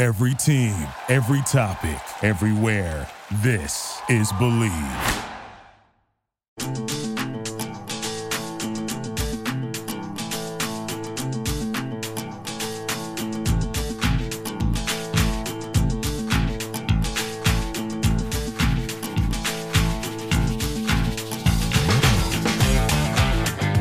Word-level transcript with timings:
Every 0.00 0.32
team, 0.34 0.74
every 1.10 1.42
topic, 1.42 2.00
everywhere. 2.22 3.06
This 3.42 4.00
is 4.08 4.32
Bleav. 4.32 4.70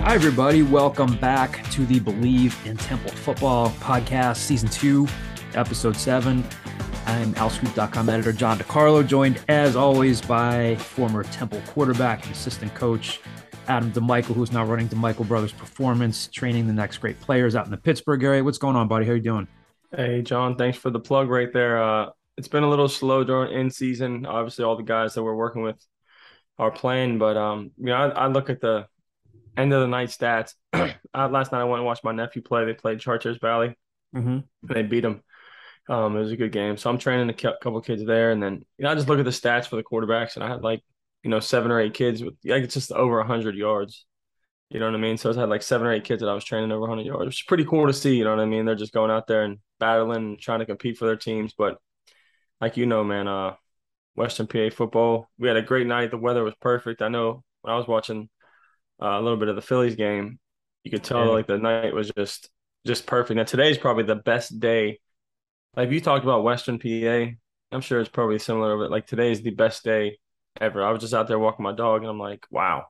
Hi, 0.04 0.16
everybody. 0.16 0.64
Welcome 0.64 1.16
back 1.16 1.64
to 1.72 1.86
the 1.86 2.02
Bleav 2.02 2.66
in 2.66 2.76
Temple 2.76 3.12
Football 3.12 3.70
podcast, 3.80 4.36
season 4.36 4.68
two, 4.68 5.08
episode 5.56 5.96
seven. 5.96 6.44
I'm 7.06 7.34
OwlScoop.com 7.34 8.10
editor 8.10 8.32
John 8.32 8.60
DiCarlo, 8.60 9.06
joined 9.06 9.44
as 9.48 9.76
always 9.76 10.22
by 10.22 10.76
former 10.76 11.24
Temple 11.24 11.62
quarterback 11.68 12.24
and 12.24 12.34
assistant 12.34 12.74
coach 12.76 13.20
Adam 13.68 13.92
DiMichele, 13.92 14.34
who's 14.36 14.52
now 14.52 14.66
running 14.66 14.88
DiMichele 14.90 15.28
Brothers 15.28 15.52
Performance, 15.52 16.28
training 16.28 16.68
the 16.68 16.74
next 16.74 16.98
great 16.98 17.20
players 17.22 17.56
out 17.56 17.66
in 17.66 17.72
the 17.72 17.78
Pittsburgh 17.78 18.24
area. 18.24 18.44
What's 18.44 18.58
going 18.58 18.76
on, 18.76 18.88
buddy? 18.88 19.06
How 19.06 19.14
you 19.14 19.22
doing? 19.22 19.48
Hey, 19.96 20.22
John. 20.22 20.56
Thanks 20.56 20.78
for 20.78 20.90
the 20.90 21.00
plug 21.00 21.30
right 21.30 21.52
there. 21.52 21.82
Uh, 21.82 22.10
it's 22.38 22.48
been 22.48 22.64
a 22.64 22.70
little 22.70 22.90
slow 22.90 23.24
during 23.24 23.54
in 23.54 23.70
season. 23.70 24.26
Obviously, 24.26 24.66
all 24.66 24.76
the 24.76 24.84
guys 24.84 25.14
that 25.14 25.24
we're 25.24 25.36
working 25.36 25.62
with 25.62 25.78
are 26.58 26.72
playing, 26.72 27.18
but 27.20 27.38
um, 27.38 27.72
you 27.78 27.88
know, 27.88 27.96
I, 27.96 28.08
I 28.10 28.28
look 28.28 28.50
at 28.50 28.62
the 28.62 28.88
end 29.58 29.74
of 29.74 29.82
the 29.82 29.88
night 29.88 30.10
stats. 30.10 30.54
last 30.74 31.52
night 31.52 31.62
I 31.62 31.64
went 31.64 31.80
and 31.80 31.86
watched 31.86 32.04
my 32.04 32.12
nephew 32.12 32.42
play. 32.42 32.66
They 32.66 32.74
played 32.74 33.00
Chartiers 33.00 33.38
Valley. 33.40 33.76
Mm-hmm. 34.16 34.30
And 34.30 34.46
they 34.64 34.84
beat 34.84 35.02
them. 35.02 35.22
Um, 35.90 36.16
it 36.16 36.22
was 36.22 36.32
a 36.34 36.38
good 36.38 36.54
game. 36.54 36.78
So 36.78 36.90
I'm 36.92 37.00
training 37.00 37.30
a 37.30 37.34
couple 37.34 37.82
kids 37.82 38.06
there, 38.06 38.32
and 38.32 38.42
then 38.44 38.64
you 38.78 38.84
know 38.86 38.92
I 38.92 38.96
just 38.96 39.10
look 39.10 39.20
at 39.20 39.26
the 39.26 39.32
stats 39.32 39.68
for 39.68 39.76
the 39.78 39.84
quarterbacks, 39.84 40.36
and 40.36 40.44
I 40.44 40.50
had 40.50 40.64
like 40.64 40.84
you 41.24 41.32
know 41.32 41.42
seven 41.42 41.72
or 41.72 41.82
eight 41.82 41.96
kids 41.96 42.24
with 42.24 42.36
like 42.46 42.64
it's 42.64 42.76
just 42.76 42.92
over 42.92 43.24
hundred 43.24 43.56
yards. 43.56 44.06
You 44.70 44.80
know 44.80 44.88
what 44.88 44.96
I 44.96 45.00
mean? 45.00 45.18
So 45.18 45.32
I 45.32 45.40
had 45.40 45.50
like 45.50 45.64
seven 45.64 45.88
or 45.88 45.94
eight 45.94 46.06
kids 46.06 46.22
that 46.22 46.30
I 46.30 46.34
was 46.36 46.46
training 46.46 46.72
over 46.72 46.82
100 46.82 47.06
yards, 47.08 47.26
which 47.28 47.42
is 47.42 47.46
pretty 47.48 47.66
cool 47.66 47.88
to 47.88 47.94
see. 47.94 48.16
You 48.18 48.24
know 48.26 48.32
what 48.32 48.42
I 48.42 48.46
mean? 48.46 48.66
They're 48.66 48.76
just 48.76 48.94
going 48.94 49.12
out 49.12 49.28
there 49.28 49.44
and 49.44 49.60
battling, 49.80 50.18
and 50.18 50.40
trying 50.40 50.60
to 50.60 50.66
compete 50.68 50.98
for 50.98 51.06
their 51.06 51.18
teams. 51.18 51.54
But 51.58 51.80
like 52.62 52.78
you 52.78 52.86
know, 52.86 53.04
man, 53.04 53.28
uh, 53.28 53.56
Western 54.16 54.48
PA 54.48 54.72
football, 54.72 55.30
we 55.40 55.48
had 55.50 55.58
a 55.58 55.62
great 55.62 55.88
night. 55.88 56.12
The 56.12 56.18
weather 56.18 56.44
was 56.44 56.56
perfect. 56.62 57.02
I 57.02 57.10
know 57.10 57.44
when 57.62 57.74
I 57.74 57.78
was 57.78 57.88
watching 57.88 58.30
uh, 59.02 59.08
a 59.20 59.22
little 59.22 59.38
bit 59.38 59.50
of 59.50 59.56
the 59.58 59.64
Phillies 59.64 59.96
game, 59.96 60.40
you 60.84 60.92
could 60.92 61.04
tell 61.04 61.32
Yeah. 61.32 61.34
like 61.34 61.48
the 61.48 61.58
night 61.60 61.94
was 61.94 62.12
just 62.18 62.50
just 62.88 63.06
perfect. 63.08 63.38
Now 63.38 63.44
today's 63.46 63.78
probably 63.78 64.04
the 64.06 64.16
best 64.16 64.60
day. 64.60 65.00
Like 65.76 65.92
you 65.92 66.02
talked 66.02 66.24
about 66.24 66.44
Western 66.44 66.80
PA, 66.80 67.32
I'm 67.72 67.82
sure 67.82 68.00
it's 68.00 68.10
probably 68.10 68.40
similar, 68.40 68.78
but 68.78 68.92
like 68.92 69.08
today 69.08 69.32
is 69.32 69.42
the 69.42 69.52
best 69.52 69.84
day 69.84 70.18
ever. 70.60 70.84
I 70.84 70.92
was 70.92 71.02
just 71.02 71.14
out 71.14 71.28
there 71.28 71.40
walking 71.40 71.64
my 71.64 71.74
dog 71.74 72.02
and 72.02 72.10
I'm 72.10 72.20
like, 72.20 72.46
wow. 72.50 72.86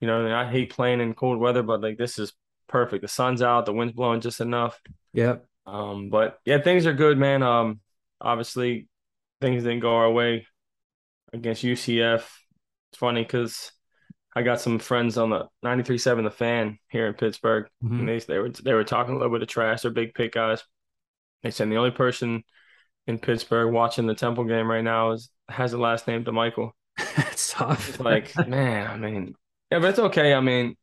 You 0.00 0.08
know, 0.08 0.20
I, 0.20 0.22
mean? 0.24 0.32
I 0.32 0.50
hate 0.50 0.72
playing 0.72 1.00
in 1.00 1.14
cold 1.14 1.38
weather, 1.38 1.62
but 1.62 1.80
like 1.80 1.96
this 1.96 2.18
is 2.18 2.32
perfect. 2.68 3.02
The 3.02 3.08
sun's 3.08 3.42
out, 3.42 3.66
the 3.66 3.72
wind's 3.72 3.94
blowing 3.94 4.20
just 4.20 4.40
enough. 4.40 4.78
Yep. 5.12 5.46
Um, 5.66 6.10
but 6.10 6.38
yeah, 6.44 6.60
things 6.60 6.86
are 6.86 6.92
good, 6.92 7.16
man. 7.16 7.42
Um, 7.42 7.80
obviously 8.20 8.88
things 9.40 9.62
didn't 9.62 9.80
go 9.80 9.94
our 9.96 10.10
way 10.10 10.46
against 11.32 11.62
UCF. 11.62 12.24
It's 12.90 12.98
funny 12.98 13.22
because 13.22 13.72
I 14.36 14.42
got 14.42 14.60
some 14.60 14.78
friends 14.78 15.16
on 15.16 15.30
the 15.30 15.46
93.7 15.64 16.24
The 16.24 16.30
Fan 16.30 16.78
here 16.88 17.06
in 17.06 17.14
Pittsburgh. 17.14 17.68
Mhm. 17.82 18.00
And 18.00 18.08
they, 18.08 18.18
they 18.18 18.38
were 18.38 18.50
they 18.50 18.74
were 18.74 18.84
talking 18.84 19.14
a 19.14 19.16
little 19.16 19.32
bit 19.32 19.42
of 19.42 19.48
trash. 19.48 19.82
They're 19.82 19.90
big 19.90 20.14
pick 20.14 20.32
guys. 20.32 20.62
They 21.44 21.52
said 21.52 21.70
the 21.70 21.76
only 21.76 21.92
person 21.92 22.42
in 23.06 23.20
Pittsburgh 23.20 23.72
watching 23.72 24.06
the 24.08 24.14
Temple 24.16 24.44
game 24.44 24.68
right 24.70 24.82
now 24.84 25.12
is 25.12 25.30
has 25.48 25.72
the 25.72 25.78
last 25.78 26.08
name 26.08 26.24
DiMichele. 26.24 26.72
it's 26.98 27.52
tough. 27.52 27.88
It's 27.90 28.00
like, 28.00 28.34
man, 28.48 28.88
I 28.90 28.96
mean, 28.96 29.34
yeah, 29.70 29.78
but 29.80 29.90
it's 29.90 29.98
okay. 30.00 30.34
I 30.34 30.40
mean, 30.40 30.76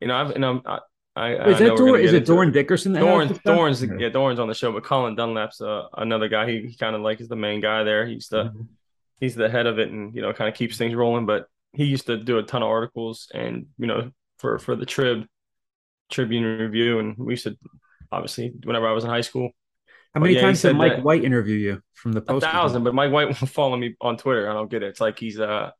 you 0.00 0.08
know, 0.08 0.16
I've 0.16 0.30
you 0.32 0.38
know, 0.38 0.62
I, 0.66 0.78
I, 1.16 1.34
I 1.36 1.48
is 1.48 1.60
know 1.60 1.70
that 1.70 1.76
Dor- 1.76 1.98
is 1.98 2.12
it 2.12 2.28
into 2.28 2.32
Dorin 2.32 2.52
Dickerson? 2.52 2.92
that 2.92 3.04
has 3.06 3.06
Dorn, 3.06 3.28
the 3.28 3.34
stuff? 3.34 3.44
Dorn's 3.44 3.82
yeah, 3.82 4.08
Dorn's 4.10 4.38
on 4.38 4.48
the 4.48 4.54
show, 4.54 4.72
but 4.72 4.84
Colin 4.84 5.16
Dunlap's 5.16 5.60
uh, 5.60 5.88
another 5.96 6.28
guy. 6.28 6.50
He, 6.50 6.66
he 6.68 6.76
kind 6.76 6.94
of 6.96 7.02
like 7.02 7.20
is 7.20 7.28
the 7.28 7.36
main 7.36 7.60
guy 7.60 7.84
there. 7.84 8.06
He's 8.06 8.28
the 8.28 8.44
Mhm. 8.44 8.68
he's 9.20 9.34
the 9.34 9.48
head 9.48 9.66
of 9.66 9.78
it, 9.78 9.90
and 9.90 10.14
you 10.14 10.22
know, 10.22 10.32
kind 10.32 10.48
of 10.48 10.54
keeps 10.54 10.76
things 10.78 10.94
rolling. 10.94 11.26
But 11.26 11.46
he 11.72 11.84
used 11.84 12.06
to 12.06 12.18
do 12.18 12.38
a 12.38 12.42
ton 12.42 12.62
of 12.62 12.68
articles, 12.68 13.30
and 13.34 13.66
you 13.78 13.86
know, 13.86 14.10
for 14.38 14.58
for 14.58 14.76
the 14.76 14.86
Trib 14.86 15.26
Tribune 16.10 16.44
Review, 16.58 16.98
and 16.98 17.16
we 17.16 17.34
used 17.34 17.44
to 17.44 17.56
obviously 18.10 18.52
whenever 18.64 18.86
I 18.88 18.92
was 18.92 19.04
in 19.04 19.10
high 19.10 19.20
school, 19.22 19.50
How 20.14 20.20
many 20.20 20.34
yeah, 20.34 20.42
times 20.42 20.60
did 20.62 20.76
Mike 20.76 21.02
White 21.02 21.24
interview 21.24 21.56
you 21.56 21.82
from 21.94 22.12
the 22.12 22.18
a 22.20 22.22
post? 22.22 22.44
thousand. 22.46 22.84
But 22.84 22.94
Mike 22.94 23.10
White 23.12 23.26
won't 23.26 23.36
follow 23.48 23.76
me 23.76 23.96
on 24.00 24.16
Twitter. 24.16 24.48
I 24.50 24.52
don't 24.52 24.70
get 24.70 24.82
it. 24.82 24.88
It's 24.88 25.00
like 25.00 25.18
he's 25.18 25.40
uh 25.40 25.70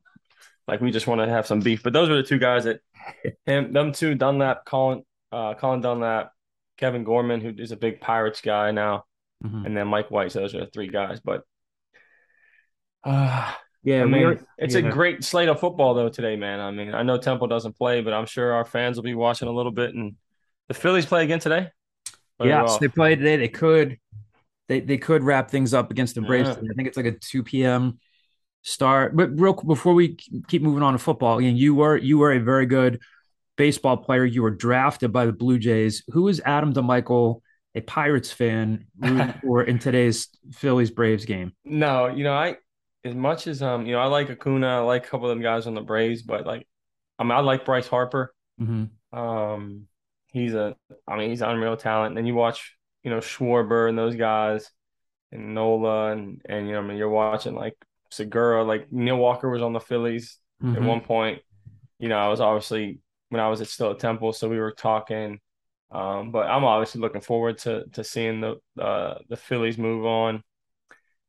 like 0.67 0.81
we 0.81 0.91
just 0.91 1.07
want 1.07 1.21
to 1.21 1.29
have 1.29 1.47
some 1.47 1.61
beef. 1.61 1.83
But 1.83 1.93
those 1.93 2.09
are 2.09 2.17
the 2.17 2.23
two 2.23 2.39
guys 2.39 2.65
that 2.65 2.81
him 3.47 3.73
them 3.73 3.93
two 3.93 4.15
Dunlap, 4.15 4.65
Colin 4.65 5.03
uh 5.33 5.55
Colin 5.55 5.81
Dunlap, 5.83 6.33
Kevin 6.79 7.05
Gorman, 7.05 7.41
who 7.41 7.53
is 7.59 7.73
a 7.73 7.77
big 7.77 8.01
Pirates 8.01 8.41
guy 8.41 8.71
now. 8.71 9.05
Mhm. 9.45 9.67
and 9.67 9.77
then 9.77 9.89
Mike 9.89 10.11
White. 10.11 10.31
So 10.33 10.39
those 10.41 10.55
are 10.55 10.61
the 10.61 10.67
three 10.71 10.87
guys. 10.89 11.19
But 11.21 11.43
uh, 13.05 13.53
Yeah, 13.83 14.03
I 14.03 14.05
mean, 14.05 14.23
are- 14.25 14.41
it's 14.59 14.75
yeah. 14.75 14.87
a 14.87 14.91
great 14.91 15.25
slate 15.25 15.49
of 15.49 15.59
football 15.61 15.95
though 15.95 16.09
today, 16.09 16.37
man. 16.37 16.61
I 16.61 16.71
mean, 16.71 16.95
I 16.95 17.03
know 17.03 17.19
Temple 17.19 17.49
doesn't 17.49 17.77
play, 17.77 18.01
but 18.03 18.13
I'm 18.13 18.27
sure 18.27 18.53
our 18.53 18.65
fans 18.65 18.97
will 18.97 19.03
be 19.03 19.15
watching 19.15 19.49
a 19.49 19.53
little 19.53 19.73
bit. 19.73 19.95
And 19.95 20.15
the 20.69 20.75
Phillies 20.75 21.07
play 21.07 21.25
again 21.25 21.41
today. 21.41 21.71
Yes, 22.43 22.69
well, 22.69 22.79
they 22.79 22.89
play 22.89 23.15
today. 23.15 23.37
They 23.37 23.49
could, 23.49 23.99
they 24.69 24.81
they 24.81 24.99
could 24.99 25.23
wrap 25.23 25.51
things 25.51 25.75
up 25.75 25.91
against 25.91 26.15
the 26.15 26.23
Braves. 26.23 26.49
Yeah. 26.49 26.71
I 26.71 26.75
think 26.75 26.89
it's 26.89 26.97
like 26.97 27.07
a 27.07 27.13
two 27.13 27.43
p.m. 27.43 27.99
start. 28.63 29.17
But 29.17 29.39
real 29.39 29.55
before 29.55 29.95
we 29.95 30.17
keep 30.49 30.63
moving 30.63 30.83
on 30.83 30.93
to 30.93 30.99
football, 30.99 31.39
again, 31.39 31.57
you 31.57 31.75
were 31.75 31.97
you 31.97 32.19
were 32.19 32.33
a 32.33 32.39
very 32.39 32.67
good 32.67 33.01
baseball 33.57 33.97
player. 33.97 34.25
You 34.25 34.43
were 34.43 34.51
drafted 34.51 35.13
by 35.13 35.27
the 35.27 35.33
Blue 35.33 35.59
Jays. 35.59 36.03
Who 36.09 36.29
is 36.29 36.41
Adam 36.45 36.73
DiMichele, 36.73 37.41
a 37.75 37.81
Pirates 37.81 38.33
fan, 38.33 38.87
or 39.47 39.63
in 39.63 39.79
today's 39.79 40.29
Phillies 40.53 40.91
Braves 40.91 41.25
game? 41.25 41.53
no, 41.65 42.09
you 42.09 42.25
know, 42.25 42.35
I 42.35 42.57
as 43.05 43.15
much 43.15 43.47
as 43.47 43.63
um, 43.63 43.87
you 43.87 43.93
know, 43.93 44.01
I 44.01 44.07
like 44.07 44.31
Acuna, 44.31 44.69
I 44.69 44.79
like 44.79 45.07
a 45.07 45.09
couple 45.09 45.29
of 45.29 45.35
them 45.35 45.43
guys 45.43 45.67
on 45.67 45.75
the 45.75 45.81
Braves, 45.81 46.23
but 46.23 46.47
like, 46.47 46.67
I 47.19 47.25
mean, 47.25 47.33
I 47.33 47.41
like 47.41 47.65
Bryce 47.65 47.87
Harper. 47.87 48.35
Mm-hmm. 48.61 49.19
Um, 49.19 49.87
he's 50.29 50.55
a, 50.55 50.77
I 51.07 51.17
mean, 51.17 51.31
he's 51.31 51.43
unreal 51.43 51.77
talent. 51.77 52.09
And 52.09 52.17
then 52.17 52.27
you 52.27 52.35
watch, 52.35 52.77
you 53.03 53.11
know, 53.11 53.19
Schwarber 53.19 53.89
and 53.89 53.99
those 53.99 54.17
guys, 54.17 54.71
and 55.33 55.55
Nola, 55.55 56.13
and 56.13 56.43
and 56.49 56.67
you 56.69 56.75
know, 56.75 56.81
I 56.81 56.83
mean, 56.83 56.97
you're 56.99 57.09
watching 57.11 57.55
like 57.55 57.77
Segura, 58.11 58.65
like 58.65 58.93
Neil 58.93 59.17
Walker 59.17 59.51
was 59.51 59.63
on 59.63 59.73
the 59.73 59.81
Phillies 59.81 60.39
at 60.75 60.83
Mhm. 60.83 60.87
one 60.87 61.01
point. 61.03 61.43
You 61.99 62.09
know, 62.09 62.19
I 62.19 62.29
was 62.29 62.41
obviously 62.41 63.01
when 63.31 63.41
I 63.41 63.49
was 63.49 63.61
at 63.61 63.69
still 63.69 63.93
at 63.93 63.99
Temple, 64.01 64.33
so 64.33 64.49
we 64.49 64.59
were 64.61 64.73
talking. 64.73 65.41
Um, 65.91 66.33
but 66.33 66.49
I'm 66.49 66.65
obviously 66.65 67.01
looking 67.01 67.21
forward 67.23 67.59
to 67.61 67.85
to 67.95 68.05
seeing 68.05 68.41
the 68.41 68.57
uh, 68.81 69.19
the 69.29 69.37
Phillies 69.37 69.79
move 69.79 70.07
on. 70.07 70.43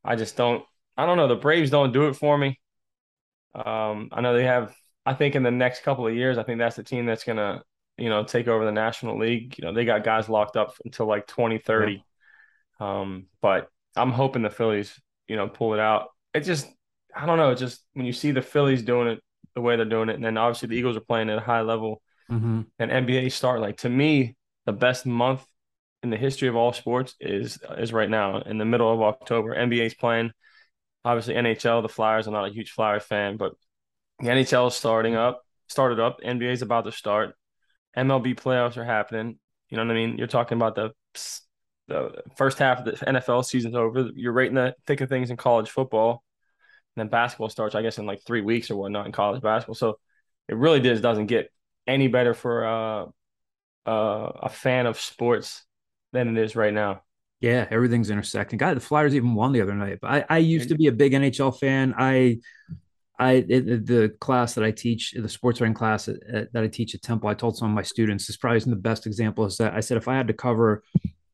I 0.03 0.15
just 0.15 0.37
don't. 0.37 0.65
I 0.97 1.05
don't 1.05 1.17
know. 1.17 1.27
The 1.27 1.35
Braves 1.35 1.71
don't 1.71 1.93
do 1.93 2.07
it 2.07 2.15
for 2.15 2.37
me. 2.37 2.59
Um, 3.55 4.09
I 4.11 4.21
know 4.21 4.33
they 4.35 4.45
have. 4.45 4.75
I 5.05 5.13
think 5.13 5.35
in 5.35 5.43
the 5.43 5.51
next 5.51 5.83
couple 5.83 6.07
of 6.07 6.15
years, 6.15 6.37
I 6.37 6.43
think 6.43 6.59
that's 6.59 6.77
the 6.77 6.83
team 6.83 7.05
that's 7.05 7.23
gonna, 7.25 7.61
you 7.97 8.09
know, 8.09 8.23
take 8.23 8.47
over 8.47 8.65
the 8.65 8.71
National 8.71 9.17
League. 9.19 9.57
You 9.57 9.65
know, 9.65 9.73
they 9.73 9.85
got 9.85 10.03
guys 10.03 10.29
locked 10.29 10.55
up 10.57 10.75
until 10.83 11.05
like 11.05 11.27
2030. 11.27 12.03
Um, 12.79 13.27
but 13.41 13.69
I'm 13.95 14.11
hoping 14.11 14.41
the 14.41 14.49
Phillies, 14.49 14.99
you 15.27 15.35
know, 15.35 15.47
pull 15.47 15.73
it 15.73 15.79
out. 15.79 16.07
It 16.33 16.41
just, 16.41 16.67
I 17.15 17.25
don't 17.25 17.37
know. 17.37 17.51
It 17.51 17.57
just 17.57 17.83
when 17.93 18.05
you 18.05 18.13
see 18.13 18.31
the 18.31 18.41
Phillies 18.41 18.81
doing 18.81 19.07
it 19.07 19.23
the 19.55 19.61
way 19.61 19.75
they're 19.75 19.85
doing 19.85 20.09
it, 20.09 20.15
and 20.15 20.23
then 20.25 20.37
obviously 20.37 20.69
the 20.69 20.75
Eagles 20.75 20.97
are 20.97 21.01
playing 21.01 21.29
at 21.29 21.37
a 21.37 21.41
high 21.41 21.61
level, 21.61 22.01
Mhm. 22.31 22.65
and 22.79 22.91
NBA 22.91 23.31
start 23.31 23.59
like 23.61 23.77
to 23.77 23.89
me, 23.89 24.35
the 24.65 24.73
best 24.73 25.05
month 25.05 25.45
in 26.01 26.09
the 26.09 26.17
history 26.17 26.47
of 26.47 26.55
all 26.55 26.73
sports 26.73 27.15
is 27.19 27.59
is 27.77 27.93
right 27.93 28.09
now 28.09 28.41
in 28.41 28.57
the 28.57 28.65
middle 28.65 28.91
of 28.91 29.01
October. 29.01 29.53
NBA's 29.55 29.93
playing. 29.93 30.31
Obviously, 31.05 31.35
NHL, 31.35 31.81
the 31.83 31.89
Flyers. 31.89 32.25
I'm 32.25 32.33
not 32.33 32.47
a 32.49 32.53
huge 32.53 32.71
Flyers 32.71 33.03
fan, 33.03 33.37
but 33.37 33.53
the 34.19 34.29
NHL 34.29 34.67
is 34.67 34.73
starting 34.73 35.15
up, 35.15 35.43
started 35.67 35.99
up. 35.99 36.19
NBA's 36.21 36.61
about 36.63 36.85
to 36.85 36.91
start. 36.91 37.35
MLB 37.97 38.35
playoffs 38.35 38.77
are 38.77 38.85
happening. 38.85 39.37
You 39.69 39.77
know 39.77 39.85
what 39.85 39.91
I 39.91 39.95
mean? 39.95 40.17
You're 40.17 40.27
talking 40.27 40.57
about 40.57 40.75
the 40.75 40.91
the 41.87 42.23
first 42.37 42.59
half 42.59 42.79
of 42.79 42.85
the 42.85 42.91
NFL 43.05 43.45
season's 43.45 43.75
over. 43.75 44.09
You're 44.15 44.33
right 44.33 44.47
in 44.47 44.55
the 44.55 44.75
thick 44.85 45.01
of 45.01 45.09
things 45.09 45.29
in 45.29 45.37
college 45.37 45.69
football, 45.69 46.23
and 46.95 47.01
then 47.01 47.09
basketball 47.09 47.49
starts, 47.49 47.75
I 47.75 47.81
guess, 47.81 47.97
in 47.97 48.05
like 48.05 48.23
three 48.25 48.41
weeks 48.41 48.71
or 48.71 48.75
whatnot 48.75 49.05
in 49.05 49.11
college 49.11 49.41
basketball. 49.41 49.75
So 49.75 49.99
it 50.47 50.55
really 50.55 50.79
just 50.79 51.01
doesn't 51.01 51.27
get 51.27 51.51
any 51.87 52.07
better 52.07 52.33
for 52.33 52.65
uh, 52.65 53.05
uh, 53.89 54.31
a 54.43 54.49
fan 54.49 54.85
of 54.85 54.99
sports 54.99 55.65
than 56.11 56.37
it 56.37 56.41
is 56.41 56.55
right 56.55 56.73
now. 56.73 57.01
Yeah, 57.41 57.67
everything's 57.69 58.09
intersecting. 58.09 58.57
God, 58.57 58.77
the 58.77 58.81
Flyers 58.81 59.15
even 59.15 59.35
won 59.35 59.51
the 59.51 59.61
other 59.61 59.73
night. 59.73 59.99
But 60.01 60.11
I, 60.11 60.25
I 60.29 60.37
used 60.37 60.69
to 60.69 60.75
be 60.75 60.87
a 60.87 60.93
big 60.93 61.11
NHL 61.11 61.59
fan. 61.59 61.93
I, 61.97 62.37
I, 63.19 63.33
it, 63.47 63.85
the 63.85 64.15
class 64.19 64.55
that 64.55 64.63
I 64.63 64.71
teach, 64.71 65.13
the 65.15 65.29
sports 65.29 65.61
writing 65.61 65.75
class 65.75 66.05
that, 66.05 66.49
that 66.51 66.63
I 66.63 66.67
teach 66.67 66.95
at 66.95 67.03
Temple, 67.03 67.29
I 67.29 67.35
told 67.35 67.57
some 67.57 67.69
of 67.69 67.75
my 67.75 67.83
students, 67.83 68.25
this 68.25 68.37
probably 68.37 68.57
isn't 68.57 68.69
the 68.69 68.75
best 68.75 69.05
example. 69.05 69.45
Is 69.45 69.57
that 69.57 69.73
I 69.73 69.81
said 69.81 69.97
if 69.97 70.07
I 70.07 70.15
had 70.15 70.27
to 70.27 70.33
cover 70.33 70.83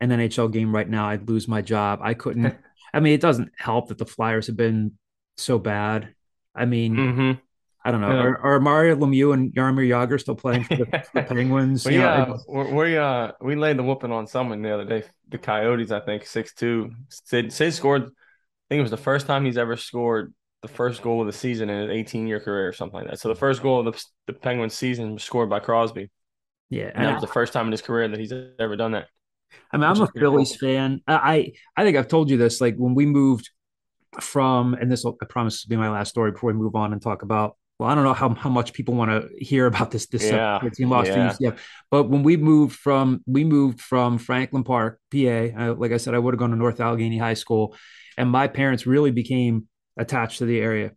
an 0.01 0.09
NHL 0.09 0.51
game 0.51 0.75
right 0.75 0.89
now, 0.89 1.09
I'd 1.09 1.29
lose 1.29 1.47
my 1.47 1.61
job. 1.61 1.99
I 2.01 2.13
couldn't. 2.13 2.55
I 2.93 2.99
mean, 2.99 3.13
it 3.13 3.21
doesn't 3.21 3.51
help 3.57 3.89
that 3.89 3.97
the 3.97 4.05
Flyers 4.05 4.47
have 4.47 4.57
been 4.57 4.93
so 5.37 5.57
bad. 5.57 6.13
I 6.53 6.65
mean, 6.65 6.95
mm-hmm. 6.95 7.31
I 7.85 7.91
don't 7.91 8.01
know. 8.01 8.11
Yeah. 8.11 8.23
Are, 8.23 8.37
are, 8.39 8.59
Mario 8.59 8.95
Lemieux 8.95 9.33
and 9.33 9.53
Jaromir 9.53 9.87
Jagr 9.87 10.19
still 10.19 10.35
playing 10.35 10.65
for 10.65 10.75
the, 10.75 11.03
the 11.13 11.23
Penguins? 11.23 11.85
well, 11.85 11.93
yeah, 11.93 12.25
know, 12.25 12.75
we 12.75 12.97
uh 12.97 13.31
we 13.39 13.55
laid 13.55 13.77
the 13.77 13.83
whooping 13.83 14.11
on 14.11 14.27
someone 14.27 14.61
the 14.61 14.73
other 14.73 14.85
day. 14.85 15.03
The 15.29 15.37
Coyotes, 15.37 15.91
I 15.91 16.01
think, 16.01 16.25
six 16.25 16.53
two. 16.53 16.91
Sid, 17.09 17.53
Sid 17.53 17.73
scored. 17.73 18.03
I 18.03 18.67
think 18.69 18.79
it 18.79 18.81
was 18.81 18.91
the 18.91 18.97
first 18.97 19.27
time 19.27 19.45
he's 19.45 19.57
ever 19.57 19.77
scored 19.77 20.33
the 20.61 20.67
first 20.67 21.01
goal 21.01 21.21
of 21.21 21.27
the 21.27 21.33
season 21.33 21.69
in 21.69 21.89
an 21.89 21.91
18 21.91 22.27
year 22.27 22.39
career 22.39 22.67
or 22.67 22.73
something 22.73 22.99
like 22.99 23.09
that. 23.09 23.19
So 23.19 23.29
the 23.29 23.35
first 23.35 23.61
goal 23.61 23.87
of 23.87 23.93
the, 23.93 24.03
the 24.27 24.33
Penguins 24.33 24.73
season 24.73 25.13
was 25.13 25.23
scored 25.23 25.49
by 25.49 25.59
Crosby. 25.59 26.09
Yeah, 26.69 26.91
and 26.93 27.05
that 27.05 27.13
was 27.13 27.21
the 27.21 27.27
first 27.27 27.53
time 27.53 27.65
in 27.65 27.71
his 27.71 27.81
career 27.81 28.07
that 28.07 28.19
he's 28.19 28.33
ever 28.59 28.75
done 28.75 28.91
that. 28.91 29.07
I 29.71 29.77
mean, 29.77 29.85
I'm 29.85 29.99
a 29.99 30.07
Phillies 30.07 30.55
cool. 30.59 30.69
fan. 30.69 31.01
I 31.07 31.53
I 31.75 31.83
think 31.83 31.97
I've 31.97 32.07
told 32.07 32.29
you 32.29 32.37
this. 32.37 32.61
Like 32.61 32.75
when 32.75 32.93
we 32.93 33.07
moved 33.07 33.49
from, 34.21 34.75
and 34.75 34.91
this 34.91 35.03
will, 35.03 35.17
I 35.21 35.25
promise 35.25 35.63
to 35.63 35.69
be 35.69 35.75
my 35.75 35.89
last 35.89 36.09
story 36.09 36.31
before 36.31 36.51
we 36.51 36.59
move 36.59 36.75
on 36.75 36.93
and 36.93 37.01
talk 37.01 37.23
about 37.23 37.55
well, 37.79 37.89
I 37.89 37.95
don't 37.95 38.03
know 38.03 38.13
how, 38.13 38.33
how 38.33 38.49
much 38.49 38.73
people 38.73 38.93
want 38.93 39.09
to 39.09 39.29
hear 39.43 39.65
about 39.65 39.89
this 39.89 40.05
this 40.07 40.29
uh, 40.31 40.59
yeah, 40.61 40.69
team 40.69 40.89
lost 40.89 41.07
yeah. 41.07 41.31
to 41.31 41.51
UCF. 41.51 41.59
But 41.89 42.09
when 42.09 42.23
we 42.23 42.35
moved 42.35 42.75
from 42.75 43.23
we 43.25 43.45
moved 43.45 43.79
from 43.79 44.17
Franklin 44.17 44.65
Park, 44.65 44.99
PA, 45.11 45.17
I, 45.17 45.69
like 45.69 45.93
I 45.93 45.97
said, 45.97 46.13
I 46.13 46.19
would 46.19 46.33
have 46.33 46.39
gone 46.39 46.51
to 46.51 46.57
North 46.57 46.81
Allegheny 46.81 47.17
High 47.17 47.35
School, 47.35 47.75
and 48.17 48.29
my 48.29 48.47
parents 48.47 48.85
really 48.85 49.11
became 49.11 49.68
attached 49.99 50.39
to 50.39 50.45
the 50.45 50.59
area, 50.59 50.93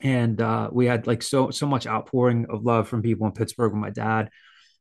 and 0.00 0.40
uh, 0.40 0.70
we 0.72 0.86
had 0.86 1.06
like 1.06 1.22
so 1.22 1.50
so 1.50 1.66
much 1.66 1.86
outpouring 1.86 2.46
of 2.48 2.64
love 2.64 2.88
from 2.88 3.02
people 3.02 3.26
in 3.26 3.32
Pittsburgh 3.32 3.72
when 3.72 3.80
my 3.80 3.90
dad 3.90 4.30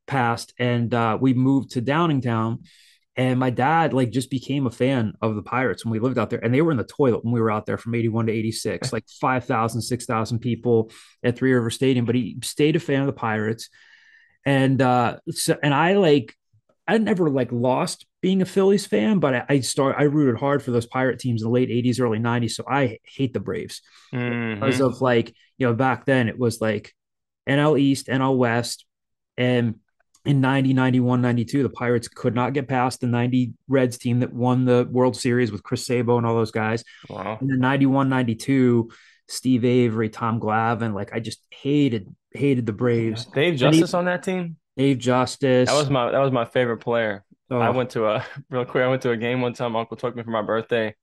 passed, 0.07 0.53
and 0.57 0.93
uh, 0.93 1.17
we 1.19 1.33
moved 1.33 1.71
to 1.71 1.81
Downingtown 1.81 2.59
and 3.17 3.39
my 3.39 3.49
dad 3.49 3.93
like 3.93 4.09
just 4.09 4.29
became 4.29 4.65
a 4.65 4.71
fan 4.71 5.13
of 5.21 5.35
the 5.35 5.41
Pirates 5.41 5.83
when 5.83 5.91
we 5.91 5.99
lived 5.99 6.17
out 6.17 6.29
there. 6.29 6.43
And 6.43 6.53
they 6.53 6.61
were 6.61 6.71
in 6.71 6.77
the 6.77 6.83
toilet 6.83 7.23
when 7.25 7.33
we 7.33 7.41
were 7.41 7.51
out 7.51 7.65
there 7.65 7.77
from 7.77 7.93
81 7.93 8.27
to 8.27 8.31
86, 8.31 8.93
like 8.93 9.03
5,000, 9.09 9.81
6,000 9.81 10.39
people 10.39 10.91
at 11.23 11.35
Three 11.35 11.53
River 11.53 11.69
Stadium. 11.69 12.05
But 12.05 12.15
he 12.15 12.37
stayed 12.41 12.75
a 12.75 12.79
fan 12.79 13.01
of 13.01 13.07
the 13.07 13.13
Pirates. 13.13 13.69
And 14.45 14.81
uh 14.81 15.17
so 15.29 15.57
and 15.61 15.73
I 15.73 15.93
like 15.93 16.33
I 16.87 16.97
never 16.97 17.29
like 17.29 17.51
lost 17.51 18.05
being 18.21 18.41
a 18.41 18.45
Phillies 18.45 18.85
fan, 18.85 19.19
but 19.19 19.33
I, 19.33 19.45
I 19.49 19.59
start 19.61 19.95
I 19.97 20.03
rooted 20.03 20.39
hard 20.39 20.63
for 20.63 20.71
those 20.71 20.85
pirate 20.85 21.19
teams 21.19 21.41
in 21.41 21.47
the 21.47 21.51
late 21.51 21.69
80s, 21.69 21.99
early 21.99 22.19
90s. 22.19 22.51
So 22.51 22.63
I 22.67 22.99
hate 23.03 23.33
the 23.33 23.39
Braves 23.39 23.81
mm-hmm. 24.13 24.59
because 24.59 24.79
of 24.79 25.01
like, 25.01 25.33
you 25.57 25.67
know, 25.67 25.73
back 25.73 26.05
then 26.05 26.29
it 26.29 26.37
was 26.37 26.61
like 26.61 26.93
NL 27.49 27.79
East, 27.79 28.07
NL 28.07 28.37
West, 28.37 28.85
and 29.37 29.75
in 30.23 30.39
90, 30.39 30.73
91, 30.73 31.21
92, 31.21 31.63
the 31.63 31.69
Pirates 31.69 32.07
could 32.07 32.35
not 32.35 32.53
get 32.53 32.67
past 32.67 33.01
the 33.01 33.07
90 33.07 33.53
Reds 33.67 33.97
team 33.97 34.19
that 34.19 34.31
won 34.31 34.65
the 34.65 34.87
World 34.91 35.17
Series 35.17 35.51
with 35.51 35.63
Chris 35.63 35.85
Sabo 35.85 36.17
and 36.17 36.27
all 36.27 36.35
those 36.35 36.51
guys. 36.51 36.83
Wow. 37.09 37.39
And 37.41 37.49
then 37.49 37.59
91, 37.59 38.07
92, 38.07 38.91
Steve 39.27 39.65
Avery, 39.65 40.09
Tom 40.09 40.39
Glavine. 40.39 40.93
Like 40.93 41.11
I 41.13 41.19
just 41.19 41.39
hated, 41.49 42.13
hated 42.33 42.67
the 42.67 42.73
Braves. 42.73 43.25
Dave 43.25 43.55
Justice 43.57 43.91
he, 43.91 43.97
on 43.97 44.05
that 44.05 44.21
team? 44.21 44.57
Dave 44.77 44.99
Justice. 44.99 45.69
That 45.69 45.77
was 45.77 45.89
my 45.89 46.11
that 46.11 46.19
was 46.19 46.31
my 46.31 46.45
favorite 46.45 46.77
player. 46.77 47.25
Oh. 47.51 47.59
I 47.59 47.69
went 47.69 47.91
to 47.91 48.07
a 48.07 48.25
real 48.49 48.65
quick, 48.65 48.83
I 48.83 48.87
went 48.87 49.01
to 49.03 49.11
a 49.11 49.17
game 49.17 49.41
one 49.41 49.53
time. 49.53 49.75
Uncle 49.75 49.97
took 49.97 50.15
me 50.15 50.23
for 50.23 50.31
my 50.31 50.41
birthday. 50.41 50.95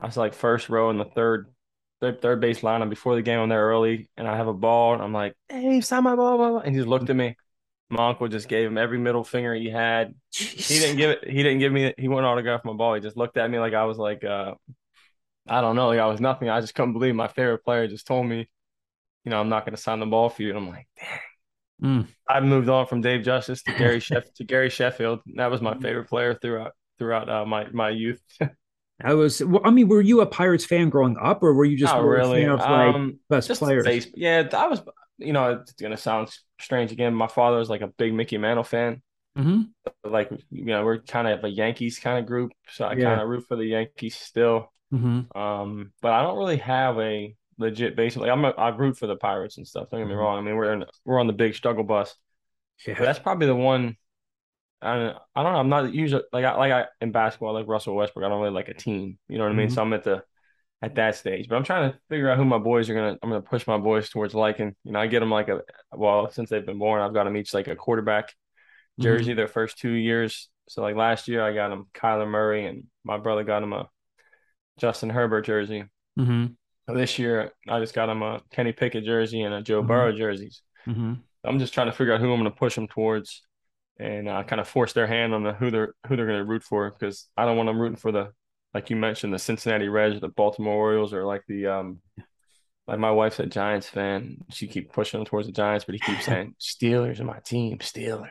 I 0.00 0.06
was 0.06 0.16
like 0.16 0.34
first 0.34 0.68
row 0.68 0.90
in 0.90 0.98
the 0.98 1.04
third 1.04 1.52
third, 2.00 2.22
third 2.22 2.40
base 2.40 2.62
line. 2.62 2.82
I'm 2.82 2.88
before 2.88 3.14
the 3.14 3.22
game. 3.22 3.38
I'm 3.38 3.48
there 3.48 3.66
early 3.66 4.08
and 4.16 4.26
I 4.26 4.36
have 4.36 4.48
a 4.48 4.54
ball. 4.54 4.94
And 4.94 5.02
I'm 5.02 5.12
like, 5.12 5.34
hey, 5.48 5.80
sign 5.82 6.04
my 6.04 6.16
ball, 6.16 6.38
blah, 6.38 6.50
blah. 6.50 6.60
And 6.60 6.74
he 6.74 6.80
just 6.80 6.88
looked 6.88 7.10
at 7.10 7.16
me. 7.16 7.36
My 7.90 8.08
uncle 8.08 8.28
just 8.28 8.48
gave 8.48 8.66
him 8.66 8.78
every 8.78 8.98
middle 8.98 9.24
finger 9.24 9.54
he 9.54 9.68
had. 9.68 10.14
Jeez. 10.32 10.68
He 10.68 10.78
didn't 10.78 10.96
give 10.96 11.10
it. 11.10 11.28
He 11.28 11.42
didn't 11.42 11.58
give 11.58 11.72
me. 11.72 11.92
He 11.98 12.08
wouldn't 12.08 12.26
autograph 12.26 12.64
my 12.64 12.72
ball. 12.72 12.94
He 12.94 13.00
just 13.00 13.16
looked 13.16 13.36
at 13.36 13.50
me 13.50 13.58
like 13.58 13.74
I 13.74 13.84
was 13.84 13.98
like, 13.98 14.24
uh, 14.24 14.54
I 15.48 15.60
don't 15.60 15.74
know, 15.74 15.88
like 15.88 15.98
I 15.98 16.06
was 16.06 16.20
nothing. 16.20 16.48
I 16.48 16.60
just 16.60 16.74
couldn't 16.74 16.92
believe 16.92 17.14
my 17.14 17.26
favorite 17.28 17.64
player 17.64 17.88
just 17.88 18.06
told 18.06 18.26
me, 18.26 18.48
you 19.24 19.30
know, 19.30 19.40
I'm 19.40 19.48
not 19.48 19.64
going 19.64 19.74
to 19.74 19.82
sign 19.82 19.98
the 19.98 20.06
ball 20.06 20.28
for 20.28 20.42
you. 20.42 20.50
And 20.50 20.58
I'm 20.58 20.68
like, 20.68 20.86
dang. 20.96 21.18
Mm. 21.82 22.06
I 22.28 22.40
moved 22.40 22.68
on 22.68 22.86
from 22.86 23.00
Dave 23.00 23.22
Justice 23.22 23.62
to 23.62 23.72
Gary 23.72 24.00
Sheff 24.00 24.32
to 24.34 24.44
Gary 24.44 24.70
Sheffield. 24.70 25.20
That 25.36 25.50
was 25.50 25.60
my 25.60 25.74
favorite 25.78 26.08
player 26.08 26.34
throughout 26.34 26.72
throughout 26.98 27.28
uh, 27.28 27.46
my 27.46 27.66
my 27.72 27.90
youth. 27.90 28.20
I 29.02 29.14
was. 29.14 29.42
I 29.64 29.70
mean, 29.70 29.88
were 29.88 30.02
you 30.02 30.20
a 30.20 30.26
Pirates 30.26 30.66
fan 30.66 30.90
growing 30.90 31.16
up, 31.16 31.42
or 31.42 31.54
were 31.54 31.64
you 31.64 31.78
just 31.78 31.94
Not 31.94 32.04
really 32.04 32.44
of 32.44 32.60
like 32.60 32.94
um, 32.94 33.18
best 33.30 33.50
players? 33.52 33.86
Face, 33.86 34.08
yeah, 34.14 34.46
I 34.52 34.66
was 34.66 34.82
you 35.20 35.32
know, 35.32 35.52
it's 35.52 35.72
gonna 35.72 35.96
sound 35.96 36.28
strange 36.60 36.92
again. 36.92 37.14
My 37.14 37.26
father 37.26 37.58
was 37.58 37.70
like 37.70 37.82
a 37.82 37.88
big 37.88 38.12
Mickey 38.12 38.38
Mantle 38.38 38.64
fan. 38.64 39.02
Mm-hmm. 39.38 39.62
Like 40.04 40.30
you 40.50 40.64
know, 40.64 40.84
we're 40.84 40.98
kind 40.98 41.28
of 41.28 41.44
a 41.44 41.48
Yankees 41.48 41.98
kind 41.98 42.18
of 42.18 42.26
group, 42.26 42.52
so 42.68 42.84
I 42.84 42.94
yeah. 42.94 43.04
kind 43.04 43.20
of 43.20 43.28
root 43.28 43.46
for 43.46 43.56
the 43.56 43.64
Yankees 43.64 44.16
still. 44.16 44.72
Mm-hmm. 44.92 45.38
Um, 45.38 45.92
but 46.02 46.12
I 46.12 46.22
don't 46.22 46.36
really 46.36 46.56
have 46.58 46.98
a 46.98 47.34
legit 47.60 47.94
base. 47.94 48.16
Like 48.16 48.30
I'm, 48.30 48.44
a, 48.44 48.48
I 48.50 48.70
root 48.70 48.98
for 48.98 49.06
the 49.06 49.16
Pirates 49.16 49.58
and 49.58 49.68
stuff. 49.68 49.90
Don't 49.90 50.00
get 50.00 50.06
me 50.06 50.12
mm-hmm. 50.12 50.20
wrong. 50.20 50.38
I 50.38 50.40
mean, 50.40 50.56
we're 50.56 50.72
in, 50.72 50.84
we're 51.04 51.20
on 51.20 51.26
the 51.26 51.32
big 51.32 51.54
struggle 51.54 51.84
bus. 51.84 52.16
Yeah. 52.86 52.94
But 52.98 53.04
that's 53.04 53.18
probably 53.18 53.46
the 53.46 53.54
one. 53.54 53.96
I 54.82 54.94
don't, 54.96 55.16
I 55.36 55.42
don't 55.42 55.52
know. 55.52 55.58
I'm 55.58 55.68
not 55.68 55.92
usually 55.92 56.22
like 56.32 56.46
I 56.46 56.56
like 56.56 56.72
I 56.72 56.86
in 57.02 57.12
basketball 57.12 57.54
I 57.54 57.60
like 57.60 57.68
Russell 57.68 57.94
Westbrook. 57.94 58.24
I 58.24 58.30
don't 58.30 58.40
really 58.40 58.54
like 58.54 58.70
a 58.70 58.74
team. 58.74 59.18
You 59.28 59.36
know 59.36 59.44
what 59.44 59.52
I 59.52 59.54
mean? 59.54 59.66
Mm-hmm. 59.66 59.74
So 59.74 59.82
I'm 59.82 59.92
at 59.92 60.04
the 60.04 60.24
at 60.80 60.94
that 60.94 61.16
stage. 61.16 61.48
But 61.48 61.56
I'm 61.56 61.64
trying 61.64 61.92
to 61.92 61.98
figure 62.08 62.30
out 62.30 62.38
who 62.38 62.46
my 62.46 62.56
boys 62.56 62.88
are 62.88 62.94
gonna. 62.94 63.18
I'm 63.22 63.28
gonna 63.28 63.42
push 63.42 63.66
my 63.66 63.76
boys 63.76 64.08
towards 64.08 64.32
liking. 64.32 64.74
You 64.84 64.92
know, 64.92 65.00
I 65.00 65.06
get 65.06 65.20
them 65.20 65.30
like 65.30 65.48
a 65.48 65.60
well 65.92 66.30
since 66.30 66.48
they've 66.48 66.64
been 66.64 66.78
born. 66.78 67.02
I've 67.02 67.12
got 67.12 67.24
them 67.24 67.36
each 67.36 67.52
like 67.52 67.68
a 67.68 67.76
quarterback 67.76 68.28
mm-hmm. 68.28 69.02
jersey 69.02 69.32
mm-hmm. 69.32 69.36
their 69.36 69.48
first 69.48 69.78
two 69.78 69.92
years. 69.92 70.48
So 70.68 70.80
like 70.80 70.96
last 70.96 71.28
year, 71.28 71.42
I 71.42 71.52
got 71.52 71.68
them 71.68 71.88
Kyler 71.92 72.26
Murray, 72.26 72.64
and 72.64 72.84
my 73.04 73.18
brother 73.18 73.44
got 73.44 73.62
him 73.62 73.74
a 73.74 73.90
Justin 74.78 75.10
Herbert 75.10 75.42
jersey. 75.42 75.84
Mm-hmm. 76.18 76.46
This 76.94 77.18
year, 77.18 77.52
I 77.68 77.80
just 77.80 77.94
got 77.94 78.08
him 78.08 78.22
a 78.22 78.42
Kenny 78.50 78.72
Pickett 78.72 79.04
jersey 79.04 79.42
and 79.42 79.54
a 79.54 79.62
Joe 79.62 79.80
mm-hmm. 79.80 79.88
Burrow 79.88 80.12
jerseys. 80.12 80.62
Mm-hmm. 80.86 81.14
I'm 81.44 81.58
just 81.58 81.74
trying 81.74 81.86
to 81.86 81.92
figure 81.92 82.12
out 82.12 82.20
who 82.20 82.32
I'm 82.32 82.40
going 82.40 82.50
to 82.50 82.56
push 82.56 82.74
them 82.74 82.88
towards, 82.88 83.42
and 83.98 84.28
uh, 84.28 84.42
kind 84.44 84.60
of 84.60 84.68
force 84.68 84.92
their 84.92 85.06
hand 85.06 85.34
on 85.34 85.42
the 85.42 85.52
who 85.52 85.70
they're 85.70 85.94
who 86.06 86.16
they're 86.16 86.26
going 86.26 86.38
to 86.38 86.44
root 86.44 86.62
for 86.62 86.90
because 86.90 87.28
I 87.36 87.44
don't 87.44 87.56
want 87.56 87.68
them 87.68 87.80
rooting 87.80 87.96
for 87.96 88.12
the 88.12 88.32
like 88.74 88.90
you 88.90 88.96
mentioned, 88.96 89.34
the 89.34 89.38
Cincinnati 89.38 89.88
Reds, 89.88 90.20
the 90.20 90.28
Baltimore 90.28 90.74
Orioles, 90.74 91.12
or 91.12 91.24
like 91.24 91.42
the 91.48 91.66
um, 91.66 92.00
like 92.90 92.98
my 92.98 93.12
wife's 93.12 93.38
a 93.38 93.46
Giants 93.46 93.88
fan. 93.88 94.38
She 94.50 94.66
keep 94.66 94.92
pushing 94.92 95.20
him 95.20 95.24
towards 95.24 95.46
the 95.46 95.52
Giants, 95.52 95.84
but 95.84 95.94
he 95.94 96.00
keeps 96.00 96.24
saying 96.24 96.56
Steelers 96.60 97.20
are 97.20 97.24
my 97.24 97.38
team. 97.38 97.78
Steelers. 97.78 98.28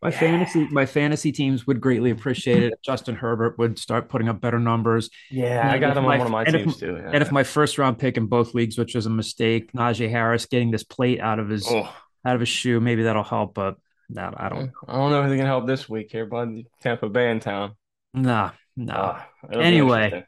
My 0.00 0.08
yeah. 0.08 0.18
fantasy, 0.18 0.66
my 0.70 0.86
fantasy 0.86 1.30
teams 1.30 1.66
would 1.66 1.78
greatly 1.78 2.10
appreciate 2.10 2.62
it. 2.62 2.78
Justin 2.82 3.16
Herbert 3.16 3.58
would 3.58 3.78
start 3.78 4.08
putting 4.08 4.30
up 4.30 4.40
better 4.40 4.58
numbers. 4.58 5.10
Yeah, 5.30 5.60
and 5.60 5.70
I 5.70 5.78
got 5.78 5.94
him 5.94 6.06
on 6.06 6.18
one 6.18 6.26
of 6.26 6.30
my 6.30 6.44
teams 6.44 6.74
if, 6.74 6.80
too. 6.80 6.96
Yeah. 6.96 7.10
And 7.12 7.22
if 7.22 7.30
my 7.30 7.42
first 7.42 7.76
round 7.76 7.98
pick 7.98 8.16
in 8.16 8.28
both 8.28 8.54
leagues, 8.54 8.78
which 8.78 8.94
was 8.94 9.04
a 9.04 9.10
mistake, 9.10 9.72
Najee 9.72 10.08
Harris 10.08 10.46
getting 10.46 10.70
this 10.70 10.84
plate 10.84 11.20
out 11.20 11.38
of 11.38 11.50
his 11.50 11.66
oh. 11.68 11.94
out 12.24 12.34
of 12.34 12.40
his 12.40 12.48
shoe, 12.48 12.80
maybe 12.80 13.02
that'll 13.02 13.22
help. 13.22 13.52
But 13.52 13.76
that 14.10 14.40
I 14.40 14.48
don't. 14.48 14.72
I 14.86 14.94
don't 14.94 15.10
know 15.10 15.22
if 15.22 15.28
they 15.28 15.36
can 15.36 15.44
help 15.44 15.66
this 15.66 15.86
week 15.86 16.10
here, 16.10 16.24
bud. 16.24 16.64
Tampa 16.80 17.10
Bay 17.10 17.30
in 17.30 17.40
town. 17.40 17.74
Nah, 18.14 18.52
no. 18.74 18.94
Uh, 18.94 19.22
anyway, 19.52 20.24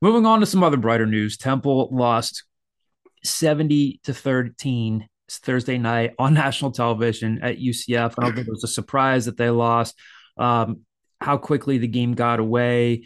moving 0.00 0.24
on 0.24 0.38
to 0.38 0.46
some 0.46 0.62
other 0.62 0.76
brighter 0.76 1.06
news. 1.06 1.36
Temple 1.36 1.88
lost 1.90 2.44
70 3.24 4.00
to 4.04 4.14
13 4.14 5.08
Thursday 5.30 5.78
night 5.78 6.14
on 6.18 6.34
national 6.34 6.72
television 6.72 7.40
at 7.42 7.58
UCF. 7.58 8.14
I 8.18 8.22
don't 8.22 8.34
think 8.34 8.48
it 8.48 8.50
was 8.50 8.64
a 8.64 8.68
surprise 8.68 9.26
that 9.26 9.36
they 9.36 9.50
lost. 9.50 9.98
Um, 10.36 10.80
how 11.20 11.36
quickly 11.36 11.78
the 11.78 11.86
game 11.86 12.14
got 12.14 12.40
away, 12.40 13.04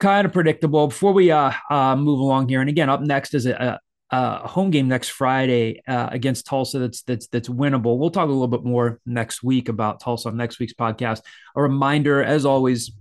kind 0.00 0.26
of 0.26 0.32
predictable. 0.32 0.88
Before 0.88 1.12
we 1.12 1.30
uh, 1.30 1.52
uh, 1.70 1.96
move 1.96 2.18
along 2.18 2.48
here, 2.48 2.60
and 2.60 2.68
again, 2.68 2.90
up 2.90 3.00
next 3.00 3.34
is 3.34 3.46
a, 3.46 3.78
a 4.10 4.48
home 4.48 4.70
game 4.70 4.88
next 4.88 5.10
Friday 5.10 5.80
uh, 5.86 6.08
against 6.10 6.46
Tulsa. 6.46 6.78
That's 6.78 7.02
that's 7.02 7.26
that's 7.28 7.48
winnable. 7.48 7.98
We'll 7.98 8.10
talk 8.10 8.26
a 8.28 8.32
little 8.32 8.48
bit 8.48 8.64
more 8.64 9.00
next 9.06 9.42
week 9.42 9.68
about 9.68 10.00
Tulsa 10.00 10.28
on 10.28 10.36
next 10.36 10.58
week's 10.58 10.74
podcast. 10.74 11.22
A 11.54 11.62
reminder, 11.62 12.22
as 12.22 12.44
always, 12.44 12.92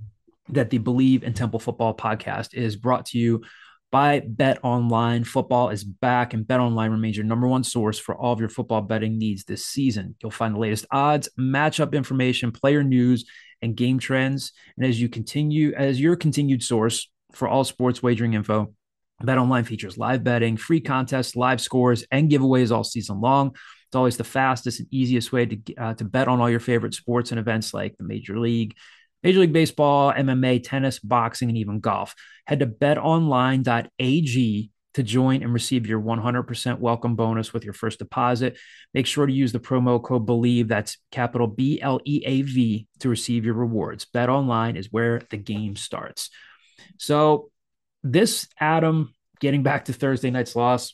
that 0.49 0.69
the 0.69 0.79
Bleav 0.79 1.23
in 1.23 1.33
Temple 1.33 1.59
Football 1.59 1.95
podcast 1.95 2.53
is 2.53 2.75
brought 2.75 3.07
to 3.07 3.17
you 3.17 3.41
by 3.93 4.23
Bet 4.25 4.57
Online. 4.63 5.23
Football 5.23 5.69
is 5.69 5.83
back, 5.83 6.33
and 6.33 6.47
Bet 6.47 6.59
Online 6.59 6.89
remains 6.89 7.15
your 7.15 7.27
number 7.27 7.47
one 7.47 7.63
source 7.63 7.99
for 7.99 8.15
all 8.15 8.33
of 8.33 8.39
your 8.39 8.49
football 8.49 8.81
betting 8.81 9.19
needs 9.19 9.43
this 9.43 9.63
season. 9.63 10.15
You'll 10.19 10.31
find 10.31 10.55
the 10.55 10.59
latest 10.59 10.87
odds, 10.89 11.29
matchup 11.39 11.93
information, 11.93 12.51
player 12.51 12.83
news, 12.83 13.23
and 13.61 13.75
game 13.75 13.99
trends. 13.99 14.51
And 14.77 14.85
as 14.87 14.99
you 14.99 15.09
continue, 15.09 15.73
as 15.75 16.01
your 16.01 16.15
continued 16.15 16.63
source 16.63 17.07
for 17.33 17.47
all 17.47 17.63
sports 17.63 18.01
wagering 18.01 18.33
info, 18.33 18.73
Bet 19.21 19.37
Online 19.37 19.63
features 19.63 19.95
live 19.95 20.23
betting, 20.23 20.57
free 20.57 20.81
contests, 20.81 21.35
live 21.35 21.61
scores, 21.61 22.03
and 22.09 22.31
giveaways 22.31 22.75
all 22.75 22.83
season 22.83 23.21
long. 23.21 23.49
It's 23.49 23.95
always 23.95 24.17
the 24.17 24.23
fastest 24.23 24.79
and 24.79 24.89
easiest 24.91 25.31
way 25.31 25.45
to 25.45 25.75
uh, 25.75 25.93
to 25.93 26.03
bet 26.03 26.27
on 26.27 26.41
all 26.41 26.49
your 26.49 26.59
favorite 26.59 26.95
sports 26.95 27.29
and 27.29 27.39
events 27.39 27.75
like 27.75 27.95
the 27.99 28.05
Major 28.05 28.39
League, 28.39 28.75
Major 29.23 29.39
League 29.39 29.53
Baseball, 29.53 30.13
MMA, 30.13 30.61
tennis, 30.63 30.99
boxing, 30.99 31.49
and 31.49 31.57
even 31.57 31.79
golf. 31.79 32.13
Head 32.45 32.59
to 32.59 32.67
betonline.ag 32.67 33.69
to 34.93 35.03
join 35.03 35.41
and 35.41 35.53
receive 35.53 35.87
your 35.87 35.99
100% 36.01 36.79
welcome 36.79 37.15
bonus 37.15 37.53
with 37.53 37.63
your 37.63 37.73
first 37.73 37.99
deposit. 37.99 38.57
Make 38.93 39.07
sure 39.07 39.25
to 39.25 39.33
use 39.33 39.51
the 39.51 39.59
promo 39.59 40.01
code 40.03 40.27
BLEAV, 40.27 40.67
that's 40.67 40.97
capital 41.11 41.47
B 41.47 41.81
L 41.81 41.99
E 42.05 42.21
A 42.25 42.41
V, 42.43 42.87
to 42.99 43.09
receive 43.09 43.45
your 43.45 43.55
rewards. 43.55 44.05
Bet 44.05 44.29
online 44.29 44.75
is 44.75 44.91
where 44.91 45.21
the 45.29 45.37
game 45.37 45.75
starts. 45.75 46.29
So, 46.97 47.49
this, 48.03 48.47
Adam, 48.59 49.13
getting 49.39 49.63
back 49.63 49.85
to 49.85 49.93
Thursday 49.93 50.29
night's 50.29 50.55
loss, 50.55 50.93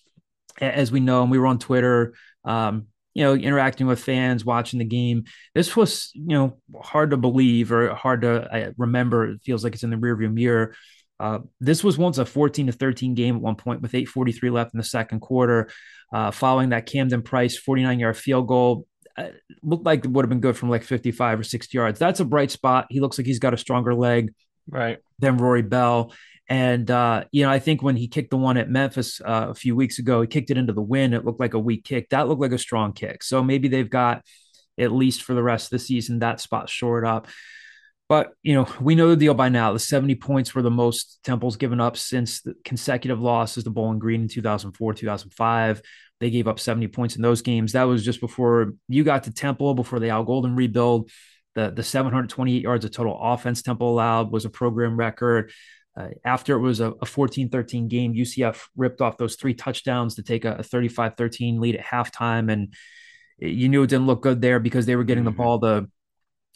as 0.61 0.91
we 0.91 0.99
know, 0.99 1.23
and 1.23 1.31
we 1.31 1.39
were 1.39 1.47
on 1.47 1.59
Twitter, 1.59 2.13
um, 2.45 2.87
you 3.13 3.23
know, 3.23 3.33
interacting 3.33 3.87
with 3.87 4.03
fans, 4.03 4.45
watching 4.45 4.79
the 4.79 4.85
game. 4.85 5.25
This 5.55 5.75
was, 5.75 6.11
you 6.13 6.27
know, 6.27 6.57
hard 6.81 7.11
to 7.11 7.17
believe 7.17 7.71
or 7.71 7.93
hard 7.93 8.21
to 8.21 8.73
remember. 8.77 9.31
It 9.31 9.41
feels 9.43 9.63
like 9.63 9.73
it's 9.73 9.83
in 9.83 9.89
the 9.89 9.97
rearview 9.97 10.31
mirror. 10.31 10.75
Uh, 11.19 11.39
this 11.59 11.83
was 11.83 11.97
once 11.97 12.17
a 12.17 12.25
14 12.25 12.67
to 12.67 12.71
13 12.71 13.13
game 13.13 13.35
at 13.35 13.41
one 13.41 13.55
point 13.55 13.81
with 13.81 13.93
8:43 13.93 14.51
left 14.51 14.73
in 14.73 14.77
the 14.77 14.83
second 14.83 15.19
quarter. 15.19 15.69
Uh, 16.13 16.31
following 16.31 16.69
that 16.69 16.85
Camden 16.85 17.21
Price 17.21 17.57
49 17.57 17.99
yard 17.99 18.17
field 18.17 18.47
goal, 18.47 18.87
uh, 19.17 19.29
looked 19.61 19.85
like 19.85 20.05
it 20.05 20.11
would 20.11 20.23
have 20.23 20.29
been 20.29 20.39
good 20.39 20.57
from 20.57 20.69
like 20.69 20.83
55 20.83 21.41
or 21.41 21.43
60 21.43 21.77
yards. 21.77 21.99
That's 21.99 22.19
a 22.19 22.25
bright 22.25 22.51
spot. 22.51 22.87
He 22.89 22.99
looks 22.99 23.17
like 23.17 23.27
he's 23.27 23.39
got 23.39 23.53
a 23.53 23.57
stronger 23.57 23.93
leg, 23.93 24.33
right, 24.69 24.99
than 25.19 25.37
Rory 25.37 25.61
Bell. 25.61 26.13
And 26.49 26.89
uh, 26.89 27.25
you 27.31 27.45
know, 27.45 27.51
I 27.51 27.59
think 27.59 27.83
when 27.83 27.95
he 27.95 28.07
kicked 28.07 28.31
the 28.31 28.37
one 28.37 28.57
at 28.57 28.69
Memphis 28.69 29.21
uh, 29.21 29.47
a 29.49 29.53
few 29.53 29.75
weeks 29.75 29.99
ago, 29.99 30.21
he 30.21 30.27
kicked 30.27 30.49
it 30.49 30.57
into 30.57 30.73
the 30.73 30.81
wind. 30.81 31.13
It 31.13 31.23
looked 31.23 31.39
like 31.39 31.53
a 31.53 31.59
weak 31.59 31.85
kick. 31.85 32.09
That 32.09 32.27
looked 32.27 32.41
like 32.41 32.51
a 32.51 32.57
strong 32.57 32.91
kick. 32.91 33.21
So 33.23 33.43
maybe 33.43 33.67
they've 33.67 33.89
got 33.89 34.25
at 34.79 34.91
least 34.91 35.23
for 35.23 35.35
the 35.35 35.43
rest 35.43 35.67
of 35.67 35.69
the 35.71 35.79
season 35.79 36.19
that 36.19 36.41
spot 36.41 36.67
shored 36.67 37.05
up. 37.05 37.27
But 38.07 38.33
you 38.41 38.55
know, 38.55 38.67
we 38.81 38.95
know 38.95 39.09
the 39.09 39.15
deal 39.15 39.35
by 39.35 39.49
now. 39.49 39.71
The 39.73 39.79
70 39.79 40.15
points 40.15 40.55
were 40.55 40.63
the 40.63 40.71
most 40.71 41.19
Temple's 41.23 41.57
given 41.57 41.79
up 41.79 41.95
since 41.95 42.41
the 42.41 42.55
consecutive 42.65 43.21
losses 43.21 43.65
to 43.65 43.69
Bowling 43.69 43.99
Green 43.99 44.23
in 44.23 44.27
2004, 44.27 44.95
2005. 44.95 45.81
They 46.19 46.31
gave 46.31 46.47
up 46.47 46.59
70 46.59 46.87
points 46.87 47.15
in 47.15 47.21
those 47.21 47.43
games. 47.43 47.73
That 47.73 47.83
was 47.83 48.03
just 48.03 48.19
before 48.19 48.73
you 48.87 49.03
got 49.03 49.25
to 49.25 49.31
Temple, 49.31 49.75
before 49.75 49.99
the 49.99 50.09
Al 50.09 50.23
Golden 50.23 50.55
rebuild. 50.55 51.11
The, 51.55 51.71
the 51.71 51.83
728 51.83 52.61
yards 52.61 52.85
of 52.85 52.91
total 52.91 53.19
offense 53.21 53.61
Temple 53.61 53.91
allowed 53.91 54.31
was 54.31 54.45
a 54.45 54.49
program 54.49 54.97
record. 54.97 55.51
Uh, 55.97 56.09
after 56.23 56.55
it 56.55 56.61
was 56.61 56.79
a, 56.79 56.91
a 56.91 57.05
14-13 57.05 57.87
game, 57.89 58.13
UCF 58.13 58.61
ripped 58.75 59.01
off 59.01 59.17
those 59.17 59.35
three 59.35 59.53
touchdowns 59.53 60.15
to 60.15 60.23
take 60.23 60.45
a, 60.45 60.53
a 60.53 60.63
35-13 60.63 61.59
lead 61.59 61.75
at 61.75 61.85
halftime. 61.85 62.51
And 62.51 62.73
you 63.37 63.69
knew 63.69 63.83
it 63.83 63.87
didn't 63.87 64.07
look 64.07 64.21
good 64.21 64.41
there 64.41 64.59
because 64.59 64.85
they 64.85 64.95
were 64.95 65.03
getting 65.03 65.23
mm-hmm. 65.23 65.37
the 65.37 65.43
ball 65.43 65.59
to 65.61 65.87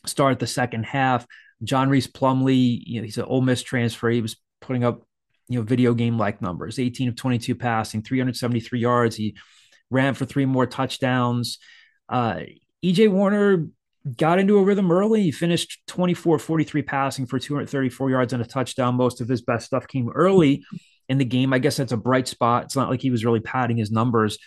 start 0.05 0.39
the 0.39 0.47
second 0.47 0.85
half. 0.85 1.25
John 1.63 1.89
Rhys 1.89 2.07
Plumlee, 2.07 2.81
you 2.85 2.99
know, 2.99 3.05
he's 3.05 3.17
an 3.17 3.25
Ole 3.25 3.41
Miss 3.41 3.61
transfer. 3.63 4.09
He 4.09 4.21
was 4.21 4.37
putting 4.61 4.83
up, 4.83 5.03
you 5.47 5.59
know, 5.59 5.65
video 5.65 5.93
game 5.93 6.17
like 6.17 6.41
numbers 6.41 6.79
18 6.79 7.09
of 7.09 7.15
22 7.15 7.55
passing, 7.55 8.01
373 8.01 8.79
yards. 8.79 9.15
He 9.15 9.35
ran 9.89 10.13
for 10.13 10.25
three 10.25 10.45
more 10.45 10.65
touchdowns. 10.65 11.59
Uh, 12.09 12.41
EJ 12.83 13.09
Warner 13.09 13.67
got 14.17 14.39
into 14.39 14.57
a 14.57 14.63
rhythm 14.63 14.91
early. 14.91 15.23
He 15.23 15.31
finished 15.31 15.81
24 15.87 16.39
43 16.39 16.81
passing 16.81 17.25
for 17.25 17.39
234 17.39 18.09
yards 18.09 18.33
and 18.33 18.41
a 18.41 18.45
touchdown. 18.45 18.95
Most 18.95 19.21
of 19.21 19.27
his 19.27 19.41
best 19.41 19.65
stuff 19.65 19.87
came 19.87 20.09
early 20.09 20.63
in 21.07 21.17
the 21.17 21.25
game. 21.25 21.53
I 21.53 21.59
guess 21.59 21.77
that's 21.77 21.91
a 21.91 21.97
bright 21.97 22.27
spot. 22.27 22.65
It's 22.65 22.75
not 22.75 22.89
like 22.89 23.01
he 23.01 23.11
was 23.11 23.23
really 23.23 23.39
padding 23.39 23.77
his 23.77 23.91
numbers. 23.91 24.37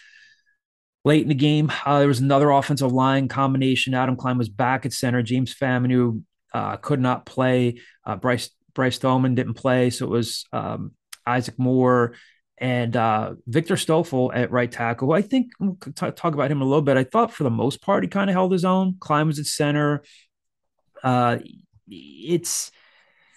Late 1.05 1.23
in 1.23 1.29
the 1.29 1.35
game, 1.35 1.71
uh, 1.85 2.01
there 2.01 2.09
was 2.09 2.21
another 2.21 2.51
offensive 2.51 2.93
line 2.93 3.29
combination. 3.29 3.95
Adam 3.95 4.17
Klein 4.17 4.39
was 4.39 4.49
back 4.49 4.85
at 4.85 4.93
center. 4.93 5.23
James 5.23 5.55
Faminu 5.55 6.23
uh, 6.53 6.77
could 6.79 7.01
not 7.01 7.25
play. 7.25 7.81
Uh, 8.05 8.17
Bryce 8.17 8.51
Bryce 8.75 8.99
Thoman 8.99 9.37
didn't 9.37 9.55
play, 9.55 9.91
so 9.91 10.07
it 10.07 10.11
was 10.11 10.45
um, 10.53 10.93
Isaac 11.25 11.59
Moore 11.59 12.15
and 12.59 12.97
uh, 12.97 13.35
Victor 13.47 13.77
Stoffel 13.77 14.33
at 14.33 14.51
right 14.51 14.71
tackle. 14.71 15.13
I 15.13 15.23
think 15.23 15.53
we'll 15.61 15.77
t- 15.77 15.93
talk 15.93 16.35
about 16.35 16.51
him 16.51 16.63
a 16.63 16.65
little 16.65 16.83
bit. 16.83 16.97
I 16.97 17.05
thought 17.05 17.33
for 17.33 17.45
the 17.45 17.51
most 17.51 17.83
part 17.83 18.03
he 18.03 18.09
kind 18.09 18.31
of 18.31 18.35
held 18.35 18.53
his 18.53 18.65
own. 18.65 18.97
Klein 18.99 19.27
was 19.27 19.39
at 19.39 19.47
center. 19.47 20.03
Uh, 21.03 21.39
it's 21.89 22.71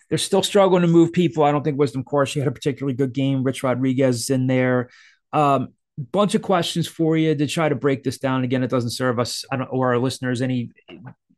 they're 0.10 0.18
still 0.18 0.42
struggling 0.42 0.82
to 0.82 0.88
move 0.88 1.14
people. 1.14 1.44
I 1.44 1.52
don't 1.52 1.64
think 1.64 1.78
Wisdom 1.78 2.04
She 2.26 2.40
had 2.40 2.48
a 2.48 2.52
particularly 2.52 2.96
good 2.96 3.14
game. 3.14 3.44
Rich 3.44 3.64
Rodriguez 3.64 4.22
is 4.22 4.30
in 4.30 4.48
there. 4.48 4.90
Um, 5.34 5.70
bunch 6.12 6.34
of 6.34 6.42
questions 6.42 6.88
for 6.88 7.18
you 7.18 7.36
to 7.36 7.46
try 7.46 7.70
to 7.70 7.76
break 7.76 8.04
this 8.04 8.18
down. 8.18 8.44
Again, 8.44 8.64
it 8.64 8.70
doesn't 8.70 8.92
serve 8.92 9.20
us 9.20 9.46
or 9.52 9.90
our 9.90 10.00
listeners 10.00 10.42
any 10.42 10.72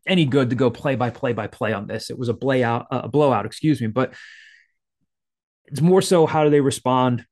any 0.07 0.25
good 0.25 0.49
to 0.49 0.55
go 0.55 0.69
play 0.69 0.95
by 0.95 1.09
play 1.09 1.33
by 1.33 1.47
play 1.47 1.73
on 1.73 1.87
this. 1.87 2.09
It 2.09 2.17
was 2.17 2.29
a 2.29 2.33
blowout, 2.33 2.87
a 2.91 3.09
blowout, 3.09 3.45
excuse 3.45 3.81
me. 3.81 3.87
But 3.87 4.13
it's 5.65 5.81
more 5.81 6.01
so 6.01 6.25
how 6.25 6.43
do 6.43 6.49
they 6.49 6.61
respond 6.61 7.25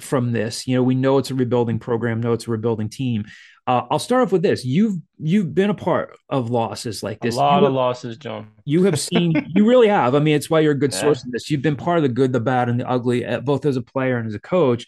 from 0.00 0.32
this? 0.32 0.66
You 0.66 0.76
know, 0.76 0.82
we 0.82 0.94
know 0.94 1.18
it's 1.18 1.30
a 1.30 1.34
rebuilding 1.34 1.78
program, 1.78 2.20
know 2.20 2.32
it's 2.32 2.48
a 2.48 2.50
rebuilding 2.50 2.88
team. 2.88 3.24
Uh, 3.66 3.82
I'll 3.90 3.98
start 3.98 4.22
off 4.22 4.32
with 4.32 4.42
this. 4.42 4.64
You've 4.64 4.96
you've 5.18 5.54
been 5.54 5.70
a 5.70 5.74
part 5.74 6.16
of 6.28 6.50
losses 6.50 7.02
like 7.02 7.20
this. 7.20 7.36
A 7.36 7.38
lot 7.38 7.60
you 7.60 7.68
of 7.68 7.72
losses, 7.72 8.16
John. 8.16 8.50
You 8.64 8.84
have 8.84 8.98
seen. 8.98 9.34
you 9.54 9.66
really 9.66 9.88
have. 9.88 10.14
I 10.14 10.18
mean, 10.18 10.34
it's 10.34 10.50
why 10.50 10.60
you're 10.60 10.72
a 10.72 10.78
good 10.78 10.92
yeah. 10.92 11.00
source 11.00 11.24
of 11.24 11.30
this. 11.30 11.50
You've 11.50 11.62
been 11.62 11.76
part 11.76 11.98
of 11.98 12.02
the 12.02 12.08
good, 12.08 12.32
the 12.32 12.40
bad, 12.40 12.68
and 12.68 12.80
the 12.80 12.88
ugly, 12.88 13.24
uh, 13.24 13.40
both 13.40 13.64
as 13.64 13.76
a 13.76 13.82
player 13.82 14.16
and 14.16 14.26
as 14.26 14.34
a 14.34 14.40
coach. 14.40 14.86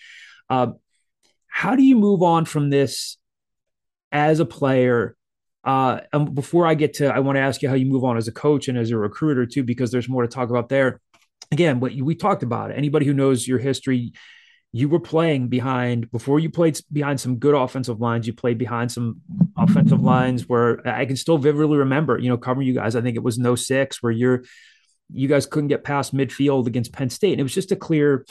Uh, 0.50 0.72
how 1.46 1.76
do 1.76 1.84
you 1.84 1.96
move 1.96 2.22
on 2.22 2.44
from 2.44 2.70
this 2.70 3.16
as 4.10 4.40
a 4.40 4.44
player 4.44 5.16
uh, 5.64 6.00
and 6.12 6.34
before 6.34 6.66
I 6.66 6.74
get 6.74 6.94
to, 6.94 7.06
I 7.12 7.20
want 7.20 7.36
to 7.36 7.40
ask 7.40 7.62
you 7.62 7.68
how 7.68 7.74
you 7.74 7.86
move 7.86 8.04
on 8.04 8.16
as 8.16 8.28
a 8.28 8.32
coach 8.32 8.68
and 8.68 8.76
as 8.76 8.90
a 8.90 8.98
recruiter 8.98 9.46
too, 9.46 9.62
because 9.62 9.90
there's 9.90 10.08
more 10.08 10.22
to 10.22 10.28
talk 10.28 10.50
about 10.50 10.68
there. 10.68 11.00
Again, 11.50 11.80
what 11.80 11.94
we 11.94 12.14
talked 12.14 12.42
about, 12.42 12.70
anybody 12.70 13.06
who 13.06 13.14
knows 13.14 13.48
your 13.48 13.58
history, 13.58 14.12
you 14.76 14.88
were 14.88 14.98
playing 14.98 15.46
behind 15.46 16.10
before 16.10 16.40
you 16.40 16.50
played 16.50 16.76
behind 16.92 17.20
some 17.20 17.36
good 17.36 17.54
offensive 17.54 18.00
lines. 18.00 18.26
You 18.26 18.32
played 18.32 18.58
behind 18.58 18.90
some 18.90 19.20
offensive 19.56 20.02
lines 20.02 20.48
where 20.48 20.84
I 20.84 21.06
can 21.06 21.14
still 21.14 21.38
vividly 21.38 21.78
remember, 21.78 22.18
you 22.18 22.28
know, 22.28 22.36
covering 22.36 22.66
you 22.66 22.74
guys. 22.74 22.96
I 22.96 23.00
think 23.00 23.14
it 23.14 23.22
was 23.22 23.38
no 23.38 23.54
six 23.54 24.02
where 24.02 24.10
you're, 24.10 24.42
you 25.12 25.28
guys 25.28 25.46
couldn't 25.46 25.68
get 25.68 25.84
past 25.84 26.12
midfield 26.12 26.66
against 26.66 26.92
Penn 26.92 27.08
State. 27.08 27.34
And 27.34 27.40
it 27.40 27.44
was 27.44 27.54
just 27.54 27.70
a 27.70 27.76
clear 27.76 28.26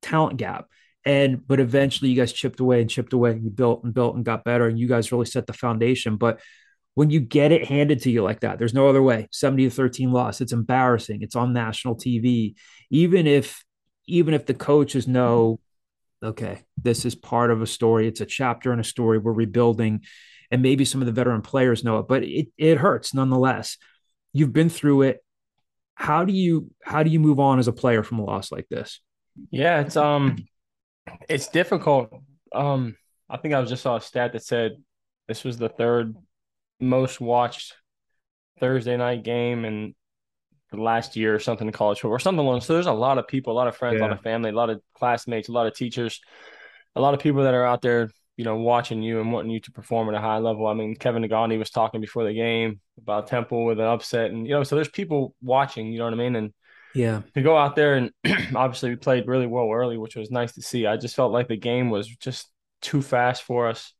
talent 0.00 0.36
gap. 0.36 0.66
And 1.04 1.44
but 1.44 1.58
eventually 1.58 2.08
you 2.08 2.16
guys 2.16 2.32
chipped 2.32 2.60
away 2.60 2.82
and 2.82 2.88
chipped 2.88 3.12
away 3.12 3.32
and 3.32 3.42
you 3.42 3.50
built 3.50 3.82
and 3.82 3.92
built 3.92 4.14
and 4.14 4.24
got 4.24 4.44
better. 4.44 4.68
And 4.68 4.78
you 4.78 4.86
guys 4.86 5.10
really 5.10 5.26
set 5.26 5.48
the 5.48 5.52
foundation. 5.52 6.18
But 6.18 6.38
when 6.94 7.10
you 7.10 7.18
get 7.18 7.50
it 7.50 7.66
handed 7.66 8.02
to 8.02 8.12
you 8.12 8.22
like 8.22 8.40
that, 8.40 8.60
there's 8.60 8.74
no 8.74 8.88
other 8.88 9.02
way. 9.02 9.26
70 9.32 9.64
to 9.64 9.70
13 9.70 10.12
loss. 10.12 10.40
It's 10.40 10.52
embarrassing. 10.52 11.22
It's 11.22 11.34
on 11.34 11.52
national 11.52 11.96
TV. 11.96 12.54
Even 12.90 13.26
if 13.26 13.64
even 14.06 14.34
if 14.34 14.46
the 14.46 14.54
coaches 14.54 15.08
know, 15.08 15.58
okay, 16.22 16.62
this 16.80 17.04
is 17.04 17.14
part 17.14 17.50
of 17.50 17.62
a 17.62 17.66
story, 17.66 18.06
it's 18.06 18.20
a 18.20 18.26
chapter 18.26 18.72
in 18.72 18.80
a 18.80 18.84
story, 18.84 19.18
we're 19.18 19.32
rebuilding, 19.32 20.04
and 20.50 20.62
maybe 20.62 20.84
some 20.84 21.00
of 21.00 21.06
the 21.06 21.12
veteran 21.12 21.42
players 21.42 21.84
know 21.84 21.98
it, 21.98 22.08
but 22.08 22.22
it 22.22 22.48
it 22.56 22.78
hurts 22.78 23.14
nonetheless. 23.14 23.76
You've 24.32 24.52
been 24.52 24.68
through 24.68 25.02
it. 25.02 25.24
How 25.94 26.24
do 26.24 26.32
you 26.32 26.70
how 26.82 27.02
do 27.02 27.10
you 27.10 27.20
move 27.20 27.40
on 27.40 27.58
as 27.58 27.68
a 27.68 27.72
player 27.72 28.02
from 28.02 28.18
a 28.18 28.24
loss 28.24 28.50
like 28.50 28.68
this? 28.68 29.00
Yeah, 29.50 29.80
it's 29.80 29.96
um 29.96 30.36
it's 31.28 31.48
difficult. 31.48 32.10
Um 32.54 32.96
I 33.28 33.36
think 33.36 33.54
I 33.54 33.60
was 33.60 33.70
just 33.70 33.82
saw 33.82 33.96
a 33.96 34.00
stat 34.00 34.32
that 34.32 34.42
said 34.42 34.72
this 35.28 35.44
was 35.44 35.56
the 35.56 35.68
third 35.68 36.16
most 36.80 37.20
watched 37.20 37.74
Thursday 38.58 38.96
night 38.96 39.22
game 39.22 39.64
in 39.64 39.94
the 40.70 40.80
last 40.80 41.16
year 41.16 41.34
or 41.34 41.38
something 41.38 41.66
in 41.66 41.72
college 41.72 41.98
football 41.98 42.16
or 42.16 42.18
something 42.18 42.44
along. 42.44 42.60
So 42.60 42.74
there's 42.74 42.86
a 42.86 42.92
lot 42.92 43.18
of 43.18 43.26
people, 43.26 43.52
a 43.52 43.54
lot 43.54 43.68
of 43.68 43.76
friends, 43.76 43.94
yeah. 43.94 44.00
a 44.00 44.06
lot 44.06 44.12
of 44.12 44.22
family, 44.22 44.50
a 44.50 44.54
lot 44.54 44.70
of 44.70 44.80
classmates, 44.94 45.48
a 45.48 45.52
lot 45.52 45.66
of 45.66 45.74
teachers, 45.74 46.20
a 46.94 47.00
lot 47.00 47.14
of 47.14 47.20
people 47.20 47.42
that 47.44 47.54
are 47.54 47.64
out 47.64 47.82
there, 47.82 48.10
you 48.36 48.44
know, 48.44 48.56
watching 48.56 49.02
you 49.02 49.20
and 49.20 49.32
wanting 49.32 49.50
you 49.50 49.60
to 49.60 49.72
perform 49.72 50.08
at 50.08 50.14
a 50.14 50.20
high 50.20 50.38
level. 50.38 50.66
I 50.66 50.74
mean, 50.74 50.94
Kevin 50.94 51.22
Negandhi 51.22 51.58
was 51.58 51.70
talking 51.70 52.00
before 52.00 52.24
the 52.24 52.32
game 52.32 52.80
about 52.98 53.26
Temple 53.26 53.64
with 53.64 53.78
an 53.78 53.86
upset, 53.86 54.30
and 54.30 54.46
you 54.46 54.54
know, 54.54 54.62
so 54.62 54.76
there's 54.76 54.88
people 54.88 55.34
watching. 55.42 55.92
You 55.92 55.98
know 55.98 56.04
what 56.04 56.14
I 56.14 56.16
mean? 56.16 56.36
And 56.36 56.54
yeah, 56.94 57.22
to 57.34 57.42
go 57.42 57.56
out 57.56 57.76
there 57.76 57.94
and 57.94 58.10
obviously 58.54 58.90
we 58.90 58.96
played 58.96 59.26
really 59.26 59.46
well 59.46 59.70
early, 59.70 59.98
which 59.98 60.16
was 60.16 60.30
nice 60.30 60.52
to 60.52 60.62
see. 60.62 60.86
I 60.86 60.96
just 60.96 61.16
felt 61.16 61.32
like 61.32 61.48
the 61.48 61.56
game 61.56 61.90
was 61.90 62.08
just 62.08 62.48
too 62.80 63.02
fast 63.02 63.42
for 63.42 63.68
us 63.68 63.92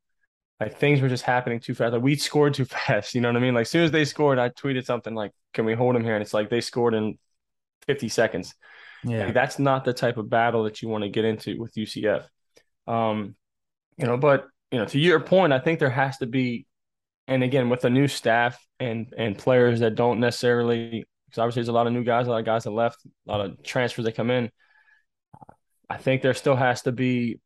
like 0.60 0.76
things 0.78 1.00
were 1.00 1.08
just 1.08 1.24
happening 1.24 1.58
too 1.58 1.74
fast. 1.74 1.94
Like 1.94 2.02
we 2.02 2.16
scored 2.16 2.54
too 2.54 2.64
fast. 2.66 3.14
You 3.14 3.20
know 3.20 3.28
what 3.28 3.36
I 3.36 3.40
mean? 3.40 3.54
Like 3.54 3.62
as 3.62 3.70
soon 3.70 3.84
as 3.84 3.90
they 3.90 4.04
scored, 4.04 4.38
I 4.38 4.50
tweeted 4.50 4.84
something 4.84 5.14
like, 5.14 5.32
"Can 5.54 5.64
we 5.64 5.74
hold 5.74 5.94
them 5.94 6.04
here?" 6.04 6.14
And 6.14 6.22
it's 6.22 6.34
like 6.34 6.50
they 6.50 6.60
scored 6.60 6.94
in 6.94 7.18
50 7.86 8.08
seconds. 8.08 8.54
Yeah, 9.02 9.26
like, 9.26 9.34
that's 9.34 9.58
not 9.58 9.84
the 9.84 9.94
type 9.94 10.18
of 10.18 10.28
battle 10.28 10.64
that 10.64 10.82
you 10.82 10.88
want 10.88 11.04
to 11.04 11.08
get 11.08 11.24
into 11.24 11.58
with 11.58 11.74
UCF. 11.74 12.24
Um, 12.86 13.34
you 13.96 14.06
know, 14.06 14.18
but 14.18 14.46
you 14.70 14.78
know, 14.78 14.84
to 14.86 14.98
your 14.98 15.20
point, 15.20 15.52
I 15.52 15.58
think 15.58 15.78
there 15.78 15.90
has 15.90 16.18
to 16.18 16.26
be, 16.26 16.66
and 17.26 17.42
again, 17.42 17.70
with 17.70 17.84
a 17.84 17.90
new 17.90 18.06
staff 18.06 18.62
and 18.78 19.12
and 19.16 19.38
players 19.38 19.80
that 19.80 19.94
don't 19.94 20.20
necessarily 20.20 21.06
because 21.26 21.38
obviously 21.38 21.60
there's 21.60 21.68
a 21.68 21.72
lot 21.72 21.86
of 21.86 21.92
new 21.92 22.04
guys, 22.04 22.26
a 22.26 22.30
lot 22.30 22.40
of 22.40 22.44
guys 22.44 22.64
that 22.64 22.70
left, 22.70 22.98
a 23.26 23.30
lot 23.30 23.40
of 23.40 23.62
transfers 23.62 24.04
that 24.04 24.16
come 24.16 24.30
in. 24.30 24.50
I 25.88 25.96
think 25.96 26.22
there 26.22 26.34
still 26.34 26.56
has 26.56 26.82
to 26.82 26.92
be 26.92 27.40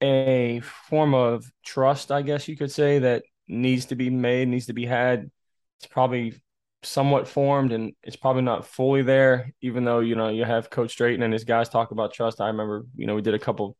a 0.00 0.60
form 0.60 1.14
of 1.14 1.50
trust, 1.64 2.12
I 2.12 2.22
guess 2.22 2.48
you 2.48 2.56
could 2.56 2.70
say, 2.70 3.00
that 3.00 3.24
needs 3.48 3.86
to 3.86 3.96
be 3.96 4.10
made, 4.10 4.48
needs 4.48 4.66
to 4.66 4.72
be 4.72 4.86
had. 4.86 5.30
It's 5.78 5.86
probably 5.86 6.34
somewhat 6.82 7.28
formed 7.28 7.72
and 7.72 7.92
it's 8.02 8.16
probably 8.16 8.42
not 8.42 8.66
fully 8.66 9.02
there, 9.02 9.52
even 9.60 9.84
though, 9.84 10.00
you 10.00 10.14
know, 10.14 10.28
you 10.28 10.44
have 10.44 10.70
Coach 10.70 10.96
Drayton 10.96 11.22
and 11.22 11.32
his 11.32 11.44
guys 11.44 11.68
talk 11.68 11.90
about 11.90 12.12
trust. 12.12 12.40
I 12.40 12.48
remember, 12.48 12.84
you 12.94 13.06
know, 13.06 13.14
we 13.14 13.22
did 13.22 13.34
a 13.34 13.38
couple, 13.38 13.76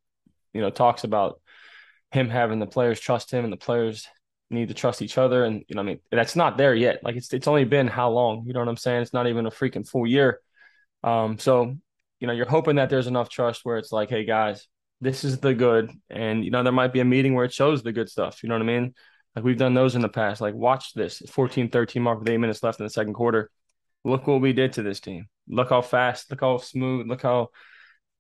you 0.53 0.61
know, 0.61 0.71
talks 0.71 1.05
about 1.05 1.41
him 2.11 2.29
having 2.29 2.59
the 2.59 2.67
players 2.67 3.01
trust 3.01 3.31
him 3.31 3.45
and 3.45 3.53
the 3.53 3.59
players 3.59 4.07
need 4.51 4.69
to 4.69 4.75
trust 4.75 5.03
each 5.03 5.19
other. 5.19 5.45
And, 5.45 5.65
you 5.69 5.75
know, 5.75 5.83
I 5.83 5.85
mean, 5.85 6.01
that's 6.11 6.37
not 6.37 6.57
there 6.57 6.75
yet. 6.75 7.03
Like 7.03 7.17
it's 7.17 7.33
it's 7.33 7.49
only 7.49 7.65
been 7.65 7.89
how 7.89 8.11
long? 8.11 8.45
You 8.47 8.53
know 8.53 8.61
what 8.61 8.69
I'm 8.69 8.77
saying? 8.77 9.03
It's 9.03 9.13
not 9.13 9.27
even 9.27 9.47
a 9.47 9.51
freaking 9.51 9.89
full 9.89 10.07
year. 10.07 10.41
Um, 11.03 11.39
so, 11.39 11.77
you 12.21 12.27
know, 12.27 12.33
you're 12.33 12.49
hoping 12.49 12.77
that 12.77 12.91
there's 12.91 13.07
enough 13.07 13.29
trust 13.29 13.65
where 13.65 13.79
it's 13.79 13.93
like, 13.93 14.09
hey 14.09 14.25
guys, 14.25 14.67
this 15.01 15.25
is 15.25 15.39
the 15.39 15.55
good. 15.55 15.91
And, 16.11 16.45
you 16.45 16.51
know, 16.51 16.63
there 16.63 16.73
might 16.73 16.93
be 16.93 17.01
a 17.01 17.05
meeting 17.05 17.35
where 17.35 17.45
it 17.45 17.53
shows 17.53 17.83
the 17.83 17.93
good 17.93 18.09
stuff. 18.09 18.43
You 18.43 18.49
know 18.49 18.55
what 18.55 18.63
I 18.63 18.67
mean? 18.67 18.95
Like 19.35 19.45
we've 19.45 19.59
done 19.59 19.75
those 19.75 19.95
in 19.95 20.03
the 20.03 20.09
past. 20.09 20.41
Like, 20.41 20.55
watch 20.55 20.95
this 20.95 21.23
14 21.29 21.69
13 21.69 22.03
mark 22.03 22.21
with 22.21 22.29
eight 22.29 22.39
minutes 22.39 22.63
left 22.63 22.81
in 22.81 22.87
the 22.87 22.91
second 22.91 23.15
quarter. 23.15 23.51
Look 24.05 24.27
what 24.27 24.41
we 24.41 24.53
did 24.53 24.75
to 24.75 24.83
this 24.83 25.01
team. 25.01 25.27
Look 25.49 25.69
how 25.69 25.83
fast, 25.83 26.31
look 26.31 26.41
how 26.41 26.59
smooth, 26.59 27.07
look 27.07 27.23
how, 27.23 27.51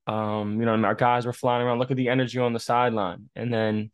um, 0.06 0.60
you 0.60 0.66
know, 0.66 0.74
our 0.84 0.94
guys 0.94 1.24
were 1.24 1.32
flying 1.32 1.66
around. 1.66 1.78
Look 1.78 1.90
at 1.90 1.96
the 1.96 2.08
energy 2.08 2.38
on 2.38 2.52
the 2.52 2.60
sideline. 2.60 3.30
And 3.34 3.52
then 3.52 3.90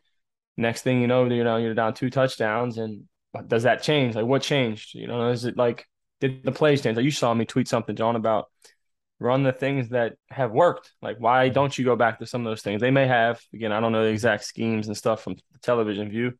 next 0.56 0.82
thing 0.82 1.00
you 1.00 1.06
know, 1.06 1.24
you 1.26 1.44
know, 1.44 1.58
you're 1.58 1.74
down 1.74 1.94
two 1.94 2.10
touchdowns. 2.10 2.78
And 2.78 3.04
does 3.46 3.62
that 3.62 3.82
change? 3.82 4.16
Like, 4.16 4.26
what 4.26 4.42
changed? 4.42 4.94
You 4.94 5.06
know, 5.06 5.30
is 5.30 5.44
it 5.44 5.56
like, 5.56 5.86
did 6.20 6.42
the 6.44 6.52
plays 6.52 6.82
change? 6.82 6.96
Like, 6.96 7.04
you 7.04 7.10
saw 7.10 7.32
me 7.32 7.44
tweet 7.44 7.68
something, 7.68 7.94
John, 7.94 8.16
about 8.16 8.50
run 9.22 9.42
the 9.42 9.52
things 9.52 9.90
that 9.90 10.16
have 10.30 10.52
worked. 10.52 10.92
Like, 11.00 11.18
why 11.18 11.48
don't 11.48 11.76
you 11.76 11.84
go 11.84 11.96
back 11.96 12.18
to 12.18 12.26
some 12.26 12.42
of 12.42 12.50
those 12.50 12.62
things? 12.62 12.80
They 12.80 12.90
may 12.90 13.06
have. 13.06 13.40
Again, 13.54 13.72
I 13.72 13.80
don't 13.80 13.92
know 13.92 14.04
the 14.04 14.10
exact 14.10 14.44
schemes 14.44 14.88
and 14.88 14.96
stuff 14.96 15.22
from 15.22 15.34
the 15.34 15.58
television 15.60 16.08
view 16.08 16.34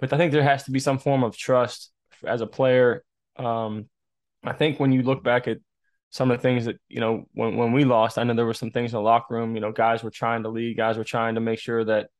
but 0.00 0.12
I 0.12 0.16
think 0.16 0.32
there 0.32 0.42
has 0.42 0.64
to 0.64 0.70
be 0.70 0.80
some 0.80 0.98
form 0.98 1.24
of 1.24 1.36
trust 1.36 1.92
as 2.26 2.40
a 2.40 2.46
player. 2.46 3.04
Um, 3.36 3.88
I 4.42 4.52
think 4.52 4.78
when 4.78 4.92
you 4.92 5.02
look 5.02 5.22
back 5.22 5.48
at 5.48 5.58
some 6.10 6.30
of 6.30 6.38
the 6.38 6.42
things 6.42 6.66
that 6.66 6.76
you 6.88 7.00
know 7.00 7.24
when 7.32 7.56
when 7.56 7.72
we 7.72 7.84
lost, 7.84 8.18
I 8.18 8.24
know 8.24 8.34
there 8.34 8.46
were 8.46 8.54
some 8.54 8.70
things 8.70 8.92
in 8.92 8.98
the 8.98 9.02
locker 9.02 9.34
room. 9.34 9.54
You 9.54 9.60
know, 9.60 9.72
guys 9.72 10.02
were 10.02 10.10
trying 10.10 10.42
to 10.42 10.48
lead, 10.48 10.76
guys 10.76 10.98
were 10.98 11.04
trying 11.04 11.36
to 11.36 11.40
make 11.40 11.58
sure 11.58 11.84
that 11.84 12.10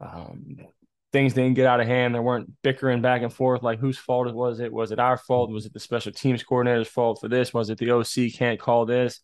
um, 0.00 0.56
things 1.12 1.34
didn't 1.34 1.54
get 1.54 1.66
out 1.66 1.80
of 1.80 1.86
hand. 1.86 2.14
There 2.14 2.22
weren't 2.22 2.50
bickering 2.62 3.02
back 3.02 3.22
and 3.22 3.32
forth 3.32 3.62
like 3.62 3.78
whose 3.78 3.98
fault 3.98 4.32
was 4.34 4.60
it? 4.60 4.72
Was 4.72 4.92
it 4.92 4.98
our 4.98 5.16
fault? 5.16 5.50
Was 5.50 5.66
it 5.66 5.72
the 5.72 5.80
special 5.80 6.12
teams 6.12 6.42
coordinator's 6.42 6.88
fault 6.88 7.20
for 7.20 7.28
this? 7.28 7.52
Was 7.52 7.70
it 7.70 7.78
the 7.78 7.90
OC 7.90 8.32
can't 8.34 8.58
call 8.58 8.86
this? 8.86 9.20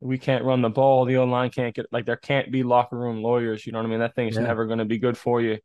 We 0.00 0.18
can't 0.18 0.44
run 0.44 0.62
the 0.62 0.70
ball. 0.70 1.04
The 1.04 1.16
O 1.16 1.24
line 1.24 1.50
can't 1.50 1.74
get 1.74 1.86
like 1.90 2.06
there 2.06 2.16
can't 2.16 2.52
be 2.52 2.62
locker 2.62 2.96
room 2.96 3.22
lawyers. 3.22 3.66
You 3.66 3.72
know 3.72 3.78
what 3.78 3.86
I 3.86 3.90
mean? 3.90 4.00
That 4.00 4.14
thing's 4.14 4.36
yeah. 4.36 4.42
never 4.42 4.66
going 4.66 4.78
to 4.78 4.84
be 4.84 4.98
good 4.98 5.18
for 5.18 5.40
you. 5.40 5.58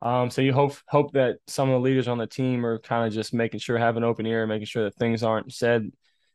Um, 0.00 0.30
so 0.30 0.42
you 0.42 0.52
hope 0.52 0.76
hope 0.86 1.12
that 1.12 1.38
some 1.48 1.68
of 1.68 1.74
the 1.74 1.80
leaders 1.80 2.06
on 2.06 2.18
the 2.18 2.26
team 2.26 2.64
are 2.64 2.78
kind 2.78 3.06
of 3.06 3.12
just 3.12 3.34
making 3.34 3.60
sure 3.60 3.78
have 3.78 3.96
an 3.96 4.04
open 4.04 4.26
ear, 4.26 4.46
making 4.46 4.66
sure 4.66 4.84
that 4.84 4.94
things 4.94 5.22
aren't 5.22 5.52
said, 5.52 5.90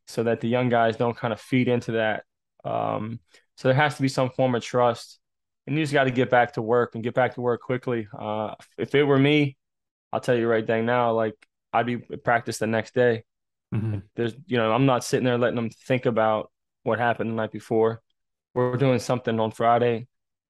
so 0.07 0.23
that 0.23 0.41
the 0.41 0.49
young 0.49 0.69
guys 0.69 0.97
don't 0.97 1.15
kind 1.15 1.31
of 1.31 1.39
feed 1.39 1.67
into 1.67 1.93
that. 1.93 2.23
Um, 2.65 3.19
so 3.55 3.67
there 3.67 3.75
has 3.75 3.95
to 3.95 4.01
be 4.01 4.09
some 4.09 4.31
form 4.31 4.55
of 4.55 4.63
trust, 4.63 5.19
and 5.65 5.77
you 5.77 5.83
just 5.83 5.93
got 5.93 6.05
to 6.05 6.11
get 6.11 6.29
back 6.29 6.53
to 6.53 6.61
work 6.61 6.95
and 6.95 7.03
get 7.03 7.13
back 7.13 7.35
to 7.35 7.41
work 7.41 7.61
quickly. 7.61 8.07
Uh, 8.17 8.55
if 8.77 8.93
it 8.95 9.03
were 9.03 9.19
me, 9.19 9.57
I'll 10.11 10.19
tell 10.19 10.35
you 10.35 10.47
right 10.47 10.65
dang 10.65 10.85
now, 10.85 11.13
like 11.13 11.35
I'd 11.71 11.85
be 11.85 11.97
practice 11.97 12.57
the 12.57 12.67
next 12.67 12.93
day. 12.93 13.23
Mm-hmm. 13.73 13.99
There's, 14.15 14.35
you 14.45 14.57
know, 14.57 14.71
I'm 14.71 14.85
not 14.85 15.03
sitting 15.03 15.25
there 15.25 15.37
letting 15.37 15.55
them 15.55 15.69
think 15.69 16.05
about 16.05 16.51
what 16.83 16.99
happened 16.99 17.31
the 17.31 17.35
night 17.35 17.51
before. 17.51 18.01
We're 18.53 18.77
doing 18.77 18.99
something 18.99 19.39
on 19.39 19.51
Friday, 19.51 20.07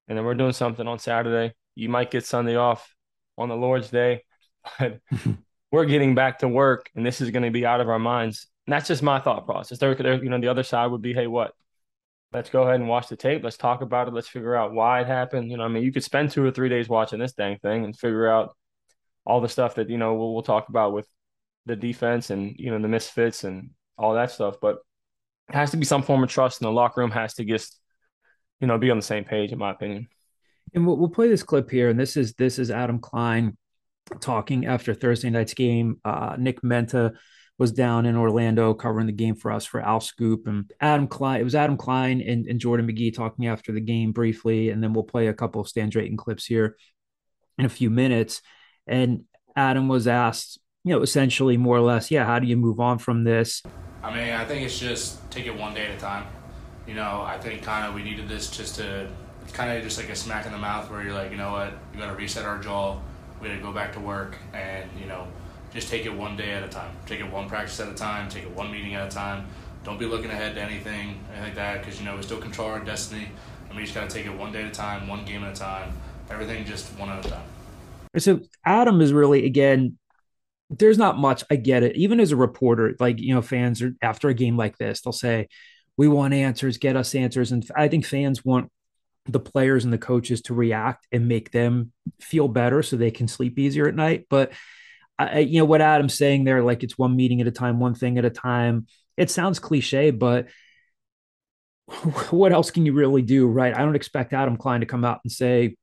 and 0.08 0.18
then 0.18 0.24
we're 0.24 0.34
doing 0.34 0.52
something 0.52 0.86
on 0.86 0.98
Saturday. 0.98 1.54
You 1.74 1.88
might 1.88 2.10
get 2.10 2.26
Sunday 2.26 2.56
off 2.56 2.94
on 3.38 3.48
the 3.48 3.56
Lord's 3.56 3.90
Day, 3.90 4.24
but 4.78 5.00
we're 5.72 5.86
getting 5.86 6.14
back 6.14 6.40
to 6.40 6.48
work, 6.48 6.90
and 6.94 7.06
this 7.06 7.20
is 7.20 7.30
going 7.30 7.44
to 7.44 7.50
be 7.50 7.64
out 7.64 7.80
of 7.80 7.88
our 7.88 7.98
minds. 7.98 8.46
And 8.66 8.72
that's 8.72 8.88
just 8.88 9.02
my 9.02 9.20
thought 9.20 9.46
process. 9.46 9.78
There, 9.78 9.94
there, 9.94 10.22
you 10.22 10.28
know, 10.28 10.40
the 10.40 10.48
other 10.48 10.62
side 10.62 10.88
would 10.88 11.02
be, 11.02 11.14
hey, 11.14 11.26
what? 11.26 11.52
Let's 12.34 12.50
go 12.50 12.62
ahead 12.62 12.80
and 12.80 12.88
watch 12.88 13.06
the 13.06 13.16
tape. 13.16 13.44
Let's 13.44 13.56
talk 13.56 13.80
about 13.80 14.08
it. 14.08 14.14
Let's 14.14 14.26
figure 14.26 14.56
out 14.56 14.72
why 14.72 15.00
it 15.00 15.06
happened. 15.06 15.52
You 15.52 15.56
know, 15.56 15.62
I 15.62 15.68
mean, 15.68 15.84
you 15.84 15.92
could 15.92 16.02
spend 16.02 16.32
two 16.32 16.44
or 16.44 16.50
three 16.50 16.68
days 16.68 16.88
watching 16.88 17.20
this 17.20 17.32
dang 17.32 17.58
thing 17.58 17.84
and 17.84 17.96
figure 17.96 18.28
out 18.28 18.56
all 19.24 19.40
the 19.40 19.48
stuff 19.48 19.76
that 19.76 19.88
you 19.88 19.98
know 19.98 20.14
we'll, 20.14 20.34
we'll 20.34 20.42
talk 20.42 20.68
about 20.68 20.92
with 20.92 21.06
the 21.64 21.76
defense 21.76 22.30
and 22.30 22.56
you 22.58 22.72
know 22.72 22.80
the 22.80 22.88
misfits 22.88 23.44
and 23.44 23.70
all 23.96 24.14
that 24.14 24.32
stuff. 24.32 24.56
But 24.60 24.78
it 25.48 25.54
has 25.54 25.70
to 25.70 25.76
be 25.76 25.84
some 25.84 26.02
form 26.02 26.24
of 26.24 26.28
trust, 26.28 26.60
and 26.60 26.66
the 26.66 26.72
locker 26.72 27.00
room 27.00 27.12
has 27.12 27.34
to 27.34 27.44
just 27.44 27.80
you 28.60 28.66
know 28.66 28.78
be 28.78 28.90
on 28.90 28.98
the 28.98 29.02
same 29.02 29.24
page, 29.24 29.52
in 29.52 29.58
my 29.58 29.70
opinion. 29.70 30.08
And 30.74 30.84
we'll, 30.84 30.96
we'll 30.96 31.10
play 31.10 31.28
this 31.28 31.44
clip 31.44 31.70
here, 31.70 31.88
and 31.88 32.00
this 32.00 32.16
is 32.16 32.34
this 32.34 32.58
is 32.58 32.68
Adam 32.68 32.98
Klein 32.98 33.56
talking 34.20 34.66
after 34.66 34.92
Thursday 34.92 35.30
night's 35.30 35.54
game. 35.54 36.00
Uh, 36.04 36.34
Nick 36.36 36.62
Menta 36.62 37.14
was 37.58 37.72
down 37.72 38.04
in 38.04 38.16
Orlando 38.16 38.74
covering 38.74 39.06
the 39.06 39.12
game 39.12 39.36
for 39.36 39.52
us 39.52 39.64
for 39.64 39.80
Owl 39.80 40.00
Scoop 40.00 40.46
and 40.46 40.72
Adam 40.80 41.06
Klein. 41.06 41.40
It 41.40 41.44
was 41.44 41.54
Adam 41.54 41.76
Klein 41.76 42.20
and, 42.20 42.46
and 42.46 42.58
Jordan 42.58 42.86
Magee 42.86 43.12
talking 43.12 43.46
after 43.46 43.72
the 43.72 43.80
game 43.80 44.12
briefly, 44.12 44.70
and 44.70 44.82
then 44.82 44.92
we'll 44.92 45.04
play 45.04 45.28
a 45.28 45.34
couple 45.34 45.60
of 45.60 45.68
Stan 45.68 45.88
Drayton 45.88 46.16
clips 46.16 46.46
here 46.46 46.76
in 47.58 47.64
a 47.64 47.68
few 47.68 47.90
minutes. 47.90 48.42
And 48.86 49.24
Adam 49.54 49.88
was 49.88 50.08
asked, 50.08 50.58
you 50.82 50.94
know, 50.94 51.02
essentially 51.02 51.56
more 51.56 51.76
or 51.76 51.80
less, 51.80 52.10
yeah, 52.10 52.24
how 52.24 52.40
do 52.40 52.46
you 52.46 52.56
move 52.56 52.80
on 52.80 52.98
from 52.98 53.22
this? 53.22 53.62
I 54.02 54.12
mean, 54.12 54.34
I 54.34 54.44
think 54.44 54.66
it's 54.66 54.78
just 54.78 55.30
take 55.30 55.46
it 55.46 55.56
one 55.56 55.74
day 55.74 55.86
at 55.86 55.96
a 55.96 55.98
time. 55.98 56.26
You 56.86 56.94
know, 56.94 57.22
I 57.22 57.38
think 57.38 57.62
kind 57.62 57.86
of 57.86 57.94
we 57.94 58.02
needed 58.02 58.28
this 58.28 58.50
just 58.50 58.76
to 58.76 59.08
kind 59.52 59.76
of 59.76 59.82
just 59.82 59.96
like 59.96 60.10
a 60.10 60.16
smack 60.16 60.44
in 60.44 60.52
the 60.52 60.58
mouth 60.58 60.90
where 60.90 61.02
you're 61.02 61.14
like, 61.14 61.30
you 61.30 61.36
know 61.36 61.52
what, 61.52 61.72
we 61.92 62.00
got 62.00 62.08
to 62.08 62.16
reset 62.16 62.44
our 62.44 62.58
jaw. 62.58 62.98
We 63.40 63.48
got 63.48 63.54
to 63.54 63.60
go 63.60 63.72
back 63.72 63.92
to 63.94 64.00
work, 64.00 64.36
and 64.52 64.88
you 64.98 65.06
know, 65.06 65.26
just 65.74 65.88
take 65.88 66.06
it 66.06 66.14
one 66.14 66.36
day 66.36 66.52
at 66.52 66.62
a 66.62 66.68
time. 66.68 66.94
Take 67.06 67.20
it 67.20 67.30
one 67.30 67.48
practice 67.48 67.78
at 67.80 67.88
a 67.88 67.94
time. 67.94 68.28
Take 68.28 68.44
it 68.44 68.50
one 68.50 68.70
meeting 68.70 68.94
at 68.94 69.08
a 69.08 69.10
time. 69.10 69.46
Don't 69.82 69.98
be 69.98 70.06
looking 70.06 70.30
ahead 70.30 70.54
to 70.54 70.62
anything, 70.62 71.20
anything 71.28 71.42
like 71.42 71.54
that, 71.56 71.80
because 71.80 71.98
you 71.98 72.06
know 72.06 72.16
we 72.16 72.22
still 72.22 72.40
control 72.40 72.68
our 72.68 72.80
destiny, 72.80 73.28
and 73.68 73.76
we 73.76 73.82
just 73.82 73.94
got 73.94 74.08
to 74.08 74.14
take 74.14 74.26
it 74.26 74.34
one 74.34 74.52
day 74.52 74.62
at 74.62 74.68
a 74.68 74.70
time, 74.70 75.08
one 75.08 75.24
game 75.24 75.44
at 75.44 75.52
a 75.52 75.58
time. 75.58 75.92
Everything 76.30 76.64
just 76.64 76.98
one 76.98 77.10
at 77.10 77.26
a 77.26 77.28
time. 77.28 77.44
So 78.16 78.40
Adam 78.64 79.00
is 79.00 79.12
really 79.12 79.44
again 79.44 79.98
there's 80.70 80.98
not 80.98 81.18
much. 81.18 81.44
I 81.50 81.56
get 81.56 81.82
it. 81.82 81.96
Even 81.96 82.20
as 82.20 82.32
a 82.32 82.36
reporter, 82.36 82.96
like, 82.98 83.20
you 83.20 83.34
know, 83.34 83.42
fans 83.42 83.82
are 83.82 83.94
after 84.02 84.28
a 84.28 84.34
game 84.34 84.56
like 84.56 84.78
this, 84.78 85.00
they'll 85.00 85.12
say, 85.12 85.48
we 85.96 86.08
want 86.08 86.34
answers, 86.34 86.78
get 86.78 86.96
us 86.96 87.14
answers. 87.14 87.52
And 87.52 87.68
I 87.76 87.88
think 87.88 88.04
fans 88.04 88.44
want 88.44 88.70
the 89.26 89.40
players 89.40 89.84
and 89.84 89.92
the 89.92 89.98
coaches 89.98 90.42
to 90.42 90.54
react 90.54 91.06
and 91.12 91.28
make 91.28 91.50
them 91.50 91.92
feel 92.20 92.48
better 92.48 92.82
so 92.82 92.96
they 92.96 93.10
can 93.10 93.28
sleep 93.28 93.58
easier 93.58 93.86
at 93.86 93.94
night. 93.94 94.26
But 94.28 94.52
I, 95.18 95.40
you 95.40 95.58
know 95.58 95.64
what 95.64 95.80
Adam's 95.80 96.14
saying 96.14 96.44
there, 96.44 96.62
like 96.62 96.82
it's 96.82 96.98
one 96.98 97.14
meeting 97.14 97.40
at 97.40 97.46
a 97.46 97.52
time, 97.52 97.78
one 97.78 97.94
thing 97.94 98.18
at 98.18 98.24
a 98.24 98.30
time. 98.30 98.86
It 99.16 99.30
sounds 99.30 99.58
cliche, 99.58 100.10
but 100.10 100.48
what 102.30 102.52
else 102.52 102.70
can 102.70 102.86
you 102.86 102.92
really 102.92 103.22
do, 103.22 103.46
right? 103.46 103.74
I 103.74 103.80
don't 103.80 103.96
expect 103.96 104.32
Adam 104.32 104.56
Klein 104.56 104.80
to 104.80 104.86
come 104.86 105.04
out 105.04 105.20
and 105.24 105.32
say, 105.32 105.76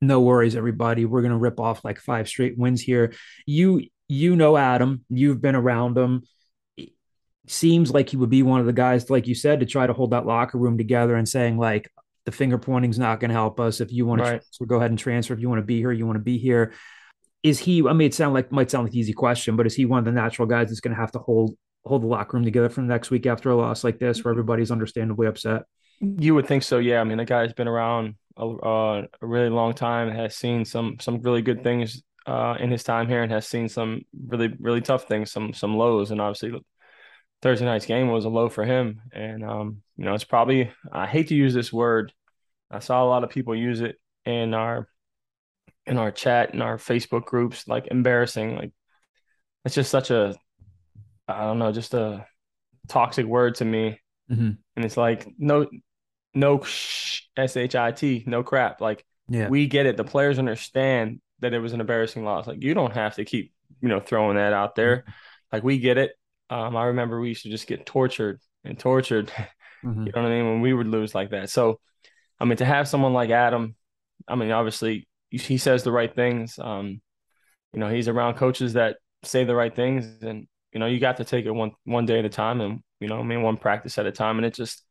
"No 0.00 0.20
worries, 0.20 0.56
everybody, 0.56 1.04
we're 1.04 1.22
going 1.22 1.32
to 1.32 1.38
rip 1.38 1.58
off 1.58 1.84
like 1.84 1.98
five 1.98 2.28
straight 2.28 2.58
wins 2.58 2.82
here." 2.82 3.14
You 3.46 3.82
you 4.08 4.36
know 4.36 4.56
Adam, 4.56 5.04
you've 5.08 5.40
been 5.40 5.54
around 5.56 5.96
him. 5.96 6.22
seems 7.46 7.90
like 7.90 8.10
he 8.10 8.16
would 8.16 8.30
be 8.30 8.42
one 8.42 8.60
of 8.60 8.66
the 8.66 8.72
guys, 8.72 9.08
like 9.08 9.26
you 9.26 9.34
said, 9.34 9.60
to 9.60 9.66
try 9.66 9.86
to 9.86 9.92
hold 9.92 10.10
that 10.10 10.26
locker 10.26 10.58
room 10.58 10.76
together 10.76 11.14
and 11.14 11.28
saying 11.28 11.58
like, 11.58 11.90
the 12.24 12.32
finger 12.32 12.58
pointing 12.58 12.90
is 12.90 12.98
not 12.98 13.20
going 13.20 13.28
to 13.28 13.34
help 13.34 13.60
us. 13.60 13.80
If 13.80 13.92
you 13.92 14.06
want 14.06 14.22
right. 14.22 14.42
to 14.58 14.66
go 14.66 14.76
ahead 14.76 14.90
and 14.90 14.98
transfer. 14.98 15.34
If 15.34 15.40
you 15.40 15.48
want 15.48 15.60
to 15.60 15.66
be 15.66 15.78
here, 15.78 15.92
you 15.92 16.06
want 16.06 16.16
to 16.16 16.22
be 16.22 16.38
here. 16.38 16.72
Is 17.44 17.60
he? 17.60 17.86
I 17.86 17.92
mean, 17.92 18.06
it 18.06 18.14
sound 18.14 18.34
like 18.34 18.50
might 18.50 18.72
sound 18.72 18.86
like 18.86 18.94
an 18.94 18.98
easy 18.98 19.12
question, 19.12 19.54
but 19.54 19.66
is 19.66 19.76
he 19.76 19.84
one 19.84 20.00
of 20.00 20.04
the 20.04 20.10
natural 20.10 20.48
guys 20.48 20.70
that's 20.70 20.80
going 20.80 20.96
to 20.96 21.00
have 21.00 21.12
to 21.12 21.20
hold 21.20 21.56
hold 21.84 22.02
the 22.02 22.08
locker 22.08 22.36
room 22.36 22.44
together 22.44 22.68
for 22.68 22.80
the 22.80 22.88
next 22.88 23.12
week 23.12 23.26
after 23.26 23.50
a 23.50 23.56
loss 23.56 23.84
like 23.84 24.00
this, 24.00 24.24
where 24.24 24.32
everybody's 24.32 24.72
understandably 24.72 25.28
upset? 25.28 25.62
You 26.00 26.34
would 26.34 26.48
think 26.48 26.64
so, 26.64 26.78
yeah. 26.78 27.00
I 27.00 27.04
mean, 27.04 27.18
the 27.18 27.24
guy's 27.24 27.52
been 27.52 27.68
around 27.68 28.16
a, 28.36 28.44
uh, 28.44 29.06
a 29.22 29.26
really 29.26 29.50
long 29.50 29.74
time, 29.74 30.10
has 30.10 30.34
seen 30.34 30.64
some 30.64 30.96
some 31.00 31.20
really 31.22 31.42
good 31.42 31.62
things 31.62 32.02
uh, 32.26 32.56
in 32.58 32.70
his 32.70 32.82
time 32.82 33.06
here, 33.06 33.22
and 33.22 33.30
has 33.30 33.46
seen 33.46 33.68
some 33.68 34.00
really 34.26 34.52
really 34.58 34.80
tough 34.80 35.04
things, 35.06 35.30
some 35.30 35.52
some 35.52 35.76
lows, 35.76 36.10
and 36.10 36.20
obviously 36.20 36.58
Thursday 37.42 37.66
night's 37.66 37.84
game 37.84 38.08
was 38.08 38.24
a 38.24 38.30
low 38.30 38.48
for 38.48 38.64
him. 38.64 39.02
And, 39.12 39.44
um, 39.44 39.82
you 39.98 40.06
know, 40.06 40.14
it's 40.14 40.24
probably, 40.24 40.70
I 40.90 41.06
hate 41.06 41.28
to 41.28 41.34
use 41.34 41.52
this 41.52 41.70
word. 41.70 42.10
I 42.70 42.78
saw 42.78 43.04
a 43.04 43.06
lot 43.06 43.22
of 43.22 43.28
people 43.28 43.54
use 43.54 43.82
it 43.82 44.00
in 44.24 44.54
our, 44.54 44.88
in 45.86 45.98
our 45.98 46.10
chat 46.10 46.52
and 46.52 46.62
our 46.62 46.76
Facebook 46.76 47.24
groups, 47.24 47.66
like 47.68 47.88
embarrassing. 47.88 48.56
Like, 48.56 48.72
it's 49.64 49.74
just 49.74 49.90
such 49.90 50.10
a, 50.10 50.34
I 51.28 51.40
don't 51.40 51.58
know, 51.58 51.72
just 51.72 51.94
a 51.94 52.26
toxic 52.88 53.26
word 53.26 53.56
to 53.56 53.64
me. 53.64 54.00
Mm-hmm. 54.30 54.50
And 54.76 54.84
it's 54.84 54.96
like, 54.96 55.26
no, 55.38 55.66
no 56.34 56.62
sh- 56.62 57.22
S-H-I-T, 57.36 58.24
no 58.26 58.42
crap. 58.42 58.80
Like, 58.80 59.04
yeah. 59.28 59.48
we 59.48 59.66
get 59.66 59.86
it. 59.86 59.96
The 59.96 60.04
players 60.04 60.38
understand 60.38 61.20
that 61.40 61.54
it 61.54 61.58
was 61.58 61.72
an 61.72 61.80
embarrassing 61.80 62.24
loss. 62.24 62.46
Like, 62.46 62.62
you 62.62 62.74
don't 62.74 62.94
have 62.94 63.16
to 63.16 63.24
keep, 63.24 63.52
you 63.80 63.88
know, 63.88 64.00
throwing 64.00 64.36
that 64.36 64.52
out 64.52 64.74
there. 64.74 64.98
Mm-hmm. 64.98 65.10
Like, 65.52 65.64
we 65.64 65.78
get 65.78 65.98
it 65.98 66.12
um, 66.50 66.76
I 66.76 66.86
remember 66.86 67.20
we 67.20 67.28
used 67.28 67.44
to 67.44 67.50
just 67.50 67.66
get 67.66 67.86
tortured 67.86 68.40
and 68.64 68.78
tortured. 68.78 69.32
Mhm. 69.84 70.06
You 70.06 70.12
know 70.12 70.22
what 70.22 70.32
I 70.32 70.34
mean? 70.34 70.46
When 70.46 70.60
we 70.62 70.72
would 70.72 70.86
lose 70.86 71.14
like 71.14 71.28
that. 71.32 71.50
So, 71.50 71.78
I 72.40 72.46
mean, 72.46 72.56
to 72.56 72.64
have 72.64 72.88
someone 72.88 73.12
like 73.12 73.28
Adam, 73.28 73.76
I 74.26 74.34
mean, 74.34 74.50
obviously 74.50 75.06
he 75.38 75.58
says 75.58 75.82
the 75.82 75.92
right 75.92 76.14
things. 76.14 76.58
Um, 76.58 77.00
you 77.72 77.80
know, 77.80 77.88
he's 77.88 78.08
around 78.08 78.34
coaches 78.34 78.74
that 78.74 78.96
say 79.22 79.44
the 79.44 79.54
right 79.54 79.74
things, 79.74 80.22
and 80.22 80.46
you 80.72 80.80
know, 80.80 80.86
you 80.86 81.00
got 81.00 81.16
to 81.18 81.24
take 81.24 81.46
it 81.46 81.50
one 81.50 81.72
one 81.84 82.06
day 82.06 82.18
at 82.18 82.24
a 82.24 82.28
time, 82.28 82.60
and 82.60 82.82
you 83.00 83.08
know, 83.08 83.18
I 83.20 83.22
mean, 83.22 83.42
one 83.42 83.56
practice 83.56 83.98
at 83.98 84.06
a 84.06 84.12
time. 84.12 84.36
And 84.38 84.46
it 84.46 84.54
just, 84.54 84.84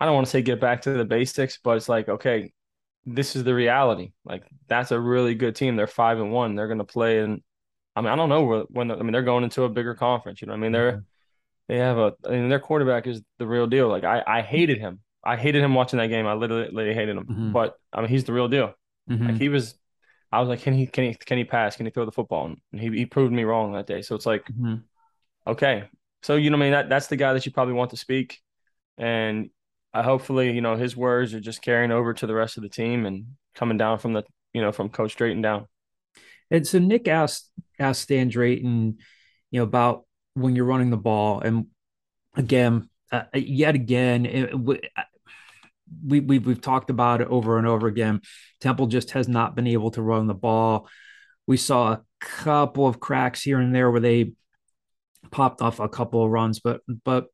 I 0.00 0.04
don't 0.04 0.14
want 0.14 0.26
to 0.26 0.30
say 0.30 0.42
get 0.42 0.60
back 0.60 0.82
to 0.82 0.92
the 0.92 1.04
basics, 1.04 1.58
but 1.62 1.76
it's 1.76 1.88
like, 1.88 2.08
okay, 2.08 2.52
this 3.06 3.36
is 3.36 3.44
the 3.44 3.54
reality. 3.54 4.12
Like 4.24 4.44
that's 4.68 4.90
a 4.90 5.00
really 5.00 5.34
good 5.34 5.54
team. 5.56 5.76
They're 5.76 5.86
five 5.86 6.18
and 6.18 6.32
one. 6.32 6.54
They're 6.54 6.66
going 6.68 6.78
to 6.78 6.84
play, 6.84 7.20
and 7.20 7.42
I 7.96 8.00
mean, 8.00 8.10
I 8.10 8.16
don't 8.16 8.28
know 8.28 8.66
when. 8.70 8.90
I 8.90 8.96
mean, 8.96 9.12
they're 9.12 9.22
going 9.22 9.44
into 9.44 9.64
a 9.64 9.68
bigger 9.68 9.94
conference. 9.94 10.40
You 10.40 10.48
know, 10.48 10.54
I 10.54 10.56
mean, 10.56 10.72
they're 10.72 10.92
Mhm. 10.92 11.04
they 11.68 11.76
have 11.78 11.98
a. 11.98 12.12
I 12.26 12.30
mean, 12.30 12.48
their 12.48 12.60
quarterback 12.60 13.06
is 13.06 13.22
the 13.38 13.46
real 13.46 13.66
deal. 13.66 13.88
Like 13.88 14.04
I, 14.04 14.22
I 14.26 14.42
hated 14.42 14.78
him. 14.78 15.00
I 15.24 15.36
hated 15.36 15.62
him 15.62 15.74
watching 15.74 15.98
that 15.98 16.08
game. 16.08 16.26
I 16.26 16.34
literally, 16.34 16.68
literally 16.70 16.94
hated 16.94 17.16
him. 17.16 17.24
Mhm. 17.26 17.52
But 17.52 17.76
I 17.92 18.00
mean, 18.00 18.10
he's 18.10 18.24
the 18.24 18.32
real 18.32 18.48
deal. 18.48 18.74
Mhm. 19.08 19.26
Like 19.28 19.36
he 19.38 19.48
was. 19.48 19.78
I 20.34 20.40
was 20.40 20.48
like, 20.48 20.60
can 20.60 20.74
he, 20.74 20.86
can 20.86 21.04
he, 21.04 21.14
can 21.14 21.38
he 21.38 21.44
pass? 21.44 21.76
Can 21.76 21.86
he 21.86 21.90
throw 21.92 22.04
the 22.04 22.12
football? 22.12 22.46
And 22.46 22.80
he, 22.80 22.90
he 22.90 23.06
proved 23.06 23.32
me 23.32 23.44
wrong 23.44 23.72
that 23.72 23.86
day. 23.86 24.02
So 24.02 24.14
it's 24.14 24.26
like, 24.26 24.44
Mhm. 24.46 24.82
okay. 25.46 25.84
So 26.22 26.36
you 26.36 26.50
know, 26.50 26.56
what 26.56 26.64
I 26.64 26.66
mean, 26.66 26.72
that 26.72 26.88
that's 26.88 27.06
the 27.08 27.16
guy 27.16 27.34
that 27.34 27.44
you 27.46 27.52
probably 27.52 27.74
want 27.74 27.90
to 27.90 27.96
speak, 27.98 28.40
and 28.96 29.50
I 29.92 30.02
hopefully, 30.02 30.52
you 30.52 30.60
know, 30.60 30.76
his 30.76 30.96
words 30.96 31.34
are 31.34 31.40
just 31.40 31.62
carrying 31.62 31.92
over 31.92 32.14
to 32.14 32.26
the 32.26 32.34
rest 32.34 32.56
of 32.56 32.62
the 32.62 32.68
team 32.68 33.04
and 33.06 33.26
coming 33.54 33.76
down 33.76 33.98
from 33.98 34.14
the, 34.14 34.24
you 34.52 34.62
know, 34.62 34.72
from 34.72 34.88
Coach 34.88 35.16
Drayton 35.16 35.42
down. 35.42 35.66
And 36.50 36.66
so 36.66 36.78
Nick 36.78 37.08
asked 37.08 37.50
asked 37.78 38.02
Stan 38.02 38.28
Drayton, 38.28 38.98
you 39.50 39.60
know, 39.60 39.64
about 39.64 40.06
when 40.34 40.56
you're 40.56 40.64
running 40.64 40.90
the 40.90 40.96
ball, 40.96 41.40
and 41.40 41.66
again, 42.34 42.88
uh, 43.12 43.24
yet 43.34 43.74
again, 43.74 44.26
it, 44.26 44.54
we, 46.04 46.20
we 46.20 46.38
we've 46.38 46.60
talked 46.60 46.90
about 46.90 47.20
it 47.20 47.28
over 47.28 47.58
and 47.58 47.66
over 47.66 47.86
again. 47.86 48.20
Temple 48.60 48.86
just 48.86 49.12
has 49.12 49.28
not 49.28 49.54
been 49.54 49.66
able 49.66 49.90
to 49.92 50.02
run 50.02 50.26
the 50.26 50.34
ball. 50.34 50.88
We 51.46 51.56
saw 51.56 51.92
a 51.92 52.02
couple 52.20 52.86
of 52.86 53.00
cracks 53.00 53.42
here 53.42 53.58
and 53.58 53.74
there 53.74 53.90
where 53.90 54.00
they 54.00 54.32
popped 55.30 55.60
off 55.62 55.80
a 55.80 55.88
couple 55.88 56.24
of 56.24 56.30
runs, 56.30 56.60
but 56.60 56.80
but 57.04 57.26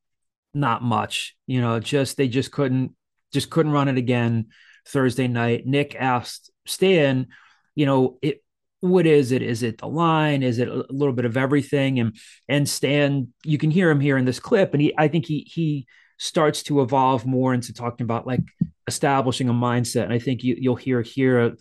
not 0.55 0.83
much. 0.83 1.37
You 1.47 1.61
know, 1.61 1.81
just 1.81 2.17
they 2.17 2.29
just 2.29 2.51
couldn't 2.51 2.95
just 3.33 3.51
couldn't 3.51 3.73
run 3.73 3.89
it 3.89 3.99
again 3.99 4.49
Thursday 4.87 5.29
night. 5.29 5.67
Nick 5.67 5.95
asked 5.95 6.51
Stan, 6.67 7.29
you 7.75 7.87
know, 7.87 8.19
it 8.23 8.43
what 8.81 9.07
is 9.07 9.31
it? 9.31 9.43
Is 9.43 9.63
it 9.63 9.79
the 9.79 9.87
line? 9.87 10.43
Is 10.43 10.59
it 10.59 10.69
a 10.69 10.87
little 10.89 11.13
bit 11.13 11.27
of 11.27 11.37
everything? 11.37 12.01
And 12.01 12.17
and 12.49 12.69
Stan, 12.69 13.29
you 13.45 13.59
can 13.59 13.71
hear 13.71 13.91
him 13.91 14.01
here 14.01 14.17
in 14.17 14.25
this 14.25 14.41
clip, 14.41 14.73
and 14.73 14.81
he 14.81 14.95
I 14.97 15.09
think 15.09 15.27
he 15.27 15.41
he 15.41 15.87
starts 16.21 16.63
to 16.65 16.83
evolve 16.83 17.25
more 17.25 17.55
into 17.55 17.73
talking 17.73 18.05
about 18.05 18.27
like 18.27 18.43
establishing 18.87 19.49
a 19.49 19.55
mindset. 19.55 20.05
And 20.05 20.13
I 20.13 20.19
think 20.19 20.45
you 20.45 20.55
you'll 20.59 20.77
hear 20.77 21.01
here. 21.01 21.57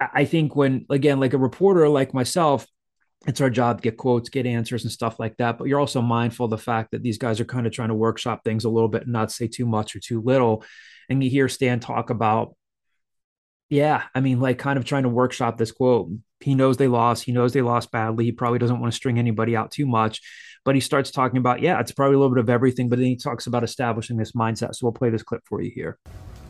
I 0.00 0.24
think 0.24 0.54
when 0.54 0.86
again, 0.88 1.18
like 1.18 1.32
a 1.32 1.38
reporter 1.38 1.88
like 1.88 2.14
myself, 2.14 2.64
it's 3.26 3.40
our 3.40 3.50
job 3.50 3.78
to 3.78 3.82
get 3.82 3.96
quotes, 3.96 4.28
get 4.28 4.46
answers, 4.46 4.84
and 4.84 4.92
stuff 4.92 5.18
like 5.18 5.36
that. 5.38 5.58
But 5.58 5.66
you're 5.66 5.80
also 5.80 6.00
mindful 6.00 6.44
of 6.44 6.50
the 6.50 6.58
fact 6.58 6.92
that 6.92 7.02
these 7.02 7.18
guys 7.18 7.40
are 7.40 7.44
kind 7.44 7.66
of 7.66 7.72
trying 7.72 7.88
to 7.88 7.94
workshop 7.94 8.44
things 8.44 8.64
a 8.64 8.70
little 8.70 8.88
bit 8.88 9.02
and 9.02 9.12
not 9.12 9.32
say 9.32 9.48
too 9.48 9.66
much 9.66 9.96
or 9.96 10.00
too 10.00 10.22
little. 10.22 10.64
And 11.08 11.22
you 11.22 11.28
hear 11.28 11.48
Stan 11.48 11.80
talk 11.80 12.10
about, 12.10 12.54
yeah, 13.68 14.04
I 14.14 14.20
mean, 14.20 14.38
like 14.38 14.58
kind 14.58 14.78
of 14.78 14.84
trying 14.84 15.02
to 15.02 15.08
workshop 15.08 15.58
this 15.58 15.72
quote. 15.72 16.10
He 16.38 16.54
knows 16.54 16.76
they 16.76 16.88
lost. 16.88 17.24
He 17.24 17.32
knows 17.32 17.52
they 17.52 17.62
lost 17.62 17.90
badly. 17.90 18.24
He 18.24 18.32
probably 18.32 18.60
doesn't 18.60 18.78
want 18.78 18.92
to 18.92 18.96
string 18.96 19.18
anybody 19.18 19.56
out 19.56 19.72
too 19.72 19.86
much. 19.86 20.20
But 20.66 20.74
he 20.74 20.80
starts 20.80 21.12
talking 21.12 21.38
about, 21.38 21.60
yeah, 21.60 21.78
it's 21.78 21.92
probably 21.92 22.16
a 22.16 22.18
little 22.18 22.34
bit 22.34 22.40
of 22.40 22.50
everything. 22.50 22.88
But 22.88 22.98
then 22.98 23.06
he 23.06 23.14
talks 23.14 23.46
about 23.46 23.62
establishing 23.62 24.16
this 24.16 24.32
mindset. 24.32 24.74
So 24.74 24.80
we'll 24.82 24.92
play 24.92 25.10
this 25.10 25.22
clip 25.22 25.42
for 25.44 25.62
you 25.62 25.70
here. 25.72 25.96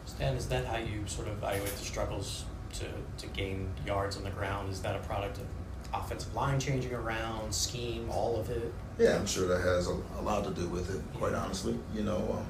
Stan, 0.07 0.35
is 0.35 0.48
that 0.48 0.64
how 0.64 0.79
you 0.79 1.02
sort 1.05 1.29
of 1.29 1.35
evaluate 1.35 1.68
the 1.68 1.85
struggles 1.85 2.46
to, 2.72 2.87
to 3.18 3.26
gain 3.35 3.68
yards 3.87 4.16
on 4.16 4.24
the 4.24 4.31
ground? 4.31 4.72
Is 4.72 4.81
that 4.81 4.96
a 4.96 5.00
product 5.00 5.37
of 5.37 5.44
offensive 5.92 6.35
line 6.35 6.59
changing 6.59 6.94
around, 6.94 7.52
scheme, 7.52 8.09
all 8.11 8.40
of 8.40 8.48
it? 8.48 8.72
Yeah, 8.98 9.16
I'm 9.16 9.26
sure 9.26 9.46
that 9.48 9.61
has 9.61 9.87
a, 9.87 9.98
a 10.18 10.22
lot 10.22 10.44
to 10.44 10.50
do 10.50 10.66
with 10.68 10.94
it. 10.94 11.02
Quite 11.18 11.35
honestly, 11.35 11.79
you 11.94 12.02
know, 12.02 12.38
um, 12.38 12.46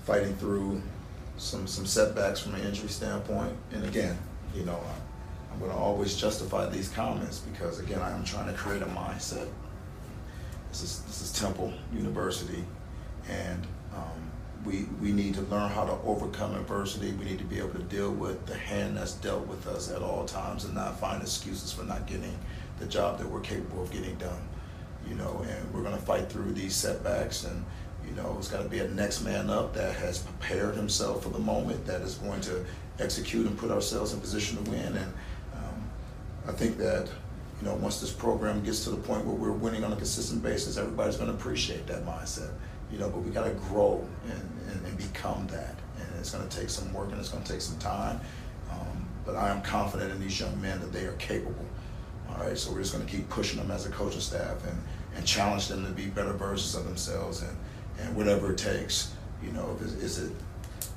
fighting 0.00 0.34
through 0.34 0.82
some 1.36 1.68
some 1.68 1.86
setbacks 1.86 2.40
from 2.40 2.56
an 2.56 2.62
injury 2.62 2.88
standpoint, 2.88 3.56
and 3.72 3.84
again, 3.84 4.18
you 4.52 4.64
know, 4.64 4.80
I'm 5.52 5.60
going 5.60 5.70
to 5.70 5.76
always 5.76 6.16
justify 6.16 6.68
these 6.68 6.88
comments 6.88 7.38
because 7.38 7.78
again, 7.78 8.00
I 8.00 8.10
am 8.10 8.24
trying 8.24 8.48
to 8.48 8.54
create 8.54 8.82
a 8.82 8.86
mindset. 8.86 9.46
This 10.72 10.84
is 10.84 11.00
this 11.02 11.20
is 11.20 11.38
Temple 11.38 11.70
University, 11.94 12.64
and 13.28 13.66
um, 13.94 14.30
we 14.64 14.86
we 15.02 15.12
need 15.12 15.34
to 15.34 15.42
learn 15.42 15.70
how 15.70 15.84
to 15.84 15.92
overcome 16.06 16.54
adversity. 16.54 17.12
We 17.12 17.26
need 17.26 17.40
to 17.40 17.44
be 17.44 17.58
able 17.58 17.74
to 17.74 17.82
deal 17.82 18.10
with 18.10 18.46
the 18.46 18.56
hand 18.56 18.96
that's 18.96 19.12
dealt 19.12 19.46
with 19.48 19.66
us 19.66 19.92
at 19.92 20.00
all 20.00 20.24
times, 20.24 20.64
and 20.64 20.74
not 20.74 20.98
find 20.98 21.20
excuses 21.20 21.72
for 21.72 21.84
not 21.84 22.06
getting 22.06 22.34
the 22.78 22.86
job 22.86 23.18
that 23.18 23.28
we're 23.28 23.40
capable 23.40 23.82
of 23.82 23.92
getting 23.92 24.14
done. 24.14 24.40
You 25.06 25.14
know, 25.14 25.44
and 25.46 25.74
we're 25.74 25.82
going 25.82 25.94
to 25.94 26.00
fight 26.00 26.30
through 26.30 26.52
these 26.52 26.74
setbacks, 26.74 27.44
and 27.44 27.62
you 28.08 28.14
know, 28.14 28.34
it's 28.38 28.48
got 28.48 28.62
to 28.62 28.68
be 28.70 28.78
a 28.78 28.88
next 28.88 29.20
man 29.20 29.50
up 29.50 29.74
that 29.74 29.94
has 29.96 30.20
prepared 30.20 30.74
himself 30.74 31.24
for 31.24 31.28
the 31.28 31.38
moment, 31.38 31.84
that 31.84 32.00
is 32.00 32.14
going 32.14 32.40
to 32.40 32.64
execute 32.98 33.46
and 33.46 33.58
put 33.58 33.70
ourselves 33.70 34.14
in 34.14 34.20
position 34.20 34.64
to 34.64 34.70
win. 34.70 34.96
And 34.96 35.12
um, 35.52 35.90
I 36.48 36.52
think 36.52 36.78
that 36.78 37.10
you 37.62 37.68
know, 37.68 37.76
once 37.76 38.00
this 38.00 38.10
program 38.10 38.60
gets 38.64 38.82
to 38.84 38.90
the 38.90 38.96
point 38.96 39.24
where 39.24 39.36
we're 39.36 39.52
winning 39.52 39.84
on 39.84 39.92
a 39.92 39.96
consistent 39.96 40.42
basis, 40.42 40.76
everybody's 40.76 41.16
going 41.16 41.28
to 41.28 41.34
appreciate 41.34 41.86
that 41.86 42.04
mindset. 42.04 42.50
You 42.90 42.98
know, 42.98 43.08
but 43.08 43.20
we 43.20 43.30
got 43.30 43.44
to 43.44 43.52
grow 43.68 44.04
and, 44.24 44.72
and, 44.72 44.84
and, 44.84 44.98
become 44.98 45.46
that, 45.46 45.76
and 45.96 46.08
it's 46.18 46.32
going 46.32 46.46
to 46.46 46.58
take 46.58 46.68
some 46.68 46.92
work 46.92 47.10
and 47.10 47.20
it's 47.20 47.28
going 47.28 47.44
to 47.44 47.52
take 47.52 47.60
some 47.60 47.78
time. 47.78 48.20
Um, 48.68 49.06
but 49.24 49.36
I 49.36 49.50
am 49.50 49.62
confident 49.62 50.10
in 50.10 50.20
these 50.20 50.40
young 50.40 50.60
men 50.60 50.80
that 50.80 50.92
they 50.92 51.04
are 51.04 51.12
capable. 51.12 51.64
All 52.28 52.44
right, 52.44 52.58
so 52.58 52.72
we're 52.72 52.80
just 52.80 52.92
going 52.92 53.06
to 53.06 53.10
keep 53.10 53.28
pushing 53.28 53.60
them 53.60 53.70
as 53.70 53.86
a 53.86 53.90
coaching 53.90 54.20
staff 54.20 54.66
and, 54.66 54.76
and 55.14 55.24
challenge 55.24 55.68
them 55.68 55.86
to 55.86 55.92
be 55.92 56.06
better 56.06 56.32
versions 56.32 56.74
of 56.74 56.84
themselves 56.84 57.42
and, 57.42 57.56
and 58.00 58.16
whatever 58.16 58.52
it 58.52 58.58
takes. 58.58 59.12
You 59.40 59.52
know, 59.52 59.78
is, 59.80 59.94
is 59.94 60.18
it 60.18 60.32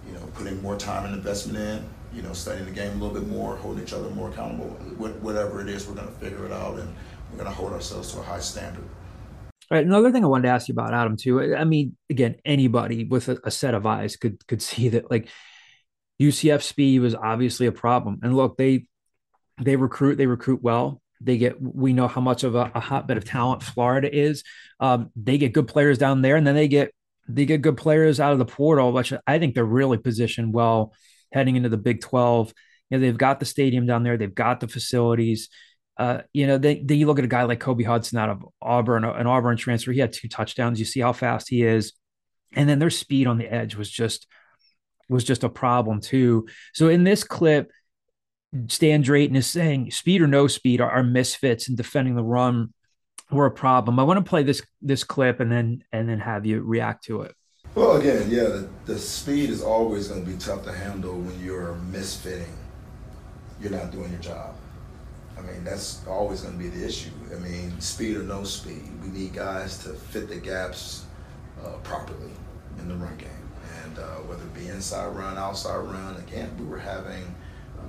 you 0.07 0.13
know 0.13 0.25
putting 0.33 0.61
more 0.61 0.77
time 0.77 1.05
and 1.05 1.15
investment 1.15 1.57
in? 1.57 1.89
you 2.15 2.21
know, 2.21 2.33
studying 2.33 2.65
the 2.65 2.71
game 2.71 2.91
a 2.91 3.03
little 3.03 3.13
bit 3.13 3.27
more, 3.27 3.57
holding 3.57 3.83
each 3.83 3.93
other 3.93 4.09
more 4.09 4.29
accountable. 4.29 4.67
Whatever 4.97 5.61
it 5.61 5.67
is, 5.67 5.85
we're 5.85 5.95
going 5.95 6.07
to 6.07 6.13
figure 6.13 6.45
it 6.45 6.51
out, 6.51 6.79
and 6.79 6.93
we're 7.29 7.37
going 7.37 7.49
to 7.49 7.55
hold 7.55 7.73
ourselves 7.73 8.13
to 8.13 8.19
a 8.19 8.23
high 8.23 8.39
standard. 8.39 8.85
All 9.69 9.77
right, 9.77 9.85
another 9.85 10.11
thing 10.11 10.23
I 10.23 10.27
wanted 10.27 10.43
to 10.43 10.53
ask 10.53 10.67
you 10.67 10.73
about 10.73 10.93
Adam 10.93 11.17
too. 11.17 11.55
I 11.55 11.65
mean, 11.65 11.97
again, 12.09 12.35
anybody 12.45 13.03
with 13.03 13.27
a, 13.27 13.39
a 13.43 13.51
set 13.51 13.73
of 13.73 13.85
eyes 13.85 14.15
could 14.15 14.45
could 14.47 14.61
see 14.61 14.89
that 14.89 15.11
like 15.11 15.27
UCF 16.21 16.61
speed 16.61 16.99
was 16.99 17.15
obviously 17.15 17.65
a 17.67 17.71
problem. 17.71 18.19
And 18.23 18.35
look, 18.35 18.57
they 18.57 18.87
they 19.61 19.75
recruit, 19.75 20.17
they 20.17 20.27
recruit 20.27 20.61
well. 20.63 21.01
They 21.19 21.37
get 21.37 21.61
we 21.61 21.93
know 21.93 22.07
how 22.07 22.21
much 22.21 22.43
of 22.43 22.55
a, 22.55 22.71
a 22.75 22.79
hotbed 22.79 23.17
of 23.17 23.25
talent 23.25 23.63
Florida 23.63 24.13
is. 24.13 24.43
Um, 24.79 25.11
they 25.15 25.37
get 25.37 25.53
good 25.53 25.67
players 25.67 25.97
down 25.97 26.21
there, 26.21 26.35
and 26.37 26.47
then 26.47 26.55
they 26.55 26.67
get 26.67 26.93
they 27.27 27.45
get 27.45 27.61
good 27.61 27.77
players 27.77 28.19
out 28.19 28.33
of 28.33 28.39
the 28.39 28.45
portal, 28.45 28.91
which 28.91 29.13
I 29.25 29.39
think 29.39 29.55
they're 29.55 29.65
really 29.65 29.97
positioned 29.97 30.53
well 30.53 30.93
heading 31.31 31.55
into 31.55 31.69
the 31.69 31.77
Big 31.77 32.01
12. 32.01 32.53
You 32.89 32.97
know, 32.97 33.01
they've 33.01 33.17
got 33.17 33.39
the 33.39 33.45
stadium 33.45 33.85
down 33.85 34.03
there, 34.03 34.17
they've 34.17 34.33
got 34.33 34.59
the 34.59 34.67
facilities. 34.67 35.49
Uh, 35.97 36.21
you 36.33 36.45
know, 36.45 36.57
then 36.57 36.87
you 36.87 37.07
look 37.07 37.19
at 37.19 37.25
a 37.25 37.29
guy 37.29 37.43
like 37.43 37.59
Kobe 37.59 37.83
Hudson 37.83 38.17
out 38.17 38.29
of 38.29 38.45
Auburn, 38.61 39.05
an 39.05 39.27
Auburn 39.27 39.55
transfer. 39.55 39.93
He 39.93 39.99
had 39.99 40.11
two 40.11 40.27
touchdowns. 40.27 40.77
You 40.77 40.85
see 40.85 40.99
how 40.99 41.13
fast 41.13 41.49
he 41.49 41.63
is, 41.63 41.93
and 42.53 42.67
then 42.67 42.79
their 42.79 42.89
speed 42.89 43.27
on 43.27 43.37
the 43.37 43.51
edge 43.51 43.75
was 43.75 43.89
just 43.89 44.27
was 45.07 45.23
just 45.23 45.43
a 45.43 45.49
problem 45.49 46.01
too. 46.01 46.47
So 46.73 46.89
in 46.89 47.05
this 47.05 47.23
clip, 47.23 47.71
Stan 48.67 49.01
Drayton 49.01 49.35
is 49.35 49.47
saying 49.47 49.91
speed 49.91 50.21
or 50.21 50.27
no 50.27 50.47
speed 50.47 50.81
are, 50.81 50.89
are 50.89 51.03
misfits 51.03 51.69
in 51.69 51.75
defending 51.75 52.15
the 52.15 52.23
run 52.23 52.73
were 53.35 53.45
a 53.45 53.51
problem. 53.51 53.99
I 53.99 54.03
want 54.03 54.23
to 54.23 54.27
play 54.27 54.43
this 54.43 54.61
this 54.81 55.03
clip 55.03 55.39
and 55.39 55.51
then 55.51 55.83
and 55.91 56.09
then 56.09 56.19
have 56.19 56.45
you 56.45 56.61
react 56.61 57.03
to 57.05 57.21
it. 57.21 57.35
Well, 57.75 57.97
again, 57.97 58.29
yeah, 58.29 58.43
the, 58.43 58.69
the 58.85 58.97
speed 58.97 59.49
is 59.49 59.61
always 59.61 60.07
going 60.07 60.23
to 60.23 60.31
be 60.31 60.37
tough 60.37 60.63
to 60.63 60.71
handle 60.71 61.13
when 61.13 61.37
you're 61.43 61.77
misfitting. 61.91 62.55
You're 63.61 63.71
not 63.71 63.91
doing 63.91 64.11
your 64.11 64.21
job. 64.21 64.55
I 65.37 65.41
mean, 65.41 65.65
that's 65.65 66.05
always 66.07 66.41
going 66.41 66.57
to 66.57 66.63
be 66.63 66.69
the 66.69 66.85
issue. 66.85 67.11
I 67.33 67.39
mean, 67.39 67.79
speed 67.81 68.15
or 68.15 68.23
no 68.23 68.45
speed, 68.45 68.83
we 69.01 69.09
need 69.09 69.33
guys 69.33 69.77
to 69.79 69.89
fit 69.89 70.29
the 70.29 70.37
gaps 70.37 71.05
uh, 71.63 71.71
properly 71.83 72.31
in 72.79 72.87
the 72.87 72.95
run 72.95 73.17
game. 73.17 73.29
And 73.83 73.99
uh, 73.99 74.15
whether 74.27 74.43
it 74.43 74.53
be 74.53 74.67
inside 74.67 75.07
run, 75.07 75.37
outside 75.37 75.75
run, 75.75 76.15
again, 76.17 76.55
we 76.57 76.65
were 76.65 76.79
having 76.79 77.35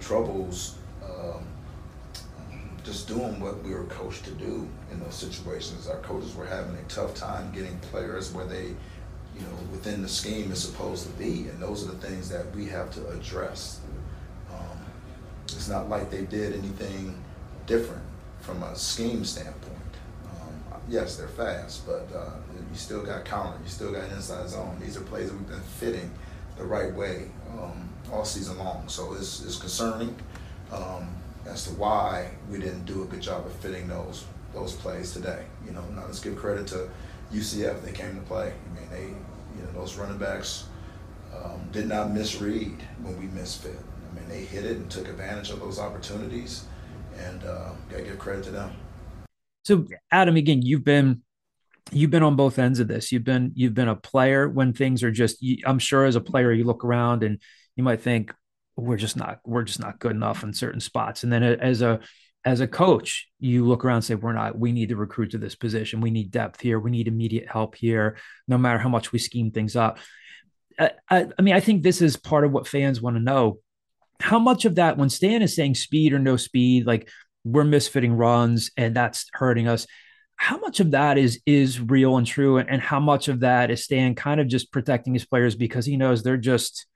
troubles 0.00 0.76
um, 1.04 1.46
just 2.86 3.08
doing 3.08 3.40
what 3.40 3.62
we 3.64 3.74
were 3.74 3.84
coached 3.84 4.24
to 4.24 4.30
do 4.30 4.66
in 4.92 5.00
those 5.00 5.14
situations. 5.14 5.88
Our 5.88 5.98
coaches 5.98 6.34
were 6.36 6.46
having 6.46 6.76
a 6.76 6.82
tough 6.84 7.14
time 7.14 7.52
getting 7.52 7.76
players 7.80 8.32
where 8.32 8.46
they 8.46 8.74
you 9.36 9.42
know, 9.42 9.56
within 9.70 10.02
the 10.02 10.08
scheme 10.08 10.50
is 10.50 10.62
supposed 10.62 11.04
to 11.04 11.12
be. 11.18 11.48
And 11.48 11.60
those 11.60 11.84
are 11.84 11.92
the 11.92 11.98
things 11.98 12.28
that 12.30 12.54
we 12.54 12.66
have 12.66 12.90
to 12.92 13.06
address. 13.08 13.80
Um, 14.50 14.78
it's 15.44 15.68
not 15.68 15.88
like 15.88 16.10
they 16.10 16.22
did 16.22 16.54
anything 16.54 17.22
different 17.66 18.02
from 18.40 18.62
a 18.62 18.74
scheme 18.76 19.24
standpoint. 19.24 19.76
Um, 20.30 20.80
yes, 20.88 21.16
they're 21.16 21.28
fast, 21.28 21.86
but 21.86 22.08
uh, 22.16 22.30
you 22.54 22.76
still 22.76 23.02
got 23.02 23.24
counter, 23.24 23.58
you 23.62 23.68
still 23.68 23.92
got 23.92 24.10
inside 24.10 24.48
zone. 24.48 24.78
These 24.80 24.96
are 24.96 25.00
plays 25.00 25.30
that 25.30 25.36
we've 25.36 25.48
been 25.48 25.60
fitting 25.60 26.10
the 26.56 26.64
right 26.64 26.92
way 26.94 27.28
um, 27.58 27.90
all 28.12 28.24
season 28.24 28.58
long. 28.58 28.88
So 28.88 29.12
it's, 29.14 29.44
it's 29.44 29.58
concerning 29.58 30.16
um, 30.72 31.08
as 31.48 31.64
to 31.64 31.70
why 31.74 32.30
we 32.50 32.58
didn't 32.58 32.84
do 32.84 33.02
a 33.02 33.06
good 33.06 33.22
job 33.22 33.46
of 33.46 33.52
fitting 33.52 33.88
those 33.88 34.24
those 34.54 34.72
plays 34.72 35.12
today. 35.12 35.44
You 35.66 35.72
know, 35.72 35.82
now 35.94 36.04
let's 36.06 36.20
give 36.20 36.36
credit 36.36 36.66
to 36.68 36.88
UCF. 37.32 37.82
They 37.82 37.92
came 37.92 38.14
to 38.14 38.22
play. 38.22 38.52
I 38.52 38.80
mean, 38.80 38.90
they, 38.90 39.04
you 39.04 39.62
know, 39.64 39.72
those 39.78 39.96
running 39.96 40.18
backs 40.18 40.64
um, 41.34 41.60
did 41.72 41.86
not 41.88 42.10
misread 42.10 42.82
when 43.02 43.18
we 43.18 43.26
misfit. 43.26 43.78
I 44.10 44.18
mean, 44.18 44.28
they 44.28 44.44
hit 44.44 44.64
it 44.64 44.78
and 44.78 44.90
took 44.90 45.08
advantage 45.08 45.50
of 45.50 45.60
those 45.60 45.78
opportunities, 45.78 46.64
and 47.18 47.44
uh, 47.44 47.70
got 47.90 47.98
to 47.98 48.02
give 48.02 48.18
credit 48.18 48.44
to 48.44 48.50
them. 48.50 48.72
So, 49.64 49.84
Adam, 50.10 50.36
again, 50.36 50.62
you've 50.62 50.84
been 50.84 51.22
you've 51.92 52.10
been 52.10 52.22
on 52.22 52.36
both 52.36 52.58
ends 52.58 52.80
of 52.80 52.88
this. 52.88 53.12
You've 53.12 53.24
been 53.24 53.52
you've 53.54 53.74
been 53.74 53.88
a 53.88 53.96
player 53.96 54.48
when 54.48 54.72
things 54.72 55.02
are 55.02 55.10
just. 55.10 55.44
I'm 55.66 55.78
sure 55.78 56.04
as 56.04 56.16
a 56.16 56.20
player, 56.20 56.52
you 56.52 56.64
look 56.64 56.84
around 56.84 57.22
and 57.22 57.40
you 57.74 57.84
might 57.84 58.00
think 58.00 58.32
we're 58.76 58.96
just 58.96 59.16
not 59.16 59.40
we're 59.44 59.64
just 59.64 59.80
not 59.80 59.98
good 59.98 60.12
enough 60.12 60.42
in 60.42 60.52
certain 60.52 60.80
spots, 60.80 61.24
and 61.24 61.32
then 61.32 61.42
as 61.42 61.82
a 61.82 62.00
as 62.46 62.60
a 62.60 62.68
coach, 62.68 63.28
you 63.40 63.66
look 63.66 63.84
around 63.84 63.96
and 63.96 64.04
say, 64.04 64.14
we're 64.14 64.32
not, 64.32 64.56
we 64.56 64.70
need 64.70 64.90
to 64.90 64.96
recruit 64.96 65.32
to 65.32 65.38
this 65.38 65.56
position. 65.56 66.00
We 66.00 66.12
need 66.12 66.30
depth 66.30 66.60
here. 66.60 66.78
We 66.78 66.92
need 66.92 67.08
immediate 67.08 67.48
help 67.50 67.74
here, 67.74 68.18
no 68.46 68.56
matter 68.56 68.78
how 68.78 68.88
much 68.88 69.10
we 69.10 69.18
scheme 69.18 69.50
things 69.50 69.74
up. 69.74 69.98
I, 70.78 70.92
I, 71.10 71.26
I 71.36 71.42
mean, 71.42 71.54
I 71.54 71.60
think 71.60 71.82
this 71.82 72.00
is 72.00 72.16
part 72.16 72.44
of 72.44 72.52
what 72.52 72.68
fans 72.68 73.02
want 73.02 73.16
to 73.16 73.22
know. 73.22 73.58
How 74.20 74.38
much 74.38 74.64
of 74.64 74.76
that, 74.76 74.96
when 74.96 75.10
Stan 75.10 75.42
is 75.42 75.56
saying 75.56 75.74
speed 75.74 76.12
or 76.12 76.20
no 76.20 76.36
speed, 76.36 76.86
like 76.86 77.08
we're 77.44 77.64
misfitting 77.64 78.16
runs 78.16 78.70
and 78.76 78.94
that's 78.94 79.26
hurting 79.32 79.66
us, 79.66 79.88
how 80.36 80.58
much 80.58 80.78
of 80.78 80.92
that 80.92 81.18
is 81.18 81.40
is 81.46 81.80
real 81.80 82.16
and 82.16 82.26
true, 82.26 82.58
and, 82.58 82.70
and 82.70 82.80
how 82.80 83.00
much 83.00 83.26
of 83.26 83.40
that 83.40 83.72
is 83.72 83.82
Stan 83.82 84.14
kind 84.14 84.40
of 84.40 84.46
just 84.46 84.70
protecting 84.70 85.14
his 85.14 85.26
players 85.26 85.56
because 85.56 85.84
he 85.84 85.96
knows 85.96 86.22
they're 86.22 86.36
just 86.36 86.86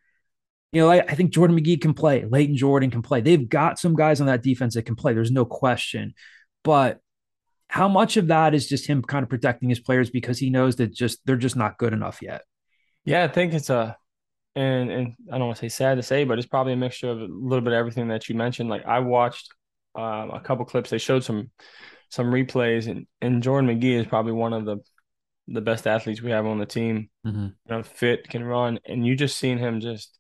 you 0.72 0.80
know, 0.80 0.90
I, 0.90 1.00
I, 1.00 1.14
think 1.14 1.32
Jordan 1.32 1.56
Magee 1.56 1.76
can 1.76 1.94
play, 1.94 2.24
Leighton 2.24 2.56
Jordan 2.56 2.90
can 2.90 3.02
play. 3.02 3.20
They've 3.20 3.48
got 3.48 3.78
some 3.78 3.96
guys 3.96 4.20
on 4.20 4.28
that 4.28 4.42
defense 4.42 4.74
that 4.74 4.86
can 4.86 4.94
play. 4.94 5.12
There's 5.12 5.32
no 5.32 5.44
question. 5.44 6.14
But 6.62 7.00
how 7.68 7.88
much 7.88 8.16
of 8.16 8.28
that 8.28 8.54
is 8.54 8.68
just 8.68 8.86
him 8.86 9.02
kind 9.02 9.22
of 9.22 9.28
protecting 9.28 9.68
his 9.68 9.80
players 9.80 10.10
because 10.10 10.38
he 10.38 10.50
knows 10.50 10.76
that 10.76 10.92
just 10.92 11.20
they're 11.24 11.36
just 11.36 11.56
not 11.56 11.78
good 11.78 11.92
enough 11.92 12.20
yet? 12.22 12.42
Yeah, 13.04 13.24
I 13.24 13.28
think 13.28 13.54
it's 13.54 13.70
a 13.70 13.96
and 14.54 14.90
and 14.90 15.14
I 15.30 15.38
don't 15.38 15.46
want 15.46 15.58
to 15.58 15.68
say 15.68 15.68
sad 15.68 15.96
to 15.96 16.02
say, 16.02 16.24
but 16.24 16.38
it's 16.38 16.48
probably 16.48 16.72
a 16.72 16.76
mixture 16.76 17.10
of 17.10 17.20
a 17.20 17.26
little 17.26 17.62
bit 17.62 17.72
of 17.72 17.78
everything 17.78 18.08
that 18.08 18.28
you 18.28 18.34
mentioned. 18.34 18.68
Like 18.68 18.86
I 18.86 19.00
watched 19.00 19.52
um, 19.94 20.30
a 20.30 20.40
couple 20.40 20.64
clips. 20.64 20.90
They 20.90 20.98
showed 20.98 21.24
some 21.24 21.50
some 22.10 22.26
replays, 22.26 22.88
and 22.88 23.06
and 23.20 23.42
Jordan 23.42 23.66
Magee 23.66 23.94
is 23.94 24.06
probably 24.06 24.32
one 24.32 24.52
of 24.52 24.64
the 24.64 24.78
the 25.48 25.60
best 25.60 25.86
athletes 25.86 26.22
we 26.22 26.30
have 26.30 26.46
on 26.46 26.58
the 26.58 26.66
team. 26.66 27.10
Mm-hmm. 27.26 27.44
You 27.44 27.52
know, 27.68 27.82
fit, 27.82 28.28
can 28.28 28.44
run, 28.44 28.78
and 28.86 29.06
you 29.06 29.16
just 29.16 29.38
seen 29.38 29.58
him 29.58 29.80
just 29.80 30.18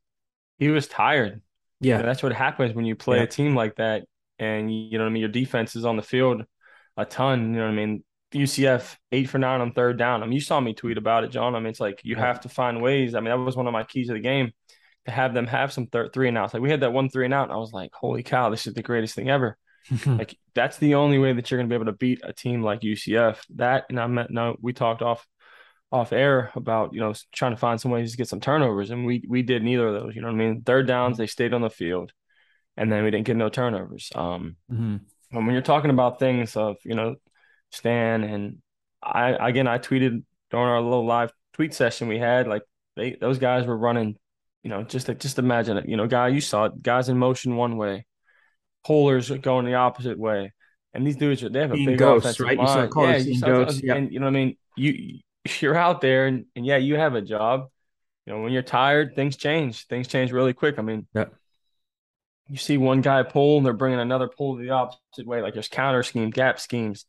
he 0.60 0.68
was 0.68 0.86
tired. 0.86 1.42
Yeah, 1.80 1.96
you 1.96 2.02
know, 2.02 2.06
that's 2.06 2.22
what 2.22 2.32
happens 2.32 2.74
when 2.74 2.84
you 2.84 2.94
play 2.94 3.16
yeah. 3.16 3.24
a 3.24 3.26
team 3.26 3.56
like 3.56 3.76
that, 3.76 4.04
and 4.38 4.72
you 4.72 4.98
know 4.98 5.04
what 5.04 5.10
I 5.10 5.12
mean. 5.12 5.22
Your 5.22 5.30
defense 5.30 5.74
is 5.74 5.84
on 5.84 5.96
the 5.96 6.02
field 6.02 6.44
a 6.96 7.04
ton. 7.04 7.54
You 7.54 7.60
know 7.60 7.64
what 7.64 7.72
I 7.72 7.74
mean. 7.74 8.04
UCF 8.32 8.96
eight 9.10 9.28
for 9.28 9.38
nine 9.38 9.60
on 9.60 9.72
third 9.72 9.98
down. 9.98 10.22
I 10.22 10.26
mean, 10.26 10.34
you 10.34 10.40
saw 10.40 10.60
me 10.60 10.72
tweet 10.72 10.98
about 10.98 11.24
it, 11.24 11.32
John. 11.32 11.56
I 11.56 11.58
mean, 11.58 11.66
it's 11.66 11.80
like 11.80 12.00
you 12.04 12.14
yeah. 12.14 12.26
have 12.26 12.42
to 12.42 12.48
find 12.48 12.80
ways. 12.80 13.16
I 13.16 13.20
mean, 13.20 13.30
that 13.30 13.38
was 13.38 13.56
one 13.56 13.66
of 13.66 13.72
my 13.72 13.82
keys 13.82 14.08
of 14.08 14.14
the 14.14 14.20
game 14.20 14.52
to 15.06 15.10
have 15.10 15.34
them 15.34 15.48
have 15.48 15.72
some 15.72 15.86
third 15.86 16.12
three 16.12 16.28
and 16.28 16.38
outs. 16.38 16.54
Like 16.54 16.62
we 16.62 16.70
had 16.70 16.80
that 16.80 16.92
one 16.92 17.08
three 17.08 17.24
and 17.24 17.34
out, 17.34 17.44
and 17.44 17.52
I 17.52 17.56
was 17.56 17.72
like, 17.72 17.90
holy 17.92 18.22
cow, 18.22 18.50
this 18.50 18.68
is 18.68 18.74
the 18.74 18.82
greatest 18.82 19.14
thing 19.16 19.28
ever. 19.28 19.56
like 20.06 20.36
that's 20.54 20.76
the 20.76 20.94
only 20.94 21.18
way 21.18 21.32
that 21.32 21.50
you're 21.50 21.58
going 21.58 21.68
to 21.68 21.72
be 21.72 21.74
able 21.74 21.90
to 21.90 21.98
beat 21.98 22.20
a 22.22 22.32
team 22.32 22.62
like 22.62 22.82
UCF. 22.82 23.38
That 23.56 23.86
and 23.88 23.98
I 23.98 24.06
met 24.06 24.30
no, 24.30 24.56
we 24.60 24.72
talked 24.72 25.02
off 25.02 25.26
off 25.92 26.12
air 26.12 26.52
about 26.54 26.94
you 26.94 27.00
know 27.00 27.12
trying 27.32 27.52
to 27.52 27.56
find 27.56 27.80
some 27.80 27.90
ways 27.90 28.12
to 28.12 28.16
get 28.16 28.28
some 28.28 28.40
turnovers, 28.40 28.90
and 28.90 29.04
we 29.04 29.24
we 29.28 29.42
did 29.42 29.62
neither 29.62 29.88
of 29.88 29.94
those. 29.94 30.14
You 30.14 30.22
know 30.22 30.28
what 30.28 30.34
I 30.34 30.38
mean? 30.38 30.62
Third 30.62 30.86
downs, 30.86 31.18
they 31.18 31.26
stayed 31.26 31.52
on 31.52 31.62
the 31.62 31.70
field, 31.70 32.12
and 32.76 32.90
then 32.90 33.04
we 33.04 33.10
didn't 33.10 33.26
get 33.26 33.36
no 33.36 33.48
turnovers. 33.48 34.10
Um, 34.14 34.56
mm-hmm. 34.70 34.96
and 35.32 35.46
when 35.46 35.52
you're 35.52 35.62
talking 35.62 35.90
about 35.90 36.18
things 36.18 36.56
of 36.56 36.76
you 36.84 36.94
know 36.94 37.16
Stan 37.70 38.24
and 38.24 38.58
I 39.02 39.48
again, 39.48 39.66
I 39.66 39.78
tweeted 39.78 40.22
during 40.50 40.66
our 40.66 40.80
little 40.80 41.06
live 41.06 41.32
tweet 41.54 41.74
session 41.74 42.08
we 42.08 42.18
had 42.18 42.46
like 42.46 42.62
they 42.96 43.16
those 43.20 43.38
guys 43.38 43.66
were 43.66 43.76
running, 43.76 44.16
you 44.62 44.70
know, 44.70 44.82
just 44.82 45.08
just 45.18 45.38
imagine 45.38 45.76
it. 45.76 45.88
You 45.88 45.96
know, 45.96 46.06
guy 46.06 46.28
you 46.28 46.40
saw 46.40 46.66
it, 46.66 46.82
guys 46.82 47.08
in 47.08 47.18
motion 47.18 47.56
one 47.56 47.76
way, 47.76 48.06
pullers 48.84 49.30
going 49.30 49.66
the 49.66 49.74
opposite 49.74 50.18
way. 50.18 50.52
And 50.92 51.06
these 51.06 51.16
dudes, 51.16 51.40
they 51.40 51.60
have 51.60 51.70
a 51.70 51.76
big 51.76 51.98
ghosts, 51.98 52.26
offensive 52.26 52.46
right? 52.46 52.58
line. 52.58 52.66
You 52.66 52.92
saw 52.92 53.02
yeah, 53.04 53.16
you 53.16 53.34
saw, 53.36 53.46
ghosts, 53.46 53.80
and 53.88 54.12
you 54.12 54.18
know 54.18 54.26
what 54.26 54.30
I 54.30 54.32
mean. 54.32 54.56
You 54.76 55.20
you're 55.60 55.76
out 55.76 56.00
there 56.00 56.26
and, 56.26 56.46
and 56.54 56.64
yeah, 56.64 56.76
you 56.76 56.96
have 56.96 57.14
a 57.14 57.22
job. 57.22 57.68
You 58.26 58.34
know, 58.34 58.42
when 58.42 58.52
you're 58.52 58.62
tired, 58.62 59.14
things 59.16 59.36
change. 59.36 59.86
Things 59.86 60.06
change 60.06 60.32
really 60.32 60.52
quick. 60.52 60.78
I 60.78 60.82
mean, 60.82 61.06
yeah. 61.14 61.26
you 62.48 62.56
see 62.56 62.76
one 62.76 63.00
guy 63.00 63.22
pull 63.22 63.56
and 63.56 63.66
they're 63.66 63.72
bringing 63.72 64.00
another 64.00 64.28
pull 64.28 64.56
the 64.56 64.70
opposite 64.70 65.26
way. 65.26 65.40
Like 65.42 65.54
there's 65.54 65.68
counter 65.68 66.02
scheme, 66.02 66.30
gap 66.30 66.60
schemes. 66.60 67.06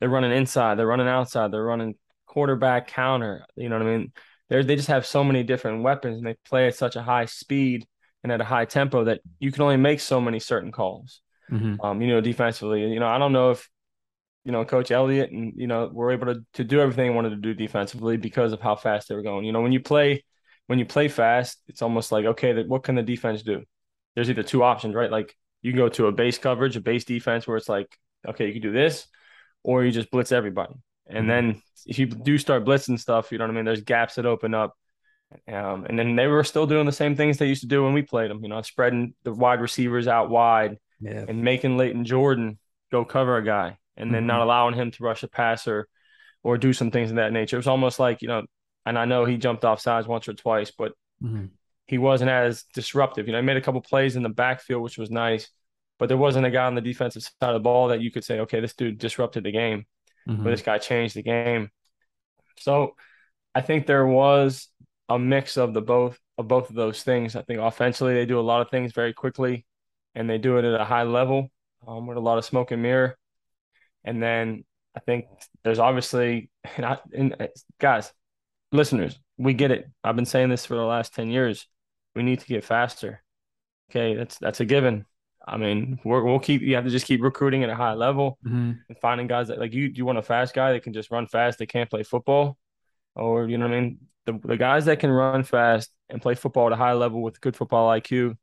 They're 0.00 0.08
running 0.08 0.32
inside, 0.32 0.78
they're 0.78 0.86
running 0.86 1.08
outside, 1.08 1.52
they're 1.52 1.62
running 1.62 1.94
quarterback 2.26 2.88
counter. 2.88 3.44
You 3.56 3.68
know 3.68 3.78
what 3.78 3.86
I 3.86 3.96
mean? 3.98 4.12
They 4.48 4.62
they 4.62 4.76
just 4.76 4.88
have 4.88 5.06
so 5.06 5.22
many 5.22 5.42
different 5.44 5.82
weapons 5.82 6.18
and 6.18 6.26
they 6.26 6.36
play 6.44 6.66
at 6.66 6.74
such 6.74 6.96
a 6.96 7.02
high 7.02 7.26
speed 7.26 7.86
and 8.22 8.32
at 8.32 8.40
a 8.40 8.44
high 8.44 8.64
tempo 8.64 9.04
that 9.04 9.20
you 9.38 9.52
can 9.52 9.62
only 9.62 9.76
make 9.76 10.00
so 10.00 10.20
many 10.20 10.38
certain 10.38 10.72
calls. 10.72 11.20
Mm-hmm. 11.50 11.80
Um, 11.84 12.00
you 12.00 12.08
know, 12.08 12.20
defensively. 12.20 12.82
You 12.82 13.00
know, 13.00 13.06
I 13.06 13.18
don't 13.18 13.32
know 13.32 13.50
if 13.50 13.68
you 14.44 14.52
know, 14.52 14.64
Coach 14.64 14.90
Elliott 14.90 15.30
and, 15.30 15.52
you 15.56 15.66
know, 15.66 15.88
were 15.92 16.10
able 16.10 16.34
to, 16.34 16.44
to 16.54 16.64
do 16.64 16.80
everything 16.80 17.06
they 17.06 17.14
wanted 17.14 17.30
to 17.30 17.36
do 17.36 17.54
defensively 17.54 18.16
because 18.16 18.52
of 18.52 18.60
how 18.60 18.74
fast 18.74 19.08
they 19.08 19.14
were 19.14 19.22
going. 19.22 19.44
You 19.44 19.52
know, 19.52 19.60
when 19.60 19.72
you 19.72 19.80
play 19.80 20.24
when 20.66 20.78
you 20.78 20.86
play 20.86 21.08
fast, 21.08 21.60
it's 21.68 21.82
almost 21.82 22.12
like, 22.12 22.24
okay, 22.24 22.62
what 22.64 22.82
can 22.82 22.94
the 22.94 23.02
defense 23.02 23.42
do? 23.42 23.62
There's 24.14 24.30
either 24.30 24.42
two 24.42 24.62
options, 24.62 24.94
right? 24.94 25.10
Like 25.10 25.36
you 25.60 25.72
can 25.72 25.78
go 25.78 25.88
to 25.90 26.06
a 26.06 26.12
base 26.12 26.38
coverage, 26.38 26.76
a 26.76 26.80
base 26.80 27.04
defense 27.04 27.46
where 27.46 27.56
it's 27.56 27.68
like, 27.68 27.96
okay, 28.26 28.46
you 28.46 28.52
can 28.52 28.62
do 28.62 28.72
this, 28.72 29.06
or 29.62 29.84
you 29.84 29.90
just 29.90 30.10
blitz 30.10 30.32
everybody. 30.32 30.74
And 31.06 31.28
mm-hmm. 31.28 31.28
then 31.28 31.62
if 31.86 31.98
you 31.98 32.06
do 32.06 32.38
start 32.38 32.64
blitzing 32.64 32.98
stuff, 32.98 33.32
you 33.32 33.38
know 33.38 33.44
what 33.44 33.52
I 33.52 33.54
mean? 33.54 33.64
There's 33.64 33.82
gaps 33.82 34.14
that 34.14 34.26
open 34.26 34.54
up. 34.54 34.74
Um, 35.48 35.86
and 35.86 35.98
then 35.98 36.14
they 36.14 36.26
were 36.26 36.44
still 36.44 36.66
doing 36.66 36.86
the 36.86 36.92
same 36.92 37.16
things 37.16 37.38
they 37.38 37.48
used 37.48 37.62
to 37.62 37.68
do 37.68 37.84
when 37.84 37.94
we 37.94 38.02
played 38.02 38.30
them, 38.30 38.42
you 38.42 38.48
know, 38.48 38.60
spreading 38.62 39.14
the 39.24 39.32
wide 39.32 39.60
receivers 39.60 40.06
out 40.06 40.30
wide 40.30 40.78
yeah. 41.00 41.24
and 41.26 41.42
making 41.42 41.76
Leighton 41.76 42.04
Jordan 42.04 42.58
go 42.90 43.04
cover 43.04 43.38
a 43.38 43.44
guy 43.44 43.78
and 43.96 44.12
then 44.12 44.22
mm-hmm. 44.22 44.28
not 44.28 44.40
allowing 44.40 44.74
him 44.74 44.90
to 44.90 45.04
rush 45.04 45.22
a 45.22 45.28
passer 45.28 45.88
or 46.42 46.58
do 46.58 46.72
some 46.72 46.90
things 46.90 47.10
of 47.10 47.16
that 47.16 47.32
nature. 47.32 47.56
It 47.56 47.60
was 47.60 47.66
almost 47.66 47.98
like, 47.98 48.22
you 48.22 48.28
know, 48.28 48.42
and 48.84 48.98
I 48.98 49.04
know 49.04 49.24
he 49.24 49.36
jumped 49.36 49.64
off 49.64 49.80
sides 49.80 50.08
once 50.08 50.28
or 50.28 50.34
twice, 50.34 50.70
but 50.70 50.92
mm-hmm. 51.22 51.46
he 51.86 51.98
wasn't 51.98 52.30
as 52.30 52.64
disruptive. 52.74 53.26
You 53.26 53.32
know, 53.32 53.40
he 53.40 53.46
made 53.46 53.56
a 53.56 53.62
couple 53.62 53.80
plays 53.80 54.16
in 54.16 54.22
the 54.22 54.28
backfield, 54.28 54.82
which 54.82 54.98
was 54.98 55.10
nice, 55.10 55.48
but 55.98 56.08
there 56.08 56.16
wasn't 56.16 56.46
a 56.46 56.50
guy 56.50 56.66
on 56.66 56.74
the 56.74 56.80
defensive 56.80 57.22
side 57.22 57.34
of 57.40 57.54
the 57.54 57.60
ball 57.60 57.88
that 57.88 58.00
you 58.00 58.10
could 58.10 58.24
say, 58.24 58.40
okay, 58.40 58.60
this 58.60 58.74
dude 58.74 58.98
disrupted 58.98 59.44
the 59.44 59.52
game, 59.52 59.86
mm-hmm. 60.28 60.42
but 60.42 60.50
this 60.50 60.62
guy 60.62 60.78
changed 60.78 61.14
the 61.14 61.22
game. 61.22 61.70
So 62.58 62.96
I 63.54 63.60
think 63.60 63.86
there 63.86 64.06
was 64.06 64.68
a 65.08 65.18
mix 65.18 65.56
of 65.56 65.74
the 65.74 65.82
both 65.82 66.18
of 66.38 66.48
both 66.48 66.70
of 66.70 66.76
those 66.76 67.02
things. 67.02 67.36
I 67.36 67.42
think 67.42 67.60
offensively 67.60 68.14
they 68.14 68.26
do 68.26 68.40
a 68.40 68.42
lot 68.42 68.62
of 68.62 68.70
things 68.70 68.92
very 68.92 69.12
quickly 69.12 69.66
and 70.14 70.28
they 70.28 70.38
do 70.38 70.56
it 70.56 70.64
at 70.64 70.80
a 70.80 70.84
high 70.84 71.02
level 71.02 71.50
um, 71.86 72.06
with 72.06 72.16
a 72.16 72.20
lot 72.20 72.38
of 72.38 72.44
smoke 72.44 72.70
and 72.70 72.82
mirror. 72.82 73.16
And 74.04 74.22
then 74.22 74.64
I 74.96 75.00
think 75.00 75.26
there's 75.64 75.78
obviously, 75.78 76.50
and, 76.76 76.84
I, 76.86 76.98
and 77.12 77.36
uh, 77.40 77.46
guys, 77.78 78.12
listeners, 78.72 79.18
we 79.38 79.54
get 79.54 79.70
it. 79.70 79.88
I've 80.04 80.16
been 80.16 80.26
saying 80.26 80.50
this 80.50 80.66
for 80.66 80.74
the 80.74 80.84
last 80.84 81.14
10 81.14 81.28
years. 81.28 81.66
We 82.14 82.22
need 82.22 82.40
to 82.40 82.46
get 82.46 82.64
faster. 82.64 83.22
Okay. 83.90 84.14
That's, 84.14 84.38
that's 84.38 84.60
a 84.60 84.64
given. 84.64 85.06
I 85.46 85.56
mean, 85.56 85.98
we 86.04 86.20
will 86.20 86.38
keep, 86.38 86.62
you 86.62 86.74
have 86.76 86.84
to 86.84 86.90
just 86.90 87.06
keep 87.06 87.22
recruiting 87.22 87.64
at 87.64 87.70
a 87.70 87.74
high 87.74 87.94
level 87.94 88.38
mm-hmm. 88.46 88.72
and 88.88 88.98
finding 89.00 89.26
guys 89.26 89.48
that 89.48 89.58
like 89.58 89.72
you, 89.72 89.90
you 89.92 90.04
want 90.04 90.18
a 90.18 90.22
fast 90.22 90.54
guy 90.54 90.72
that 90.72 90.82
can 90.82 90.92
just 90.92 91.10
run 91.10 91.26
fast. 91.26 91.58
They 91.58 91.66
can't 91.66 91.90
play 91.90 92.02
football 92.02 92.56
or, 93.14 93.48
you 93.48 93.58
know 93.58 93.66
what 93.66 93.76
I 93.76 93.80
mean? 93.80 93.98
The, 94.26 94.38
the 94.44 94.56
guys 94.56 94.84
that 94.84 95.00
can 95.00 95.10
run 95.10 95.42
fast 95.42 95.90
and 96.08 96.22
play 96.22 96.36
football 96.36 96.66
at 96.66 96.72
a 96.72 96.76
high 96.76 96.92
level 96.92 97.22
with 97.22 97.40
good 97.40 97.56
football 97.56 97.90
IQ 97.90 98.36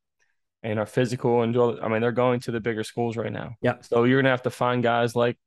and 0.61 0.77
are 0.77 0.85
physical 0.85 1.41
and 1.41 1.55
I 1.81 1.87
mean, 1.87 2.01
they're 2.01 2.11
going 2.11 2.41
to 2.41 2.51
the 2.51 2.59
bigger 2.59 2.83
schools 2.83 3.15
right 3.15 3.31
now. 3.31 3.55
Yeah. 3.61 3.75
So 3.81 4.03
you're 4.03 4.17
going 4.17 4.25
to 4.25 4.31
have 4.31 4.41
to 4.41 4.49
find 4.49 4.83
guys 4.83 5.15
like 5.15 5.37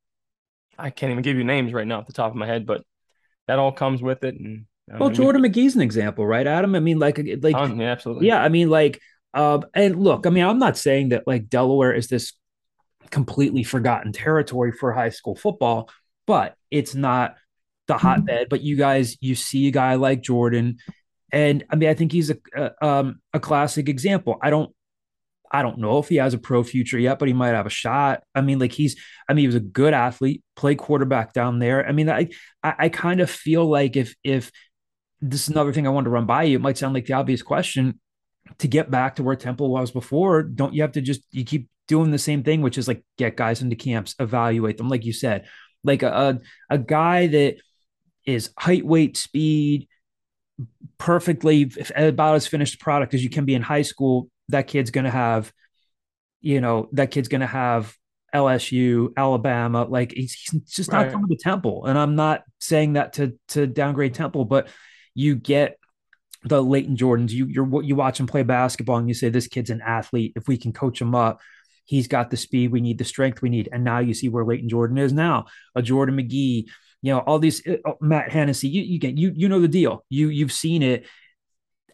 I 0.79 0.91
can't 0.91 1.13
even 1.13 1.23
give 1.23 1.37
you 1.37 1.45
names 1.45 1.73
right 1.73 1.87
now 1.87 1.99
off 1.99 2.07
the 2.07 2.13
top 2.13 2.31
of 2.31 2.37
my 2.37 2.47
head, 2.47 2.67
but 2.67 2.83
that 3.49 3.59
all 3.59 3.73
comes 3.73 4.03
with 4.03 4.25
it. 4.25 4.35
And 4.35 4.67
well, 4.99 5.11
Jordan 5.11 5.43
Magee's 5.43 5.75
an 5.75 5.81
example, 5.81 6.27
right, 6.27 6.47
Adam? 6.47 6.75
I 6.75 6.81
mean, 6.81 6.99
like, 6.99 7.21
like, 7.41 7.55
um, 7.55 7.81
yeah, 7.81 7.91
absolutely. 7.91 8.27
Yeah, 8.27 8.43
I 8.43 8.49
mean, 8.49 8.69
like, 8.69 9.01
uh, 9.35 9.61
and 9.75 10.03
look, 10.03 10.27
I 10.27 10.31
mean, 10.31 10.45
I'm 10.45 10.59
not 10.59 10.77
saying 10.77 11.11
that 11.11 11.27
like 11.27 11.49
Delaware 11.49 11.93
is 11.93 12.09
this 12.09 12.33
completely 13.11 13.63
forgotten 13.63 14.13
territory 14.13 14.73
for 14.73 14.93
high 14.93 15.09
school 15.09 15.37
football, 15.37 15.91
but 16.27 16.57
it's 16.71 16.95
not 16.95 17.37
the 17.87 17.97
hotbed. 17.97 18.49
But 18.51 18.63
you 18.63 18.77
guys, 18.77 19.17
you 19.21 19.35
see 19.35 19.69
a 19.69 19.71
guy 19.71 19.95
like 19.95 20.23
Jordan, 20.23 20.79
and 21.33 21.65
I 21.71 21.77
mean, 21.77 21.89
I 21.89 21.95
think 21.95 22.13
he's 22.13 22.31
a 22.31 22.37
a, 22.55 22.87
um, 22.87 23.21
a 23.33 23.41
classic 23.41 23.89
example. 23.89 24.39
I 24.43 24.51
don't 24.51 24.75
I 25.53 25.62
don't 25.62 25.79
know 25.79 25.99
if 25.99 26.09
he 26.09 26.17
has 26.17 26.33
a 26.33 26.38
pro 26.38 26.62
future 26.62 26.99
yet, 26.99 27.19
but 27.19 27.29
he 27.29 27.35
might 27.35 27.49
have 27.49 27.67
a 27.67 27.71
shot. 27.71 28.23
I 28.35 28.41
mean, 28.41 28.59
like 28.59 28.73
he's, 28.73 28.97
I 29.29 29.35
mean, 29.35 29.43
he 29.43 29.47
was 29.49 29.57
a 29.57 29.61
good 29.61 29.93
athlete, 29.93 30.43
play 30.57 30.75
quarterback 30.75 31.35
down 31.35 31.59
there. 31.59 31.87
I 31.87 31.93
mean, 31.93 32.09
I, 32.09 32.31
I, 32.62 32.75
I 32.79 32.88
kind 32.88 33.21
of 33.21 33.31
feel 33.31 33.67
like 33.67 33.97
if, 33.97 34.15
if 34.25 34.51
this 35.21 35.43
is 35.43 35.49
another 35.51 35.73
thing 35.73 35.87
I 35.87 35.91
wanted 35.91 36.07
to 36.07 36.11
run 36.11 36.27
by 36.27 36.45
you, 36.45 36.57
it 36.57 36.62
might 36.62 36.79
sound 36.79 36.95
like 36.95 37.05
the 37.05 37.12
obvious 37.12 37.43
question 37.43 38.01
to 38.59 38.67
get 38.67 38.91
back 38.91 39.17
to 39.17 39.23
where 39.23 39.37
Temple 39.37 39.71
was 39.71 39.91
before. 39.91 40.43
Don't 40.43 40.73
you 40.73 40.83
have 40.83 40.93
to 40.93 41.03
just, 41.03 41.23
you 41.31 41.45
keep 41.45 41.69
doing 41.87 42.11
the 42.11 42.19
same 42.19 42.43
thing, 42.43 42.62
which 42.62 42.79
is 42.79 42.88
like 42.88 43.05
get 43.19 43.37
guys 43.37 43.61
into 43.61 43.77
camps, 43.77 44.15
evaluate 44.19 44.79
them, 44.79 44.88
like 44.88 45.05
you 45.05 45.12
said, 45.12 45.47
like 45.85 46.03
a, 46.03 46.41
a, 46.71 46.75
a 46.75 46.79
guy 46.79 47.27
that 47.27 47.57
is 48.25 48.51
height, 48.57 48.87
weight, 48.87 49.17
speed, 49.17 49.87
perfectly 50.97 51.71
about 51.97 52.37
as 52.37 52.47
finished 52.47 52.81
product 52.81 53.15
as 53.15 53.23
you 53.23 53.31
can 53.31 53.45
be 53.45 53.55
in 53.55 53.62
high 53.62 53.83
school 53.83 54.29
that 54.53 54.69
kid's 54.69 54.91
going 54.91 55.05
to 55.05 55.11
have, 55.11 55.53
you 56.41 56.61
know, 56.61 56.88
that 56.93 57.11
kid's 57.11 57.29
going 57.29 57.41
to 57.41 57.47
have 57.47 57.95
LSU, 58.35 59.12
Alabama. 59.17 59.85
Like 59.85 60.12
he's, 60.12 60.33
he's 60.33 60.62
just 60.62 60.93
not 60.93 61.05
right. 61.05 61.12
coming 61.12 61.29
to 61.29 61.37
Temple. 61.37 61.87
And 61.87 61.99
I'm 61.99 62.15
not 62.15 62.45
saying 62.61 62.95
that 62.95 63.15
to 63.15 63.38
to 63.49 63.67
downgrade 63.67 64.15
Temple, 64.15 64.45
but 64.45 64.69
you 65.15 65.35
get 65.35 65.77
the 66.45 66.62
Leighton 66.62 66.97
Jordans. 66.97 67.31
You 67.31 67.47
you're 67.47 67.83
you 67.83 67.95
watch 67.95 68.19
him 68.19 68.27
play 68.27 68.43
basketball 68.43 68.97
and 68.97 69.09
you 69.09 69.15
say 69.15 69.29
this 69.29 69.49
kid's 69.49 69.71
an 69.71 69.83
athlete. 69.83 70.33
If 70.37 70.49
we 70.49 70.57
can 70.57 70.73
coach 70.73 71.01
him 71.01 71.15
up, 71.15 71.41
he's 71.85 72.09
got 72.09 72.31
the 72.31 72.37
speed 72.37 72.73
we 72.73 72.81
need, 72.81 72.99
the 72.99 73.05
strength 73.05 73.43
we 73.43 73.51
need. 73.51 73.69
And 73.73 73.85
now 73.85 73.99
you 73.99 74.15
see 74.15 74.29
where 74.29 74.45
Leighton 74.45 74.69
Jordan 74.69 74.99
is 74.99 75.12
now. 75.12 75.47
A 75.75 75.83
Jordan 75.83 76.17
Magee, 76.17 76.69
you 77.03 77.12
know, 77.12 77.21
all 77.21 77.38
these 77.38 77.67
uh, 77.67 77.93
Matt 78.01 78.31
Hennessy. 78.31 78.69
You 78.69 78.83
you 78.83 78.99
get 78.99 79.19
you 79.19 79.33
you 79.35 79.49
know 79.49 79.61
the 79.61 79.69
deal. 79.69 80.05
You 80.09 80.29
you've 80.29 80.53
seen 80.53 80.83
it. 80.83 81.07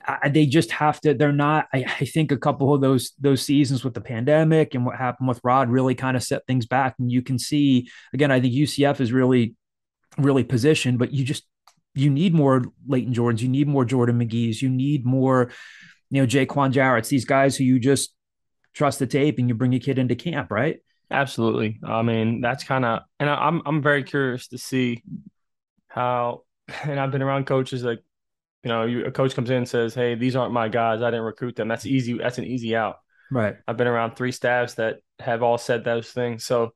I, 0.09 0.29
they 0.31 0.47
just 0.47 0.71
have 0.73 1.01
to. 1.03 1.12
They're 1.12 1.33
not. 1.33 1.66
I, 1.73 1.85
I, 2.01 2.05
think 2.07 2.33
a 2.33 2.38
couple 2.38 2.75
of 2.75 2.81
those 2.81 3.12
those 3.18 3.42
seasons 3.42 3.85
with 3.85 3.92
the 3.92 4.01
pandemic 4.01 4.75
and 4.75 4.87
what 4.87 4.97
happened 4.97 5.29
with 5.29 5.40
Rod 5.44 5.68
really 5.68 5.94
kind 5.94 6.16
of 6.16 6.23
set 6.23 6.47
things 6.47 6.64
back. 6.64 6.94
And 6.99 7.12
you 7.12 7.21
can 7.21 7.38
see 7.38 7.90
again. 8.14 8.31
I 8.31 8.40
think 8.40 8.55
UCF 8.55 9.01
is 9.01 9.12
really 9.12 9.55
really 10.16 10.44
positioned, 10.44 10.99
but 10.99 11.12
you 11.12 11.25
just 11.25 11.44
you 11.94 12.11
need 12.11 12.33
more 12.33 12.64
Leighton 12.87 13.12
Jordans. 13.12 13.40
You 13.40 13.49
need 13.49 13.68
more 13.68 13.85
Jordan 13.85 14.18
Magee's. 14.18 14.62
You 14.62 14.71
need 14.71 15.05
more, 15.05 15.51
you 16.11 16.23
know, 16.23 16.27
Jaquan 16.27 16.73
Jarrett's. 16.73 17.09
These 17.09 17.25
guys 17.25 17.57
who 17.57 17.64
you 17.64 17.79
just 17.79 18.14
trust 18.73 18.99
the 19.01 19.07
tape 19.07 19.38
and 19.38 19.49
you 19.49 19.55
bring 19.55 19.75
a 19.75 19.79
kid 19.79 19.99
into 19.99 20.14
camp, 20.14 20.51
right? 20.51 20.79
Absolutely. 21.11 21.81
I 21.83 22.03
mean, 22.03 22.40
that's 22.40 22.64
kind 22.64 22.85
of, 22.85 23.01
and 23.18 23.29
I'm 23.29 23.62
I'm 23.66 23.83
very 23.83 24.05
curious 24.05 24.49
to 24.49 24.59
see 24.59 25.03
how. 25.88 26.44
And 26.85 27.01
I've 27.01 27.11
been 27.11 27.23
around 27.23 27.47
coaches 27.47 27.83
like 27.83 28.01
you 28.62 28.68
know, 28.68 28.85
you, 28.85 29.05
a 29.05 29.11
coach 29.11 29.35
comes 29.35 29.51
in 29.51 29.57
and 29.57 29.68
says, 29.68 29.94
"Hey, 29.94 30.14
these 30.14 30.37
aren't 30.37 30.53
my 30.53 30.68
guys. 30.68 31.03
I 31.03 31.11
didn't 31.11 31.25
recruit 31.25 31.57
them." 31.57 31.68
That's 31.68 31.87
easy. 31.87 32.18
That's 32.18 32.38
an 32.38 32.44
easy 32.44 32.75
out. 32.75 32.97
Right. 33.31 33.57
I've 33.66 33.77
been 33.77 33.87
around 33.87 34.16
three 34.16 34.33
staffs 34.33 34.75
that 34.75 34.97
have 35.21 35.42
all 35.42 35.59
said 35.59 35.85
those 35.85 36.11
things. 36.11 36.44
So 36.44 36.73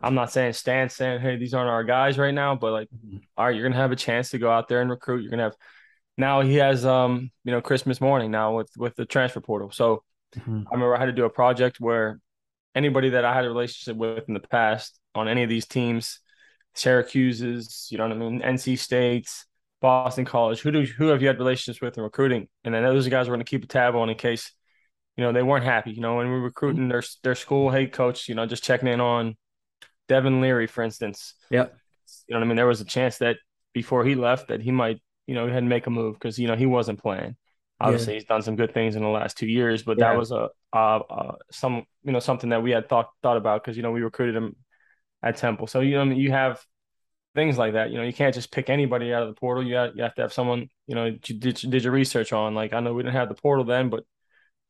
I'm 0.00 0.14
not 0.14 0.32
saying 0.32 0.54
Stan 0.54 0.88
saying, 0.88 1.20
"Hey, 1.20 1.36
these 1.36 1.54
aren't 1.54 1.70
our 1.70 1.84
guys 1.84 2.18
right 2.18 2.34
now," 2.34 2.54
but 2.54 2.72
like, 2.72 2.88
mm-hmm. 2.88 3.18
all 3.36 3.46
right, 3.46 3.54
you're 3.54 3.68
gonna 3.68 3.80
have 3.80 3.92
a 3.92 3.96
chance 3.96 4.30
to 4.30 4.38
go 4.38 4.50
out 4.50 4.68
there 4.68 4.80
and 4.80 4.90
recruit. 4.90 5.22
You're 5.22 5.30
gonna 5.30 5.44
have 5.44 5.56
now 6.16 6.40
he 6.40 6.56
has 6.56 6.84
um 6.84 7.30
you 7.44 7.52
know 7.52 7.60
Christmas 7.60 8.00
morning 8.00 8.30
now 8.30 8.56
with 8.56 8.70
with 8.76 8.96
the 8.96 9.04
transfer 9.04 9.40
portal. 9.40 9.70
So 9.70 10.02
mm-hmm. 10.36 10.62
I 10.70 10.74
remember 10.74 10.96
I 10.96 10.98
had 10.98 11.06
to 11.06 11.12
do 11.12 11.24
a 11.24 11.30
project 11.30 11.78
where 11.80 12.20
anybody 12.74 13.10
that 13.10 13.24
I 13.24 13.34
had 13.34 13.44
a 13.44 13.48
relationship 13.48 13.96
with 13.96 14.28
in 14.28 14.34
the 14.34 14.40
past 14.40 14.98
on 15.14 15.28
any 15.28 15.42
of 15.42 15.48
these 15.48 15.66
teams, 15.66 16.20
Syracuse's, 16.74 17.88
you 17.90 17.98
know 17.98 18.04
what 18.06 18.16
I 18.16 18.18
mean, 18.20 18.40
NC 18.40 18.78
State's, 18.78 19.46
Boston 19.80 20.24
College? 20.24 20.60
Who 20.60 20.70
do 20.70 20.82
who 20.82 21.08
have 21.08 21.22
you 21.22 21.28
had 21.28 21.38
relationships 21.38 21.80
with 21.80 21.96
in 21.96 22.02
recruiting? 22.02 22.48
And 22.64 22.74
then 22.74 22.82
those 22.82 23.08
guys 23.08 23.28
we're 23.28 23.34
going 23.34 23.44
to 23.44 23.50
keep 23.50 23.64
a 23.64 23.66
tab 23.66 23.94
on 23.94 24.10
in 24.10 24.16
case 24.16 24.52
you 25.16 25.24
know 25.24 25.32
they 25.32 25.42
weren't 25.42 25.64
happy. 25.64 25.92
You 25.92 26.00
know, 26.00 26.16
when 26.16 26.28
we're 26.28 26.40
recruiting 26.40 26.88
their 26.88 27.02
their 27.22 27.34
school 27.34 27.70
head 27.70 27.92
coach, 27.92 28.28
you 28.28 28.34
know, 28.34 28.46
just 28.46 28.64
checking 28.64 28.88
in 28.88 29.00
on 29.00 29.36
Devin 30.08 30.40
Leary, 30.40 30.66
for 30.66 30.82
instance. 30.82 31.34
Yeah, 31.50 31.66
you 32.26 32.34
know, 32.34 32.40
what 32.40 32.44
I 32.44 32.48
mean, 32.48 32.56
there 32.56 32.66
was 32.66 32.80
a 32.80 32.84
chance 32.84 33.18
that 33.18 33.36
before 33.72 34.04
he 34.04 34.14
left 34.14 34.48
that 34.48 34.60
he 34.60 34.70
might 34.70 35.00
you 35.26 35.34
know 35.34 35.46
he 35.46 35.52
had 35.52 35.60
to 35.60 35.66
make 35.66 35.86
a 35.86 35.90
move 35.90 36.14
because 36.14 36.38
you 36.38 36.48
know 36.48 36.56
he 36.56 36.66
wasn't 36.66 37.00
playing. 37.00 37.36
Obviously, 37.80 38.14
yeah. 38.14 38.18
he's 38.18 38.26
done 38.26 38.42
some 38.42 38.56
good 38.56 38.74
things 38.74 38.96
in 38.96 39.02
the 39.02 39.08
last 39.08 39.38
two 39.38 39.46
years, 39.46 39.84
but 39.84 39.98
yeah. 39.98 40.08
that 40.08 40.18
was 40.18 40.32
a 40.32 40.48
uh, 40.72 40.98
uh, 40.98 41.36
some 41.52 41.84
you 42.02 42.12
know 42.12 42.18
something 42.18 42.50
that 42.50 42.62
we 42.62 42.72
had 42.72 42.88
thought 42.88 43.10
thought 43.22 43.36
about 43.36 43.62
because 43.62 43.76
you 43.76 43.82
know 43.82 43.92
we 43.92 44.02
recruited 44.02 44.34
him 44.34 44.56
at 45.22 45.36
Temple. 45.36 45.68
So 45.68 45.80
you 45.80 45.94
know 45.94 46.00
I 46.00 46.04
mean, 46.04 46.18
you 46.18 46.32
have 46.32 46.60
things 47.38 47.56
like 47.56 47.74
that. 47.74 47.90
You 47.90 47.98
know, 47.98 48.02
you 48.02 48.12
can't 48.12 48.34
just 48.34 48.50
pick 48.50 48.68
anybody 48.68 49.14
out 49.14 49.22
of 49.22 49.28
the 49.28 49.38
portal. 49.38 49.64
You 49.64 49.76
have, 49.76 49.92
you 49.94 50.02
have 50.02 50.14
to 50.16 50.22
have 50.22 50.32
someone, 50.32 50.68
you 50.88 50.96
know, 50.96 51.04
you 51.04 51.38
did, 51.38 51.54
did 51.54 51.84
your 51.84 51.92
research 51.92 52.32
on. 52.32 52.52
Like, 52.56 52.72
I 52.72 52.80
know 52.80 52.92
we 52.94 53.04
didn't 53.04 53.14
have 53.14 53.28
the 53.28 53.36
portal 53.36 53.64
then, 53.64 53.90
but, 53.90 54.02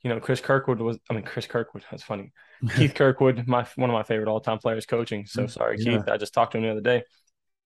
you 0.03 0.11
know, 0.11 0.21
Chris 0.21 0.43
Kirkwood 0.43 0.79
was, 0.79 0.99
I 1.09 1.15
mean, 1.15 1.23
Chris 1.25 1.47
Kirkwood, 1.47 1.83
that's 1.91 2.03
funny. 2.03 2.31
Keith 2.77 2.95
Kirkwood, 2.95 3.49
my 3.49 3.67
one 3.77 3.89
of 3.89 3.95
my 3.95 4.03
favorite 4.03 4.29
all 4.29 4.41
time 4.41 4.59
players 4.59 4.85
coaching. 4.85 5.25
So 5.25 5.45
mm, 5.45 5.51
sorry, 5.51 5.79
yeah. 5.79 5.97
Keith. 5.97 6.09
I 6.09 6.19
just 6.19 6.35
talked 6.35 6.53
to 6.53 6.59
him 6.59 6.65
the 6.65 6.71
other 6.73 6.81
day. 6.83 7.05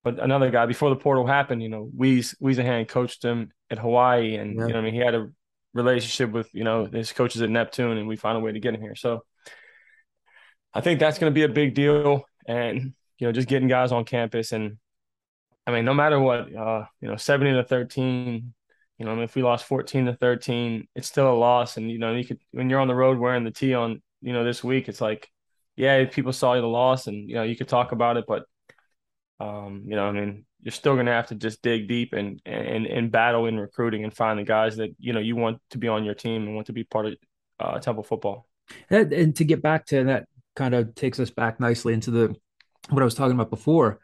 But 0.05 0.23
another 0.23 0.49
guy 0.49 0.65
before 0.65 0.89
the 0.89 0.95
portal 0.95 1.27
happened, 1.27 1.61
you 1.61 1.69
know, 1.69 1.89
Weeze 1.97 2.35
Wiesehan 2.41 2.87
coached 2.87 3.23
him 3.23 3.51
at 3.69 3.79
Hawaii. 3.79 4.35
And, 4.35 4.55
yeah. 4.55 4.67
you 4.67 4.73
know, 4.73 4.79
I 4.79 4.83
mean, 4.83 4.93
he 4.93 4.99
had 4.99 5.15
a 5.15 5.27
relationship 5.73 6.31
with, 6.31 6.47
you 6.53 6.63
know, 6.63 6.85
his 6.85 7.11
coaches 7.11 7.41
at 7.41 7.49
Neptune, 7.49 7.97
and 7.97 8.07
we 8.07 8.15
found 8.15 8.37
a 8.37 8.41
way 8.41 8.53
to 8.53 8.59
get 8.59 8.73
him 8.73 8.81
here. 8.81 8.95
So 8.95 9.23
I 10.73 10.79
think 10.79 10.99
that's 10.99 11.19
going 11.19 11.31
to 11.31 11.35
be 11.35 11.43
a 11.43 11.49
big 11.49 11.73
deal. 11.73 12.23
And, 12.47 12.93
you 13.17 13.27
know, 13.27 13.33
just 13.33 13.49
getting 13.49 13.67
guys 13.67 13.91
on 13.91 14.05
campus 14.05 14.53
and, 14.53 14.77
I 15.65 15.71
mean, 15.71 15.85
no 15.85 15.93
matter 15.93 16.19
what, 16.19 16.53
uh, 16.53 16.85
you 16.99 17.07
know, 17.07 17.15
70 17.15 17.53
to 17.53 17.63
13, 17.63 18.53
you 18.97 19.05
know, 19.05 19.21
if 19.21 19.35
we 19.35 19.43
lost 19.43 19.65
14 19.65 20.05
to 20.05 20.13
13, 20.13 20.87
it's 20.95 21.07
still 21.07 21.31
a 21.31 21.35
loss. 21.35 21.77
And, 21.77 21.89
you 21.89 21.99
know, 21.99 22.13
you 22.13 22.25
could, 22.25 22.39
when 22.51 22.69
you're 22.69 22.79
on 22.79 22.87
the 22.87 22.95
road 22.95 23.17
wearing 23.17 23.43
the 23.43 23.51
T 23.51 23.73
on, 23.73 24.01
you 24.21 24.33
know, 24.33 24.43
this 24.43 24.63
week, 24.63 24.89
it's 24.89 25.01
like, 25.01 25.29
yeah, 25.75 26.05
people 26.05 26.33
saw 26.33 26.53
you 26.53 26.61
the 26.61 26.67
loss 26.67 27.07
and, 27.07 27.29
you 27.29 27.35
know, 27.35 27.43
you 27.43 27.55
could 27.55 27.67
talk 27.67 27.91
about 27.91 28.17
it, 28.17 28.25
but, 28.27 28.43
um, 29.39 29.83
you 29.87 29.95
know, 29.95 30.05
I 30.05 30.11
mean, 30.11 30.45
you're 30.61 30.71
still 30.71 30.93
going 30.93 31.07
to 31.07 31.11
have 31.13 31.27
to 31.27 31.35
just 31.35 31.61
dig 31.61 31.87
deep 31.87 32.13
and, 32.13 32.41
and, 32.45 32.85
and 32.85 33.11
battle 33.11 33.47
in 33.47 33.59
recruiting 33.59 34.03
and 34.03 34.13
find 34.13 34.39
the 34.39 34.43
guys 34.43 34.77
that, 34.77 34.95
you 34.99 35.11
know, 35.11 35.19
you 35.19 35.35
want 35.35 35.59
to 35.71 35.77
be 35.77 35.87
on 35.87 36.03
your 36.03 36.13
team 36.13 36.43
and 36.43 36.55
want 36.55 36.67
to 36.67 36.73
be 36.73 36.83
part 36.83 37.05
of 37.07 37.15
uh, 37.59 37.79
Temple 37.79 38.03
football. 38.03 38.47
And, 38.89 39.11
and 39.11 39.35
to 39.37 39.43
get 39.43 39.61
back 39.61 39.85
to 39.87 40.03
that 40.05 40.27
kind 40.55 40.73
of 40.73 40.93
takes 40.95 41.19
us 41.19 41.31
back 41.31 41.59
nicely 41.59 41.93
into 41.93 42.11
the, 42.11 42.35
what 42.89 43.01
I 43.01 43.05
was 43.05 43.15
talking 43.15 43.35
about 43.35 43.49
before 43.49 43.99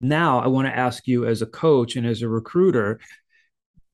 now, 0.00 0.40
I 0.40 0.48
want 0.48 0.68
to 0.68 0.76
ask 0.76 1.06
you 1.06 1.26
as 1.26 1.42
a 1.42 1.46
coach 1.46 1.96
and 1.96 2.06
as 2.06 2.22
a 2.22 2.28
recruiter, 2.28 3.00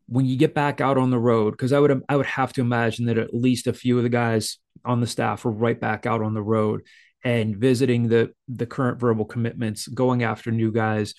when 0.06 0.26
you 0.26 0.36
get 0.36 0.54
back 0.54 0.80
out 0.80 0.98
on 0.98 1.10
the 1.10 1.18
road, 1.18 1.52
because 1.52 1.72
I 1.72 1.78
would 1.78 2.02
I 2.08 2.16
would 2.16 2.26
have 2.26 2.52
to 2.54 2.60
imagine 2.60 3.06
that 3.06 3.18
at 3.18 3.32
least 3.32 3.66
a 3.68 3.72
few 3.72 3.96
of 3.96 4.02
the 4.02 4.08
guys 4.08 4.58
on 4.84 5.00
the 5.00 5.06
staff 5.06 5.44
are 5.46 5.50
right 5.50 5.78
back 5.78 6.06
out 6.06 6.22
on 6.22 6.34
the 6.34 6.42
road 6.42 6.82
and 7.22 7.56
visiting 7.56 8.08
the 8.08 8.32
the 8.48 8.66
current 8.66 8.98
verbal 8.98 9.24
commitments, 9.24 9.86
going 9.86 10.22
after 10.22 10.50
new 10.50 10.72
guys. 10.72 11.14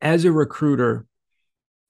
As 0.00 0.24
a 0.24 0.32
recruiter, 0.32 1.06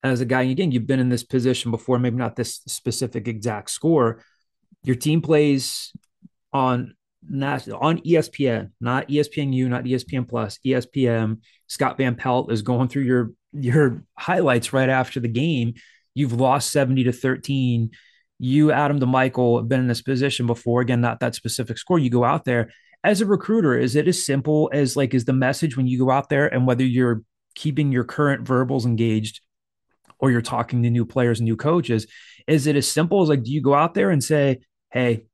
as 0.03 0.21
a 0.21 0.27
guy, 0.27 0.43
again, 0.43 0.73
you've 0.73 0.87
been 0.87 1.01
in 1.01 1.09
this 1.09 1.25
position 1.25 1.71
before, 1.71 1.99
maybe 1.99 2.17
not 2.17 2.37
this 2.37 2.57
specific 2.67 3.29
exact 3.29 3.71
score. 3.71 4.23
Your 4.83 4.97
team 4.97 5.23
plays 5.23 5.93
on 6.53 6.95
national 7.29 7.79
on 7.79 7.99
ESPN, 8.01 8.71
not 8.81 9.09
ESPNU, 9.09 9.69
not 9.69 9.85
ESPN 9.85 10.29
Plus, 10.29 10.59
ESPN. 10.65 11.41
Scott 11.67 11.97
Van 11.97 12.15
Pelt 12.15 12.53
is 12.53 12.63
going 12.63 12.89
through 12.89 13.03
your 13.03 13.33
your 13.53 14.05
highlights 14.19 14.73
right 14.73 14.89
after 14.89 15.21
the 15.21 15.29
game. 15.29 15.75
You've 16.15 16.33
lost 16.33 16.71
70 16.73 17.05
to 17.05 17.13
13. 17.13 17.91
You, 18.39 18.73
Adam 18.73 19.01
DiMichele, 19.01 19.59
have 19.59 19.69
been 19.69 19.81
in 19.81 19.89
this 19.89 20.03
position 20.03 20.47
before. 20.47 20.81
Again, 20.81 21.01
not 21.01 21.21
that 21.21 21.35
specific 21.35 21.79
score. 21.79 21.99
You 21.99 22.11
go 22.11 22.25
out 22.25 22.45
there 22.45 22.71
as 23.05 23.21
a 23.21 23.27
recruiter. 23.27 23.79
Is 23.79 23.97
it 23.97 24.09
as 24.09 24.25
simple 24.25 24.71
as 24.73 24.97
like 24.97 25.15
is 25.15 25.25
the 25.25 25.33
message 25.33 25.77
when 25.77 25.87
you 25.87 25.99
go 25.99 26.11
out 26.11 26.29
there 26.29 26.53
and 26.53 26.67
whether 26.67 26.85
you're 26.85 27.23
keeping 27.55 27.93
your 27.93 28.05
current 28.05 28.47
verbals 28.47 28.87
engaged 28.87 29.41
or 30.19 30.31
you're 30.31 30.43
talking 30.43 30.83
to 30.83 30.91
new 30.91 31.05
players 31.05 31.41
and 31.41 31.45
new 31.45 31.57
coaches? 31.57 32.07
Is 32.47 32.67
it 32.67 32.77
as 32.77 32.91
simple 32.91 33.23
as 33.23 33.29
like, 33.29 33.43
do 33.43 33.53
you 33.53 33.61
go 33.61 33.75
out 33.75 33.95
there 33.95 34.11
and 34.11 34.23
say, 34.23 34.61
hey, 34.91 35.25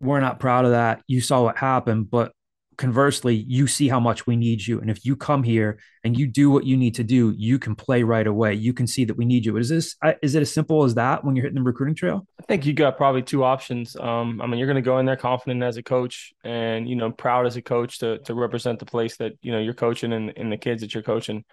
we're 0.00 0.20
not 0.20 0.40
proud 0.40 0.64
of 0.64 0.72
that. 0.72 1.02
You 1.06 1.20
saw 1.20 1.42
what 1.42 1.56
happened, 1.56 2.10
but 2.10 2.32
conversely, 2.78 3.34
you 3.34 3.66
see 3.66 3.88
how 3.88 4.00
much 4.00 4.26
we 4.26 4.36
need 4.36 4.64
you. 4.66 4.80
And 4.80 4.88
if 4.88 5.04
you 5.04 5.16
come 5.16 5.42
here 5.42 5.78
and 6.04 6.18
you 6.18 6.26
do 6.26 6.48
what 6.48 6.64
you 6.64 6.76
need 6.76 6.94
to 6.94 7.04
do, 7.04 7.34
you 7.36 7.58
can 7.58 7.74
play 7.74 8.04
right 8.04 8.26
away. 8.26 8.54
You 8.54 8.72
can 8.72 8.86
see 8.86 9.04
that 9.04 9.16
we 9.16 9.26
need 9.26 9.44
you. 9.44 9.56
Is 9.58 9.68
this 9.68 9.96
is 10.22 10.34
it 10.34 10.40
as 10.42 10.54
simple 10.54 10.84
as 10.84 10.94
that 10.94 11.24
when 11.24 11.36
you're 11.36 11.42
hitting 11.42 11.56
the 11.56 11.62
recruiting 11.62 11.96
trail? 11.96 12.26
I 12.40 12.44
think 12.44 12.64
you 12.64 12.72
got 12.72 12.96
probably 12.96 13.22
two 13.22 13.44
options. 13.44 13.96
Um, 13.96 14.40
I 14.40 14.46
mean, 14.46 14.58
you're 14.58 14.68
going 14.68 14.76
to 14.76 14.82
go 14.82 14.98
in 14.98 15.06
there 15.06 15.16
confident 15.16 15.62
as 15.62 15.76
a 15.76 15.82
coach 15.82 16.32
and 16.44 16.88
you 16.88 16.96
know 16.96 17.10
proud 17.10 17.46
as 17.46 17.56
a 17.56 17.62
coach 17.62 17.98
to 17.98 18.18
to 18.20 18.34
represent 18.34 18.78
the 18.78 18.86
place 18.86 19.16
that 19.18 19.32
you 19.42 19.52
know 19.52 19.58
you're 19.58 19.74
coaching 19.74 20.12
and, 20.12 20.32
and 20.36 20.50
the 20.50 20.56
kids 20.56 20.80
that 20.80 20.94
you're 20.94 21.02
coaching 21.02 21.44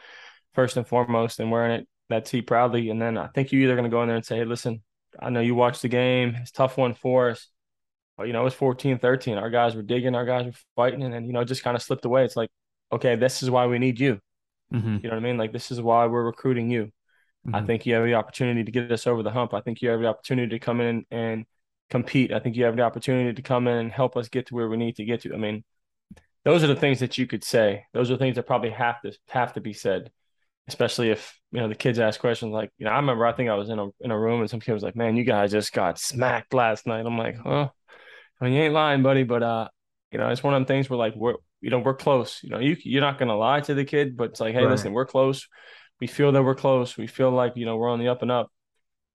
first 0.54 0.78
and 0.78 0.88
foremost, 0.88 1.40
and 1.40 1.52
wearing 1.52 1.82
it 1.82 1.88
that 2.10 2.26
tee 2.26 2.42
proudly. 2.42 2.90
And 2.92 3.02
then 3.02 3.18
I 3.18 3.28
think 3.28 3.52
you're 3.52 3.64
either 3.64 3.76
going 3.76 3.90
to 3.90 3.90
go 3.90 4.04
in 4.04 4.08
there 4.08 4.16
and 4.16 4.26
say, 4.26 4.38
hey, 4.38 4.46
listen, 4.46 4.84
I 5.20 5.32
know 5.32 5.42
you 5.42 5.56
watched 5.56 5.82
the 5.82 5.88
game. 5.88 6.36
It's 6.40 6.52
tough 6.52 6.78
one 6.78 6.94
for 6.94 7.32
us 7.32 7.50
you 8.20 8.34
know, 8.34 8.42
it 8.42 8.46
was 8.46 8.54
14, 8.54 9.00
13. 9.00 9.38
Our 9.38 9.50
guys 9.50 9.76
were 9.76 9.82
digging, 9.82 10.16
our 10.16 10.26
guys 10.26 10.46
were 10.46 10.54
fighting, 10.76 11.04
and 11.04 11.14
then, 11.14 11.26
you 11.26 11.34
know, 11.34 11.44
just 11.44 11.64
kind 11.64 11.76
of 11.76 11.84
slipped 11.84 12.06
away. 12.06 12.24
It's 12.24 12.38
like, 12.38 12.50
okay, 12.92 13.16
this 13.16 13.44
is 13.44 13.50
why 13.50 13.68
we 13.68 13.80
need 13.80 14.00
you. 14.00 14.20
Mm-hmm. 14.74 14.98
You 14.98 15.04
know 15.04 15.10
what 15.10 15.18
I 15.18 15.20
mean? 15.20 15.38
Like, 15.38 15.52
this 15.52 15.72
is 15.72 15.82
why 15.82 16.06
we're 16.06 16.24
recruiting 16.24 16.70
you. 16.70 16.86
Mm-hmm. 17.46 17.56
I 17.56 17.64
think 17.64 17.86
you 17.86 17.94
have 17.96 18.06
the 18.06 18.16
opportunity 18.16 18.64
to 18.64 18.72
get 18.72 18.92
us 18.92 19.06
over 19.06 19.22
the 19.22 19.32
hump. 19.32 19.54
I 19.54 19.62
think 19.62 19.82
you 19.82 19.90
have 19.90 20.00
the 20.00 20.08
opportunity 20.08 20.58
to 20.58 20.60
come 20.60 20.82
in 20.82 21.06
and 21.12 21.46
compete. 21.90 22.32
I 22.32 22.40
think 22.40 22.56
you 22.56 22.66
have 22.66 22.76
the 22.76 22.84
opportunity 22.84 23.34
to 23.34 23.42
come 23.42 23.68
in 23.68 23.78
and 23.78 23.92
help 23.92 24.18
us 24.18 24.30
get 24.30 24.48
to 24.48 24.56
where 24.56 24.70
we 24.70 24.78
need 24.78 24.96
to 24.96 25.06
get 25.06 25.22
to. 25.22 25.34
I 25.34 25.38
mean, 25.38 25.64
those 26.44 26.64
are 26.64 26.68
the 26.68 26.76
things 26.76 27.00
that 27.00 27.18
you 27.18 27.28
could 27.28 27.44
say. 27.44 27.86
Those 27.94 28.12
are 28.12 28.18
things 28.18 28.36
that 28.36 28.48
probably 28.48 28.72
have 28.72 29.02
to 29.02 29.12
have 29.30 29.54
to 29.54 29.62
be 29.62 29.74
said, 29.74 30.12
especially 30.68 31.12
if 31.12 31.40
you 31.52 31.60
know 31.60 31.68
the 31.68 31.76
kids 31.76 32.00
ask 32.00 32.20
questions 32.20 32.52
like, 32.52 32.72
you 32.78 32.86
know, 32.86 32.92
I 32.92 32.98
remember 32.98 33.26
I 33.26 33.34
think 33.34 33.50
I 33.50 33.56
was 33.56 33.70
in 33.70 33.80
a 33.80 33.88
in 34.00 34.12
a 34.12 34.20
room 34.20 34.42
and 34.42 34.50
some 34.50 34.60
kid 34.60 34.74
was 34.74 34.84
like, 34.84 34.96
"Man, 34.96 35.18
you 35.18 35.24
guys 35.24 35.52
just 35.52 35.74
got 35.74 36.00
smacked 36.00 36.54
last 36.54 36.88
night." 36.88 37.06
I'm 37.06 37.18
like, 37.18 37.38
"Huh." 37.38 37.70
I 38.40 38.46
mean, 38.46 38.54
you 38.54 38.62
ain't 38.64 38.74
lying, 38.74 39.04
buddy, 39.04 39.24
but 39.24 39.44
uh, 39.44 39.68
you 40.12 40.20
know, 40.20 40.30
it's 40.30 40.44
one 40.44 40.54
of 40.54 40.60
them 40.60 40.66
things 40.66 40.90
where 40.90 41.00
like 41.00 41.16
we're 41.16 41.36
you 41.62 41.70
know 41.70 41.80
we're 41.80 41.96
close. 41.96 42.42
You 42.44 42.50
know, 42.50 42.60
you 42.60 42.78
you're 42.84 43.02
not 43.02 43.18
gonna 43.18 43.38
lie 43.38 43.62
to 43.62 43.74
the 43.74 43.86
kid, 43.86 44.18
but 44.18 44.32
it's 44.32 44.40
like, 44.40 44.54
hey, 44.54 44.64
right. 44.64 44.72
listen, 44.72 44.94
we're 44.94 45.06
close. 45.06 45.48
We 46.00 46.08
feel 46.08 46.32
that 46.32 46.44
we're 46.44 46.56
close. 46.56 46.98
We 46.98 47.08
feel 47.08 47.32
like 47.32 47.54
you 47.56 47.66
know 47.66 47.78
we're 47.78 47.90
on 47.90 48.00
the 48.00 48.10
up 48.10 48.22
and 48.22 48.32
up. 48.32 48.52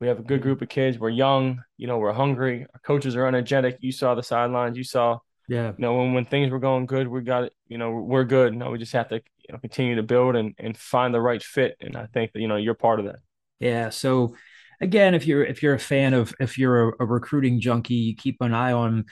We 0.01 0.09
have 0.09 0.19
a 0.19 0.23
good 0.23 0.41
group 0.41 0.63
of 0.63 0.69
kids. 0.69 0.99
We're 0.99 1.11
young. 1.11 1.63
You 1.77 1.87
know, 1.87 1.99
we're 1.99 2.13
hungry. 2.13 2.67
Our 2.73 2.81
coaches 2.81 3.17
are 3.17 3.27
energetic. 3.27 3.79
You 3.81 3.93
saw 3.93 4.15
the 4.15 4.23
sidelines. 4.23 4.79
You 4.79 4.85
saw, 4.85 5.19
yeah. 5.49 5.69
You 5.69 5.75
know, 5.79 5.97
when 5.97 6.15
when 6.15 6.25
things 6.25 6.51
were 6.51 6.59
going 6.59 6.87
good, 6.87 7.07
we 7.07 7.21
got 7.21 7.45
it. 7.45 7.53
You 7.69 7.79
know, 7.79 7.91
we're 7.91 8.25
good. 8.25 8.57
Now 8.57 8.71
we 8.71 8.79
just 8.79 8.93
have 8.93 9.09
to 9.11 9.17
you 9.17 9.53
know 9.53 9.59
continue 9.59 9.97
to 9.97 10.03
build 10.03 10.37
and 10.37 10.55
and 10.59 10.77
find 10.77 11.15
the 11.15 11.21
right 11.21 11.43
fit. 11.43 11.77
And 11.81 11.97
I 11.97 12.07
think 12.07 12.33
that 12.33 12.41
you 12.41 12.49
know 12.49 12.57
you're 12.57 12.75
part 12.75 13.01
of 13.01 13.07
that. 13.07 13.21
Yeah. 13.59 13.91
So 13.91 14.35
again, 14.81 15.15
if 15.15 15.27
you're 15.27 15.45
if 15.45 15.63
you're 15.63 15.75
a 15.75 15.79
fan 15.79 16.15
of 16.15 16.35
if 16.41 16.59
you're 16.59 16.91
a, 16.91 16.93
a 17.01 17.07
recruiting 17.07 17.61
junkie, 17.61 17.95
you 17.95 18.17
keep 18.17 18.37
an 18.41 18.55
eye 18.55 18.73
on 18.73 19.07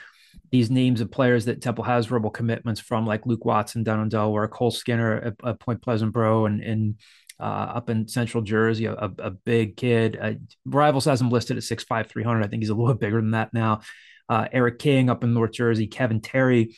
these 0.51 0.71
names 0.71 1.01
of 1.01 1.11
players 1.11 1.45
that 1.45 1.61
Temple 1.61 1.83
has 1.83 2.07
verbal 2.07 2.31
commitments 2.31 2.81
from, 2.81 3.05
like 3.05 3.25
Luke 3.25 3.45
Watson 3.45 3.83
down 3.83 4.01
in 4.01 4.09
Delaware, 4.09 4.47
Cole 4.47 4.71
Skinner 4.71 5.15
at, 5.17 5.33
at 5.43 5.59
Point 5.59 5.81
Pleasant 5.81 6.11
Bro, 6.13 6.47
and 6.47 6.61
and 6.61 6.95
uh, 7.39 7.71
up 7.75 7.89
in 7.89 8.07
Central 8.07 8.43
Jersey, 8.43 8.85
a, 8.85 8.95
a 8.95 9.31
big 9.31 9.77
kid. 9.77 10.17
Uh, 10.21 10.33
Rivals 10.65 11.05
has 11.05 11.21
him 11.21 11.29
listed 11.29 11.55
at 11.55 11.63
6'5", 11.63 12.09
300. 12.09 12.43
I 12.43 12.47
think 12.47 12.61
he's 12.61 12.69
a 12.69 12.75
little 12.75 12.93
bigger 12.95 13.21
than 13.21 13.31
that 13.31 13.53
now. 13.53 13.81
Uh, 14.27 14.47
Eric 14.51 14.79
King 14.79 15.09
up 15.09 15.23
in 15.23 15.33
North 15.33 15.53
Jersey, 15.53 15.87
Kevin 15.87 16.21
Terry 16.21 16.75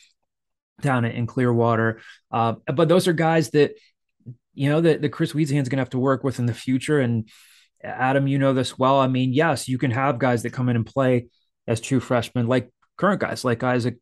down 0.80 1.04
in 1.04 1.26
Clearwater. 1.26 2.00
Uh, 2.30 2.54
but 2.72 2.88
those 2.88 3.08
are 3.08 3.12
guys 3.12 3.50
that, 3.50 3.72
you 4.54 4.70
know, 4.70 4.80
that, 4.80 5.02
that 5.02 5.10
Chris 5.10 5.32
Wiesehan's 5.32 5.68
going 5.68 5.78
to 5.78 5.82
have 5.82 5.90
to 5.90 5.98
work 5.98 6.24
with 6.24 6.38
in 6.38 6.46
the 6.46 6.54
future. 6.54 7.00
And 7.00 7.28
Adam, 7.84 8.26
you 8.26 8.38
know 8.38 8.54
this 8.54 8.78
well. 8.78 8.98
I 8.98 9.08
mean, 9.08 9.32
yes, 9.32 9.68
you 9.68 9.78
can 9.78 9.90
have 9.90 10.18
guys 10.18 10.42
that 10.42 10.52
come 10.52 10.68
in 10.68 10.76
and 10.76 10.86
play 10.86 11.28
as 11.66 11.80
true 11.80 12.00
freshmen, 12.00 12.46
like 12.46 12.70
current 12.96 13.20
guys, 13.20 13.44
like 13.44 13.62
Isaac, 13.62 13.96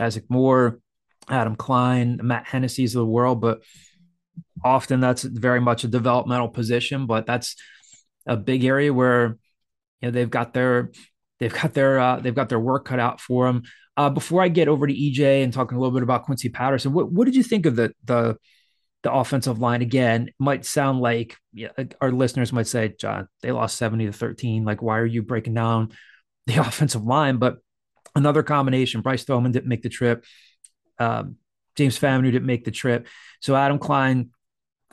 Isaac 0.00 0.24
Moore, 0.28 0.80
Adam 1.28 1.56
Klein, 1.56 2.18
Matt 2.22 2.46
Hennessy's 2.46 2.94
of 2.94 3.00
the 3.00 3.06
world, 3.06 3.40
but– 3.40 3.62
often 4.64 5.00
that's 5.00 5.22
very 5.22 5.60
much 5.60 5.84
a 5.84 5.88
developmental 5.88 6.48
position, 6.48 7.06
but 7.06 7.26
that's 7.26 7.56
a 8.26 8.36
big 8.36 8.64
area 8.64 8.92
where 8.92 9.38
you 10.00 10.08
know 10.08 10.10
they've 10.10 10.30
got 10.30 10.52
their 10.52 10.90
they've 11.38 11.52
got 11.52 11.74
their 11.74 11.98
uh, 11.98 12.20
they've 12.20 12.34
got 12.34 12.48
their 12.48 12.60
work 12.60 12.84
cut 12.84 13.00
out 13.00 13.20
for 13.20 13.46
them. 13.46 13.62
Uh, 13.96 14.10
before 14.10 14.42
I 14.42 14.48
get 14.48 14.68
over 14.68 14.86
to 14.86 14.94
EJ 14.94 15.42
and 15.42 15.52
talking 15.52 15.76
a 15.76 15.80
little 15.80 15.94
bit 15.94 16.02
about 16.02 16.24
Quincy 16.24 16.48
Patterson, 16.48 16.92
what 16.92 17.10
what 17.10 17.24
did 17.24 17.36
you 17.36 17.42
think 17.42 17.66
of 17.66 17.76
the 17.76 17.92
the 18.04 18.36
the 19.02 19.12
offensive 19.12 19.58
line? 19.58 19.82
Again, 19.82 20.30
might 20.38 20.64
sound 20.64 21.00
like 21.00 21.36
yeah, 21.52 21.68
our 22.00 22.12
listeners 22.12 22.52
might 22.52 22.66
say, 22.66 22.94
John, 22.98 23.28
they 23.42 23.52
lost 23.52 23.76
seventy 23.76 24.06
to 24.06 24.12
thirteen. 24.12 24.64
Like, 24.64 24.82
why 24.82 24.98
are 24.98 25.06
you 25.06 25.22
breaking 25.22 25.54
down 25.54 25.92
the 26.46 26.56
offensive 26.56 27.04
line? 27.04 27.38
But 27.38 27.58
another 28.14 28.42
combination. 28.42 29.00
Bryce 29.00 29.24
Thoman 29.24 29.52
didn't 29.52 29.68
make 29.68 29.82
the 29.82 29.88
trip. 29.88 30.24
Um, 30.98 31.36
James 31.76 31.98
Faminu 31.98 32.30
didn't 32.30 32.46
make 32.46 32.64
the 32.64 32.70
trip. 32.70 33.06
So 33.40 33.56
Adam 33.56 33.78
Klein 33.78 34.30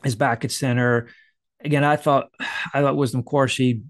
is 0.04 0.16
back 0.16 0.46
at 0.46 0.52
center. 0.52 1.10
Again, 1.64 1.84
I 1.84 1.96
thought 1.96 2.30
I 2.74 2.82
thought 2.82 2.98
Wisdom 2.98 3.24
Quarshie. 3.24 3.84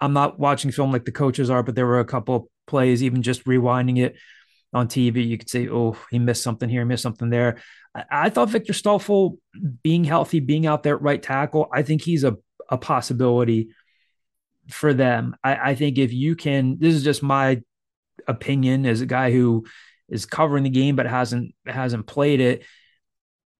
I'm 0.00 0.12
not 0.12 0.40
watching 0.40 0.72
film 0.72 0.90
like 0.90 1.04
the 1.04 1.12
coaches 1.12 1.48
are, 1.50 1.62
but 1.62 1.76
there 1.76 1.86
were 1.86 2.00
a 2.00 2.04
couple 2.04 2.50
plays, 2.66 3.04
even 3.04 3.22
just 3.22 3.44
rewinding 3.44 3.98
it 4.02 4.16
on 4.72 4.88
TV, 4.88 5.26
you 5.26 5.38
could 5.38 5.50
say, 5.50 5.68
"Oh, 5.68 5.96
he 6.10 6.18
missed 6.18 6.42
something 6.42 6.68
here, 6.68 6.84
missed 6.84 7.02
something 7.02 7.30
there." 7.30 7.58
I, 8.10 8.30
thought 8.30 8.48
Victor 8.48 8.72
Stoffel, 8.72 9.38
being 9.82 10.04
healthy, 10.04 10.40
being 10.40 10.66
out 10.66 10.82
there 10.82 10.96
at 10.96 11.02
right 11.02 11.22
tackle, 11.22 11.68
I 11.72 11.82
think 11.82 12.02
he's 12.02 12.24
a 12.24 12.36
a 12.68 12.78
possibility 12.78 13.68
for 14.70 14.94
them. 14.94 15.36
I, 15.44 15.70
I 15.70 15.74
think 15.74 15.98
if 15.98 16.12
you 16.12 16.34
can, 16.34 16.78
this 16.78 16.94
is 16.94 17.04
just 17.04 17.22
my 17.22 17.60
opinion 18.26 18.86
as 18.86 19.00
a 19.00 19.06
guy 19.06 19.30
who 19.30 19.66
is 20.08 20.26
covering 20.26 20.64
the 20.64 20.70
game 20.70 20.96
but 20.96 21.06
hasn't 21.06 21.54
hasn't 21.66 22.06
played 22.06 22.40
it. 22.40 22.64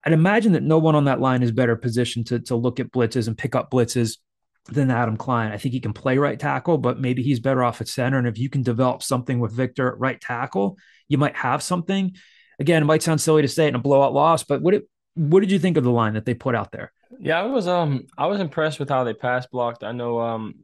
I'd 0.04 0.12
imagine 0.12 0.52
that 0.52 0.62
no 0.62 0.78
one 0.78 0.94
on 0.94 1.04
that 1.04 1.20
line 1.20 1.42
is 1.42 1.52
better 1.52 1.76
positioned 1.76 2.26
to, 2.28 2.40
to 2.40 2.56
look 2.56 2.80
at 2.80 2.90
blitzes 2.90 3.28
and 3.28 3.38
pick 3.38 3.54
up 3.54 3.70
blitzes 3.70 4.18
than 4.66 4.90
Adam 4.90 5.16
Klein. 5.16 5.52
I 5.52 5.58
think 5.58 5.74
he 5.74 5.80
can 5.80 5.92
play 5.92 6.18
right 6.18 6.38
tackle, 6.38 6.78
but 6.78 6.98
maybe 6.98 7.22
he's 7.22 7.40
better 7.40 7.62
off 7.62 7.80
at 7.80 7.88
center. 7.88 8.18
And 8.18 8.26
if 8.26 8.38
you 8.38 8.48
can 8.48 8.62
develop 8.62 9.02
something 9.02 9.38
with 9.38 9.52
Victor 9.52 9.88
at 9.88 9.98
right 9.98 10.20
tackle, 10.20 10.76
you 11.08 11.18
might 11.18 11.36
have 11.36 11.62
something. 11.62 12.14
Again, 12.58 12.82
it 12.82 12.86
might 12.86 13.02
sound 13.02 13.20
silly 13.20 13.42
to 13.42 13.48
say 13.48 13.66
it 13.66 13.68
in 13.68 13.74
a 13.74 13.80
blowout 13.80 14.12
loss, 14.12 14.44
but 14.44 14.62
what 14.62 14.74
it, 14.74 14.88
what 15.14 15.40
did 15.40 15.50
you 15.50 15.58
think 15.58 15.76
of 15.76 15.84
the 15.84 15.90
line 15.90 16.14
that 16.14 16.24
they 16.24 16.34
put 16.34 16.54
out 16.54 16.72
there? 16.72 16.92
Yeah, 17.18 17.40
I 17.40 17.46
was 17.46 17.68
um 17.68 18.06
I 18.16 18.26
was 18.26 18.40
impressed 18.40 18.78
with 18.78 18.88
how 18.88 19.04
they 19.04 19.14
pass 19.14 19.46
blocked. 19.46 19.84
I 19.84 19.92
know 19.92 20.20
um 20.20 20.54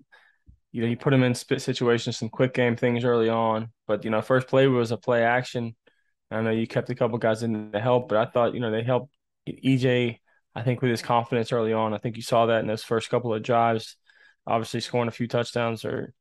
you 0.73 0.83
know 0.83 0.89
you 0.89 0.97
put 0.97 1.11
them 1.11 1.23
in 1.23 1.35
spit 1.35 1.63
situations, 1.63 2.19
some 2.19 2.29
quick 2.29 2.55
game 2.55 2.77
things 2.77 3.05
early 3.05 3.29
on, 3.29 3.73
but 3.87 4.05
you 4.05 4.11
know 4.11 4.23
first 4.23 4.49
play 4.49 4.67
was 4.67 4.91
a 4.91 4.97
play 4.97 5.23
action. 5.23 5.77
I 6.31 6.43
know 6.43 6.51
you 6.51 6.67
kept 6.67 6.91
a 6.91 6.95
couple 6.95 7.19
guys 7.19 7.43
in 7.43 7.73
to 7.73 7.81
help, 7.81 8.09
but 8.09 8.19
I 8.19 8.31
thought 8.31 8.55
you 8.55 8.61
know 8.61 8.71
they 8.71 8.83
helped 8.83 9.13
EJ, 9.49 10.19
I 10.55 10.63
think 10.63 10.83
with 10.83 10.91
his 10.91 11.03
confidence 11.03 11.53
early 11.53 11.73
on, 11.73 11.95
I 11.95 11.99
think 11.99 12.17
you 12.17 12.23
saw 12.23 12.47
that 12.47 12.61
in 12.61 12.67
those 12.67 12.85
first 12.85 13.11
couple 13.11 13.33
of 13.33 13.43
drives, 13.43 13.97
obviously 14.47 14.81
scoring 14.81 15.09
a 15.09 15.13
few 15.13 15.29
touchdowns 15.29 15.85
or 15.85 16.13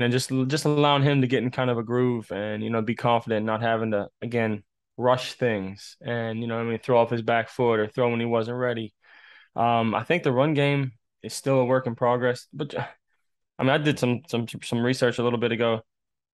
know 0.00 0.08
just 0.08 0.30
just 0.48 0.64
allowing 0.64 1.02
him 1.02 1.20
to 1.20 1.26
get 1.26 1.42
in 1.42 1.50
kind 1.50 1.70
of 1.70 1.78
a 1.78 1.82
groove 1.82 2.30
and 2.32 2.62
you 2.62 2.70
know 2.70 2.82
be 2.82 2.94
confident, 2.94 3.46
not 3.46 3.62
having 3.62 3.92
to 3.92 4.08
again 4.22 4.62
rush 4.96 5.34
things 5.34 5.96
and 6.00 6.40
you 6.40 6.46
know 6.46 6.58
I 6.58 6.62
mean 6.64 6.78
throw 6.78 6.98
off 6.98 7.10
his 7.10 7.22
back 7.22 7.48
foot 7.48 7.80
or 7.80 7.88
throw 7.88 8.10
when 8.10 8.20
he 8.20 8.26
wasn't 8.26 8.58
ready. 8.58 8.94
Um, 9.56 9.94
I 9.94 10.04
think 10.04 10.22
the 10.22 10.32
run 10.32 10.54
game 10.54 10.92
is 11.22 11.34
still 11.34 11.60
a 11.60 11.64
work 11.64 11.86
in 11.86 11.94
progress, 11.94 12.46
but 12.52 12.74
I 13.58 13.62
mean 13.62 13.70
I 13.70 13.78
did 13.78 13.98
some 13.98 14.22
some 14.28 14.46
some 14.62 14.84
research 14.84 15.18
a 15.18 15.22
little 15.22 15.38
bit 15.38 15.52
ago, 15.52 15.82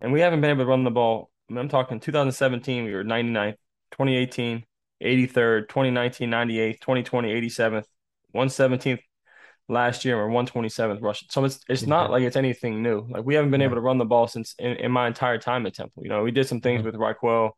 and 0.02 0.14
we 0.14 0.22
haven't 0.22 0.42
been 0.42 0.52
able 0.52 0.64
to 0.64 0.70
run 0.70 0.84
the 0.84 0.92
ball. 0.92 1.30
I 1.50 1.54
mean, 1.54 1.60
I'm 1.60 1.70
talking 1.70 2.00
2017, 2.00 2.86
we 2.86 2.94
were 2.94 3.04
99th, 3.04 3.58
2018, 3.92 4.66
83rd, 5.02 5.68
2019, 5.70 6.30
98th, 6.30 6.80
2020, 6.80 7.30
87th, 7.34 7.86
117th 8.36 9.00
last 9.70 10.04
year, 10.04 10.20
or 10.20 10.30
127th 10.30 11.02
rushing. 11.02 11.28
So 11.32 11.46
it's 11.46 11.60
it's 11.70 11.86
not 11.86 12.06
mm-hmm. 12.06 12.14
like 12.14 12.24
it's 12.24 12.36
anything 12.36 12.84
new. 12.84 13.08
Like 13.10 13.26
we 13.26 13.36
haven't 13.36 13.52
been 13.52 13.62
able 13.62 13.76
to 13.76 13.82
run 13.82 13.98
the 13.98 14.06
ball 14.06 14.28
since 14.28 14.56
in, 14.60 14.74
in 14.74 14.92
my 14.92 15.08
entire 15.08 15.38
time 15.38 15.66
at 15.66 15.76
Temple. 15.76 16.04
You 16.04 16.10
know, 16.10 16.24
we 16.24 16.32
did 16.32 16.48
some 16.48 16.62
things 16.62 16.80
mm-hmm. 16.80 16.88
with 16.88 16.96
Raquel, 16.96 17.56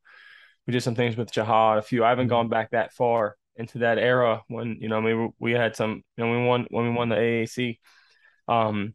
we 0.67 0.73
did 0.73 0.83
some 0.83 0.95
things 0.95 1.17
with 1.17 1.31
Jihad, 1.31 1.79
a 1.79 1.81
few. 1.81 2.03
I 2.03 2.09
haven't 2.09 2.25
mm-hmm. 2.25 2.35
gone 2.35 2.49
back 2.49 2.71
that 2.71 2.93
far 2.93 3.35
into 3.55 3.79
that 3.79 3.97
era 3.97 4.41
when 4.47 4.77
you 4.79 4.87
know 4.87 4.97
I 4.97 5.01
mean 5.01 5.33
we 5.37 5.51
had 5.51 5.75
some 5.75 6.03
you 6.15 6.23
know 6.23 6.31
we 6.31 6.45
won 6.45 6.67
when 6.69 6.85
we 6.85 6.91
won 6.91 7.09
the 7.09 7.15
AAC. 7.15 7.79
Um, 8.47 8.93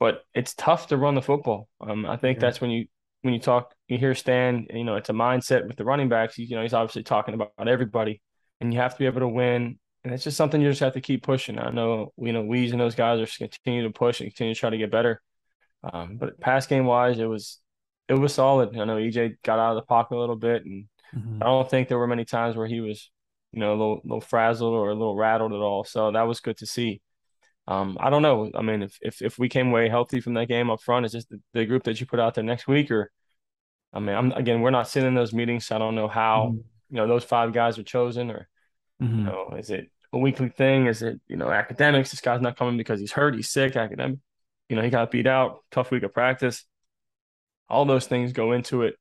but 0.00 0.22
it's 0.34 0.54
tough 0.54 0.88
to 0.88 0.96
run 0.96 1.14
the 1.14 1.22
football. 1.22 1.68
Um, 1.80 2.04
I 2.04 2.16
think 2.16 2.36
yeah. 2.36 2.40
that's 2.40 2.60
when 2.60 2.70
you 2.70 2.86
when 3.22 3.32
you 3.32 3.40
talk, 3.40 3.74
you 3.88 3.96
hear 3.96 4.14
Stan, 4.14 4.66
you 4.68 4.84
know, 4.84 4.96
it's 4.96 5.08
a 5.08 5.14
mindset 5.14 5.66
with 5.66 5.78
the 5.78 5.84
running 5.84 6.10
backs. 6.10 6.36
You 6.36 6.56
know, 6.56 6.62
he's 6.62 6.74
obviously 6.74 7.04
talking 7.04 7.32
about 7.32 7.52
everybody, 7.58 8.20
and 8.60 8.72
you 8.72 8.80
have 8.80 8.92
to 8.92 8.98
be 8.98 9.06
able 9.06 9.20
to 9.20 9.28
win. 9.28 9.78
And 10.04 10.12
it's 10.12 10.24
just 10.24 10.36
something 10.36 10.60
you 10.60 10.68
just 10.68 10.80
have 10.80 10.92
to 10.92 11.00
keep 11.00 11.22
pushing. 11.22 11.58
I 11.58 11.70
know, 11.70 12.12
you 12.18 12.32
know, 12.32 12.44
Weeze 12.44 12.72
and 12.72 12.80
those 12.80 12.94
guys 12.94 13.20
are 13.20 13.24
just 13.24 13.38
continue 13.38 13.84
to 13.84 13.90
push 13.90 14.20
and 14.20 14.28
continue 14.28 14.54
to 14.54 14.60
try 14.60 14.70
to 14.70 14.76
get 14.76 14.90
better. 14.90 15.22
Um, 15.82 16.16
but 16.18 16.38
pass 16.40 16.66
game 16.66 16.84
wise, 16.84 17.18
it 17.18 17.24
was 17.24 17.58
it 18.08 18.14
was 18.14 18.34
solid. 18.34 18.76
I 18.76 18.84
know 18.84 18.96
EJ 18.96 19.36
got 19.42 19.58
out 19.58 19.70
of 19.70 19.76
the 19.76 19.86
pocket 19.86 20.16
a 20.16 20.20
little 20.20 20.36
bit, 20.36 20.64
and 20.64 20.86
mm-hmm. 21.14 21.42
I 21.42 21.46
don't 21.46 21.68
think 21.68 21.88
there 21.88 21.98
were 21.98 22.06
many 22.06 22.24
times 22.24 22.54
where 22.54 22.66
he 22.66 22.80
was, 22.80 23.10
you 23.52 23.60
know, 23.60 23.70
a 23.70 23.76
little, 23.76 24.00
little 24.04 24.20
frazzled 24.20 24.74
or 24.74 24.90
a 24.90 24.94
little 24.94 25.16
rattled 25.16 25.52
at 25.52 25.58
all. 25.58 25.84
So 25.84 26.12
that 26.12 26.22
was 26.22 26.40
good 26.40 26.58
to 26.58 26.66
see. 26.66 27.00
Um, 27.66 27.96
I 27.98 28.10
don't 28.10 28.22
know. 28.22 28.50
I 28.54 28.60
mean, 28.60 28.82
if, 28.82 28.98
if 29.00 29.22
if 29.22 29.38
we 29.38 29.48
came 29.48 29.68
away 29.68 29.88
healthy 29.88 30.20
from 30.20 30.34
that 30.34 30.48
game 30.48 30.70
up 30.70 30.82
front, 30.82 31.06
it's 31.06 31.14
just 31.14 31.30
the, 31.30 31.40
the 31.54 31.64
group 31.64 31.84
that 31.84 31.98
you 31.98 32.06
put 32.06 32.20
out 32.20 32.34
there 32.34 32.44
next 32.44 32.68
week, 32.68 32.90
or 32.90 33.10
I 33.92 34.00
mean, 34.00 34.14
I'm 34.14 34.32
again, 34.32 34.60
we're 34.60 34.70
not 34.70 34.88
sitting 34.88 35.08
in 35.08 35.14
those 35.14 35.32
meetings, 35.32 35.64
so 35.66 35.76
I 35.76 35.78
don't 35.78 35.94
know 35.94 36.08
how 36.08 36.50
mm-hmm. 36.50 36.56
you 36.90 36.96
know 36.96 37.08
those 37.08 37.24
five 37.24 37.54
guys 37.54 37.78
are 37.78 37.82
chosen, 37.82 38.30
or 38.30 38.48
mm-hmm. 39.02 39.18
you 39.18 39.24
know, 39.24 39.54
is 39.58 39.70
it 39.70 39.90
a 40.14 40.18
weekly 40.18 40.48
thing? 40.48 40.86
Is 40.86 41.02
it 41.02 41.20
you 41.28 41.36
know 41.36 41.50
academics? 41.50 42.10
This 42.10 42.20
guy's 42.20 42.40
not 42.40 42.56
coming 42.56 42.76
because 42.76 43.00
he's 43.00 43.12
hurt, 43.12 43.34
he's 43.34 43.50
sick. 43.50 43.76
Academic, 43.76 44.18
you 44.68 44.76
know, 44.76 44.82
he 44.82 44.90
got 44.90 45.10
beat 45.10 45.26
out. 45.26 45.64
Tough 45.70 45.90
week 45.90 46.04
of 46.04 46.14
practice. 46.14 46.64
All 47.68 47.84
those 47.84 48.06
things 48.06 48.32
go 48.32 48.52
into 48.52 48.82
it. 48.82 48.96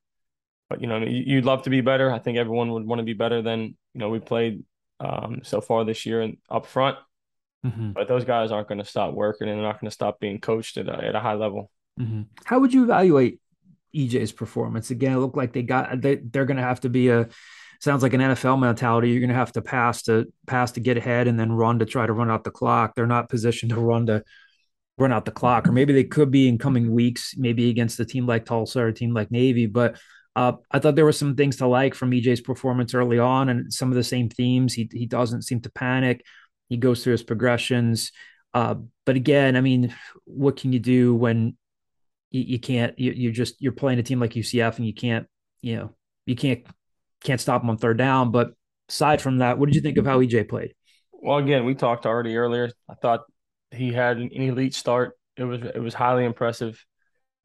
But 0.69 0.81
you 0.81 0.87
know, 0.87 0.97
you'd 0.97 1.45
love 1.45 1.63
to 1.63 1.69
be 1.69 1.81
better. 1.81 2.11
I 2.11 2.19
think 2.19 2.37
everyone 2.37 2.71
would 2.71 2.85
want 2.85 2.99
to 2.99 3.05
be 3.05 3.13
better 3.13 3.41
than 3.41 3.75
you 3.93 3.99
know 3.99 4.09
we 4.09 4.19
played 4.19 4.63
um, 4.99 5.41
so 5.43 5.61
far 5.61 5.85
this 5.85 6.05
year 6.05 6.21
and 6.21 6.37
up 6.49 6.65
front. 6.65 6.97
Mm-hmm. 7.65 7.91
But 7.91 8.07
those 8.07 8.25
guys 8.25 8.51
aren't 8.51 8.67
going 8.67 8.79
to 8.79 8.85
stop 8.85 9.13
working 9.13 9.47
and 9.47 9.57
they're 9.57 9.65
not 9.65 9.79
going 9.79 9.89
to 9.89 9.93
stop 9.93 10.19
being 10.19 10.39
coached 10.39 10.77
at 10.77 10.89
a, 10.89 11.05
at 11.05 11.15
a 11.15 11.19
high 11.19 11.35
level. 11.35 11.71
Mm-hmm. 11.99 12.23
How 12.43 12.59
would 12.59 12.73
you 12.73 12.83
evaluate 12.83 13.39
EJ's 13.95 14.31
performance? 14.31 14.89
Again, 14.89 15.13
it 15.13 15.19
looked 15.19 15.37
like 15.37 15.53
they 15.53 15.61
got 15.61 16.01
they, 16.01 16.15
they're 16.15 16.45
going 16.45 16.57
to 16.57 16.63
have 16.63 16.81
to 16.81 16.89
be 16.89 17.09
a 17.09 17.29
sounds 17.83 18.01
like 18.01 18.13
an 18.13 18.21
NFL 18.21 18.59
mentality. 18.59 19.09
You're 19.09 19.19
going 19.19 19.29
to 19.29 19.35
have 19.35 19.51
to 19.53 19.61
pass 19.61 20.03
to 20.03 20.31
pass 20.47 20.71
to 20.73 20.79
get 20.79 20.97
ahead 20.97 21.27
and 21.27 21.37
then 21.37 21.51
run 21.51 21.79
to 21.79 21.85
try 21.85 22.05
to 22.05 22.13
run 22.13 22.31
out 22.31 22.45
the 22.45 22.51
clock. 22.51 22.95
They're 22.95 23.05
not 23.05 23.29
positioned 23.29 23.71
to 23.71 23.79
run 23.79 24.05
to 24.05 24.23
run 24.97 25.11
out 25.11 25.25
the 25.25 25.31
clock, 25.31 25.67
or 25.67 25.71
maybe 25.71 25.91
they 25.91 26.03
could 26.03 26.31
be 26.31 26.47
in 26.47 26.57
coming 26.57 26.91
weeks, 26.91 27.33
maybe 27.35 27.69
against 27.69 27.99
a 27.99 28.05
team 28.05 28.25
like 28.25 28.45
Tulsa 28.45 28.79
or 28.79 28.87
a 28.87 28.93
team 28.93 29.13
like 29.13 29.31
Navy. 29.31 29.65
But 29.65 29.97
uh, 30.35 30.53
I 30.71 30.79
thought 30.79 30.95
there 30.95 31.05
were 31.05 31.11
some 31.11 31.35
things 31.35 31.57
to 31.57 31.67
like 31.67 31.93
from 31.93 32.11
EJ's 32.11 32.41
performance 32.41 32.93
early 32.93 33.19
on, 33.19 33.49
and 33.49 33.71
some 33.73 33.89
of 33.89 33.95
the 33.95 34.03
same 34.03 34.29
themes. 34.29 34.73
He 34.73 34.89
he 34.91 35.05
doesn't 35.05 35.43
seem 35.43 35.59
to 35.61 35.71
panic. 35.71 36.23
He 36.69 36.77
goes 36.77 37.03
through 37.03 37.11
his 37.11 37.23
progressions. 37.23 38.11
Uh, 38.53 38.75
but 39.05 39.15
again, 39.15 39.55
I 39.57 39.61
mean, 39.61 39.93
what 40.25 40.55
can 40.55 40.71
you 40.71 40.79
do 40.79 41.15
when 41.15 41.57
you, 42.31 42.41
you 42.43 42.59
can't? 42.59 42.97
You, 42.97 43.11
you're 43.11 43.33
just 43.33 43.61
you're 43.61 43.73
playing 43.73 43.99
a 43.99 44.03
team 44.03 44.21
like 44.21 44.33
UCF, 44.33 44.77
and 44.77 44.87
you 44.87 44.93
can't, 44.93 45.27
you 45.61 45.75
know, 45.75 45.95
you 46.25 46.35
can't 46.35 46.65
can't 47.23 47.41
stop 47.41 47.61
them 47.61 47.69
on 47.69 47.77
third 47.77 47.97
down. 47.97 48.31
But 48.31 48.51
aside 48.89 49.21
from 49.21 49.39
that, 49.39 49.57
what 49.57 49.67
did 49.67 49.75
you 49.75 49.81
think 49.81 49.97
of 49.97 50.05
how 50.05 50.19
EJ 50.19 50.49
played? 50.49 50.73
Well, 51.11 51.37
again, 51.37 51.65
we 51.65 51.75
talked 51.75 52.05
already 52.05 52.35
earlier. 52.35 52.69
I 52.89 52.95
thought 52.95 53.21
he 53.71 53.91
had 53.91 54.17
an 54.17 54.29
elite 54.31 54.75
start. 54.75 55.17
It 55.37 55.45
was 55.45 55.61
it 55.61 55.81
was 55.81 55.93
highly 55.93 56.25
impressive. 56.25 56.83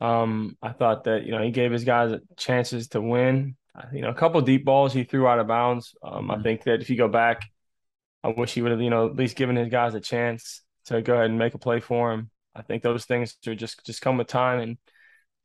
Um, 0.01 0.57
I 0.63 0.71
thought 0.71 1.05
that 1.05 1.25
you 1.25 1.33
know 1.33 1.43
he 1.43 1.51
gave 1.51 1.73
his 1.73 1.85
guys 1.85 2.19
chances 2.37 2.89
to 2.89 3.01
win. 3.01 3.57
You 3.93 4.03
know, 4.03 4.11
a 4.11 4.15
couple 4.15 4.41
deep 4.41 4.65
balls 4.65 4.93
he 4.93 5.05
threw 5.05 5.29
out 5.29 5.39
of 5.39 5.47
bounds. 5.47 5.95
Um, 6.03 6.23
mm-hmm. 6.25 6.31
I 6.33 6.43
think 6.43 6.65
that 6.65 6.81
if 6.83 6.91
you 6.91 6.97
go 6.97 7.09
back, 7.09 7.43
I 8.25 8.29
wish 8.29 8.53
he 8.53 8.63
would 8.63 8.73
have 8.73 8.81
you 8.81 8.91
know 8.91 9.07
at 9.07 9.17
least 9.17 9.37
given 9.37 9.57
his 9.57 9.69
guys 9.69 9.95
a 9.95 10.01
chance 10.01 10.63
to 10.87 11.01
go 11.01 11.15
ahead 11.15 11.31
and 11.31 11.39
make 11.39 11.55
a 11.55 11.59
play 11.59 11.81
for 11.81 12.13
him. 12.13 12.31
I 12.55 12.63
think 12.63 12.83
those 12.83 13.05
things 13.05 13.37
are 13.47 13.55
just 13.55 13.85
just 13.87 14.03
come 14.03 14.19
with 14.19 14.27
time 14.27 14.59
and 14.61 14.79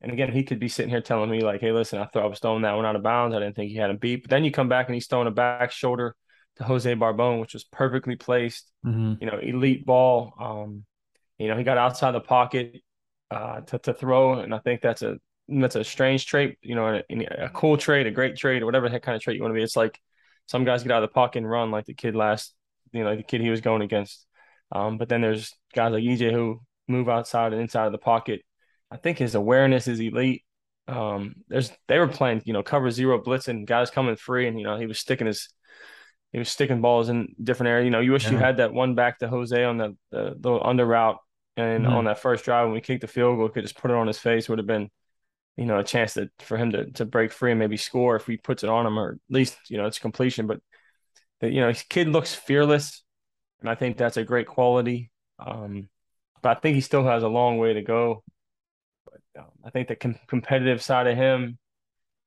and 0.04 0.12
again 0.12 0.32
he 0.32 0.44
could 0.44 0.60
be 0.60 0.68
sitting 0.68 0.90
here 0.90 1.02
telling 1.02 1.30
me 1.30 1.42
like, 1.42 1.62
hey, 1.62 1.72
listen, 1.72 2.00
I 2.00 2.06
thought 2.06 2.24
I 2.24 2.28
was 2.28 2.40
throwing 2.40 2.64
that 2.64 2.76
one 2.76 2.86
out 2.86 2.96
of 2.96 3.04
bounds. 3.04 3.36
I 3.36 3.40
didn't 3.40 3.56
think 3.56 3.72
he 3.72 3.78
had 3.78 3.90
him 3.90 3.98
beat. 3.98 4.24
But 4.24 4.30
then 4.30 4.44
you 4.44 4.52
come 4.52 4.70
back 4.70 4.88
and 4.88 4.94
he's 4.94 5.08
throwing 5.08 5.28
a 5.28 5.32
back 5.32 5.72
shoulder 5.72 6.16
to 6.58 6.64
Jose 6.64 6.94
Barbon, 6.94 7.40
which 7.40 7.54
was 7.54 7.64
perfectly 7.64 8.16
placed. 8.16 8.72
Mm-hmm. 8.86 9.14
You 9.22 9.32
know, 9.32 9.40
elite 9.40 9.86
ball. 9.86 10.34
Um, 10.40 10.86
you 11.40 11.48
know, 11.48 11.58
he 11.58 11.64
got 11.64 11.78
outside 11.78 12.12
the 12.12 12.20
pocket 12.20 12.82
uh, 13.32 13.62
to 13.62 13.80
to 13.80 13.94
throw, 13.94 14.40
and 14.40 14.54
I 14.54 14.60
think 14.60 14.82
that's 14.82 15.02
a 15.02 15.18
that's 15.48 15.76
a 15.76 15.84
strange 15.84 16.26
trait. 16.26 16.58
You 16.62 16.76
know, 16.76 17.02
a, 17.10 17.46
a 17.46 17.50
cool 17.50 17.78
trait, 17.78 18.06
a 18.06 18.12
great 18.12 18.36
trait, 18.36 18.62
or 18.62 18.66
whatever 18.66 18.88
kind 19.00 19.16
of 19.16 19.22
trait 19.22 19.38
you 19.38 19.42
want 19.42 19.54
to 19.54 19.58
be. 19.58 19.64
It's 19.64 19.76
like 19.76 20.00
some 20.48 20.66
guys 20.66 20.84
get 20.84 20.92
out 20.92 21.04
of 21.04 21.10
the 21.10 21.14
pocket 21.14 21.40
and 21.40 21.50
run, 21.50 21.72
like 21.72 21.86
the 21.86 21.94
kid 21.94 22.16
last, 22.16 22.54
you 22.92 23.04
know, 23.04 23.10
like 23.10 23.20
the 23.20 23.24
kid 23.24 23.42
he 23.42 23.50
was 23.50 23.62
going 23.62 23.82
against. 23.82 24.26
Um, 24.72 24.98
but 24.98 25.10
then 25.10 25.22
there's 25.22 25.54
guys 25.74 25.92
like 25.92 26.04
EJ 26.04 26.32
who 26.32 26.62
move 26.88 27.10
outside 27.10 27.54
and 27.54 27.62
inside 27.62 27.86
of 27.86 27.92
the 27.92 27.98
pocket. 27.98 28.42
I 28.94 28.98
think 28.98 29.18
his 29.18 29.34
awareness 29.34 29.88
is 29.88 30.00
elite. 30.00 30.44
Um, 30.88 31.36
there's 31.48 31.72
they 31.88 31.98
were 31.98 32.08
playing, 32.08 32.44
you 32.46 32.54
know, 32.54 32.62
cover 32.62 32.92
zero 32.92 33.20
blitzing, 33.20 33.66
guys 33.66 33.90
coming 33.90 34.16
free, 34.16 34.48
and 34.48 34.60
you 34.60 34.66
know 34.66 34.78
he 34.78 34.86
was 34.86 35.00
sticking 35.00 35.26
his 35.26 35.50
he 36.32 36.38
was 36.38 36.50
sticking 36.50 36.80
balls 36.80 37.10
in 37.10 37.34
different 37.42 37.70
areas. 37.70 37.86
You 37.86 37.92
know, 37.92 38.02
you 38.02 38.12
wish 38.12 38.26
yeah. 38.26 38.32
you 38.32 38.38
had 38.38 38.58
that 38.58 38.72
one 38.72 38.94
back 38.94 39.18
to 39.20 39.28
Jose 39.28 39.64
on 39.64 39.78
the 39.78 39.98
the, 40.12 40.36
the 40.40 40.54
under 40.60 40.86
route 40.86 41.18
and 41.58 41.86
mm-hmm. 41.86 41.94
on 41.94 42.06
that 42.06 42.20
first 42.20 42.46
drive 42.46 42.66
when 42.66 42.74
we 42.74 42.82
kicked 42.82 43.02
the 43.02 43.08
field 43.08 43.38
goal, 43.38 43.50
could 43.50 43.64
just 43.64 43.78
put 43.78 43.90
it 43.90 43.98
on 43.98 44.06
his 44.06 44.20
face 44.20 44.48
would 44.48 44.60
have 44.60 44.68
been, 44.68 44.90
you 45.58 45.66
know, 45.66 45.80
a 45.80 45.84
chance 45.84 46.14
that 46.14 46.30
for 46.40 46.58
him 46.58 46.72
to 46.74 46.92
to 46.92 47.06
break 47.06 47.32
free 47.32 47.52
and 47.52 47.60
maybe 47.60 47.78
score 47.78 48.16
if 48.16 48.28
he 48.28 48.38
puts 48.38 48.64
it 48.64 48.70
on 48.70 48.86
him 48.86 49.00
or 49.00 49.14
at 49.14 49.18
least 49.30 49.58
you 49.70 49.78
know 49.78 49.88
it's 49.88 49.98
completion. 49.98 50.46
But 50.46 50.60
the, 51.40 51.50
you 51.50 51.62
know, 51.62 51.70
his 51.70 51.82
kid 51.82 52.10
looks 52.10 52.36
fearless, 52.36 53.04
and 53.60 53.70
I 53.70 53.74
think 53.74 53.98
that's 53.98 54.18
a 54.18 54.24
great 54.24 54.46
quality. 54.46 55.10
Um, 55.40 55.90
but 56.44 56.58
I 56.58 56.60
think 56.60 56.76
he 56.76 56.82
still 56.82 57.06
has 57.06 57.24
a 57.24 57.28
long 57.28 57.58
way 57.58 57.74
to 57.74 57.82
go. 57.82 58.24
Um, 59.38 59.46
I 59.66 59.70
think 59.70 59.88
the 59.88 59.96
com- 59.96 60.20
competitive 60.28 60.82
side 60.82 61.08
of 61.08 61.18
him 61.18 61.58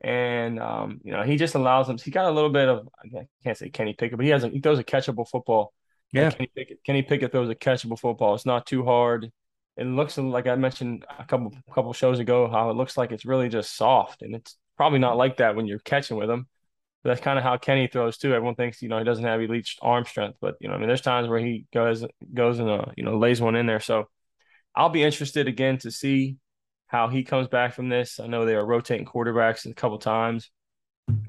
and 0.00 0.61
um, 0.61 1.00
you 1.04 1.12
know 1.12 1.22
he 1.22 1.36
just 1.36 1.54
allows 1.54 1.88
him. 1.88 1.98
He 1.98 2.11
got 2.11 2.26
a 2.26 2.30
little 2.30 2.50
bit 2.50 2.68
of 2.68 2.88
I 3.02 3.26
can't 3.42 3.57
say 3.57 3.70
Kenny 3.70 3.94
Pickett, 3.94 4.16
but 4.16 4.24
he 4.24 4.30
has 4.30 4.44
a, 4.44 4.48
he 4.48 4.61
throws 4.61 4.78
a 4.78 4.84
catchable 4.84 5.28
football. 5.28 5.72
Yeah, 6.12 6.30
Kenny 6.30 6.50
Pickett, 6.54 6.78
Kenny 6.84 7.02
Pickett 7.02 7.32
throws 7.32 7.50
a 7.50 7.54
catchable 7.54 7.98
football. 7.98 8.34
It's 8.34 8.46
not 8.46 8.66
too 8.66 8.84
hard. 8.84 9.30
It 9.76 9.84
looks 9.84 10.16
like 10.16 10.46
I 10.46 10.54
mentioned 10.57 11.04
a 11.18 11.24
couple 11.24 11.52
couple 11.74 11.92
shows 11.92 12.18
ago 12.18 12.48
how 12.48 12.70
it 12.70 12.76
looks 12.76 12.96
like 12.96 13.12
it's 13.12 13.24
really 13.24 13.48
just 13.48 13.76
soft, 13.76 14.22
and 14.22 14.34
it's 14.34 14.57
probably 14.76 14.98
not 14.98 15.16
like 15.16 15.38
that 15.38 15.57
when 15.57 15.66
you're 15.66 15.78
catching 15.78 16.16
with 16.16 16.30
him. 16.30 16.46
But 17.02 17.11
that's 17.11 17.20
kind 17.20 17.38
of 17.38 17.44
how 17.44 17.57
Kenny 17.57 17.86
throws 17.86 18.18
too. 18.18 18.34
Everyone 18.34 18.54
thinks 18.54 18.82
you 18.82 18.88
know 18.88 18.98
he 18.98 19.04
doesn't 19.04 19.24
have 19.24 19.40
elite 19.40 19.68
arm 19.80 20.04
strength, 20.04 20.38
but 20.40 20.57
you 20.61 20.68
know 20.68 20.74
I 20.74 20.78
mean 20.78 20.88
there's 20.88 21.00
times 21.00 21.28
where 21.28 21.40
he 21.40 21.66
goes 21.72 22.04
goes 22.34 22.59
and 22.59 22.68
uh, 22.68 22.84
you 22.96 23.04
know 23.04 23.16
lays 23.18 23.40
one 23.40 23.57
in 23.57 23.66
there. 23.66 23.80
So 23.80 24.09
I'll 24.74 24.90
be 24.90 25.02
interested 25.02 25.48
again 25.48 25.78
to 25.78 25.90
see 25.90 26.36
how 26.97 27.09
he 27.09 27.22
comes 27.22 27.47
back 27.47 27.74
from 27.74 27.90
this. 27.90 28.18
I 28.18 28.26
know 28.26 28.47
they 28.47 28.55
are 28.55 28.64
rotating 28.64 29.05
quarterbacks 29.05 29.70
a 29.70 29.74
couple 29.74 29.99
times. 29.99 30.51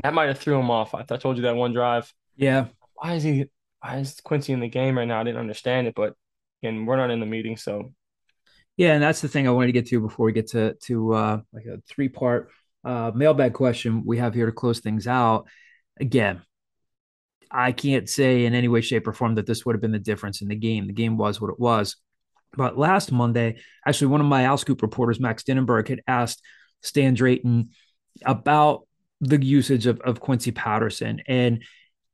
That 0.01 0.13
might 0.13 0.27
have 0.27 0.39
threw 0.39 0.57
him 0.57 0.71
off. 0.71 0.95
I, 0.95 1.01
I 1.01 1.17
told 1.17 1.35
you 1.35 1.43
that 1.43 1.57
one 1.57 1.73
drive. 1.73 2.11
Yeah. 2.37 2.67
Why 2.95 3.15
is 3.15 3.23
he? 3.23 3.45
Why 3.81 3.97
is 3.97 4.21
Quincy 4.23 4.53
in 4.53 4.61
the 4.61 4.69
game 4.69 4.97
right 4.97 5.07
now? 5.07 5.19
I 5.19 5.23
didn't 5.23 5.41
understand 5.41 5.87
it, 5.87 5.93
but 5.93 6.13
again, 6.61 6.85
we're 6.85 6.95
not 6.95 7.11
in 7.11 7.19
the 7.19 7.25
meeting, 7.25 7.57
so. 7.57 7.93
Yeah, 8.77 8.93
and 8.93 9.03
that's 9.03 9.21
the 9.21 9.27
thing 9.27 9.45
I 9.45 9.51
wanted 9.51 9.67
to 9.67 9.73
get 9.73 9.87
to 9.87 9.99
before 9.99 10.25
we 10.25 10.31
get 10.31 10.47
to 10.51 10.75
to 10.83 11.13
uh, 11.13 11.41
like 11.51 11.65
a 11.65 11.81
three 11.89 12.09
part 12.09 12.49
uh, 12.85 13.11
mailbag 13.13 13.53
question 13.53 14.03
we 14.05 14.19
have 14.19 14.33
here 14.33 14.45
to 14.45 14.51
close 14.53 14.79
things 14.79 15.05
out. 15.05 15.47
Again, 15.99 16.41
I 17.51 17.73
can't 17.73 18.07
say 18.09 18.45
in 18.45 18.53
any 18.53 18.69
way, 18.69 18.81
shape, 18.81 19.05
or 19.05 19.13
form 19.13 19.35
that 19.35 19.45
this 19.45 19.65
would 19.65 19.75
have 19.75 19.81
been 19.81 19.91
the 19.91 19.99
difference 19.99 20.41
in 20.41 20.47
the 20.47 20.55
game. 20.55 20.87
The 20.87 20.93
game 20.93 21.17
was 21.17 21.41
what 21.41 21.51
it 21.51 21.59
was. 21.59 21.97
But 22.55 22.77
last 22.77 23.11
Monday, 23.11 23.57
actually, 23.85 24.07
one 24.07 24.21
of 24.21 24.27
my 24.27 24.45
Owl 24.45 24.57
Scoop 24.57 24.81
reporters, 24.81 25.19
Max 25.19 25.43
Dinnenberg, 25.43 25.87
had 25.87 26.01
asked 26.07 26.41
Stan 26.81 27.13
Drayton 27.13 27.69
about 28.25 28.87
the 29.21 29.43
usage 29.43 29.85
of, 29.85 29.99
of 30.01 30.19
Quincy 30.19 30.51
Patterson. 30.51 31.21
And 31.27 31.63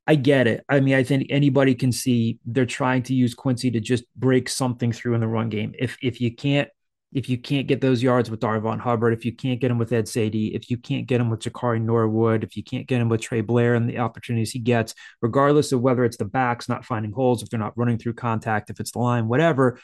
I 0.06 0.16
get 0.16 0.48
it. 0.48 0.66
I 0.68 0.80
mean, 0.80 0.96
I 0.96 1.04
think 1.04 1.28
anybody 1.30 1.76
can 1.76 1.92
see 1.92 2.40
they're 2.46 2.66
trying 2.66 3.04
to 3.04 3.14
use 3.14 3.34
Quincy 3.34 3.72
to 3.72 3.80
just 3.80 4.04
break 4.16 4.50
something 4.50 4.92
through 4.92 5.14
in 5.14 5.22
the 5.22 5.28
run 5.28 5.50
game. 5.50 5.74
If 5.80 5.98
if 6.02 6.20
you 6.20 6.36
can't 6.36 6.68
if 7.14 7.30
you 7.30 7.38
can't 7.38 7.68
get 7.68 7.80
those 7.80 8.02
yards 8.02 8.30
with 8.30 8.40
Darvon 8.40 8.80
Hubbard, 8.80 9.14
if 9.14 9.24
you 9.24 9.34
can't 9.36 9.60
get 9.60 9.70
him 9.70 9.78
with 9.78 9.94
Ed 9.94 10.06
Saydee, 10.06 10.56
if 10.56 10.70
you 10.72 10.78
can't 10.78 11.06
get 11.06 11.22
him 11.22 11.30
with 11.30 11.42
Jakari 11.42 11.80
Norwood, 11.80 12.44
if 12.44 12.58
you 12.58 12.64
can't 12.64 12.88
get 12.88 13.00
him 13.00 13.08
with 13.08 13.22
Trey 13.22 13.42
Blair 13.42 13.76
and 13.76 13.88
the 13.88 14.00
opportunities 14.00 14.52
he 14.52 14.60
gets, 14.60 14.96
regardless 15.22 15.72
of 15.72 15.82
whether 15.82 16.04
it's 16.04 16.18
the 16.18 16.26
backs 16.26 16.68
not 16.68 16.86
finding 16.86 17.12
holes, 17.12 17.44
if 17.44 17.50
they're 17.50 17.60
not 17.60 17.78
running 17.78 18.00
through 18.00 18.14
contact, 18.14 18.72
if 18.72 18.80
it's 18.80 18.92
the 18.92 19.00
line, 19.00 19.28
whatever, 19.28 19.80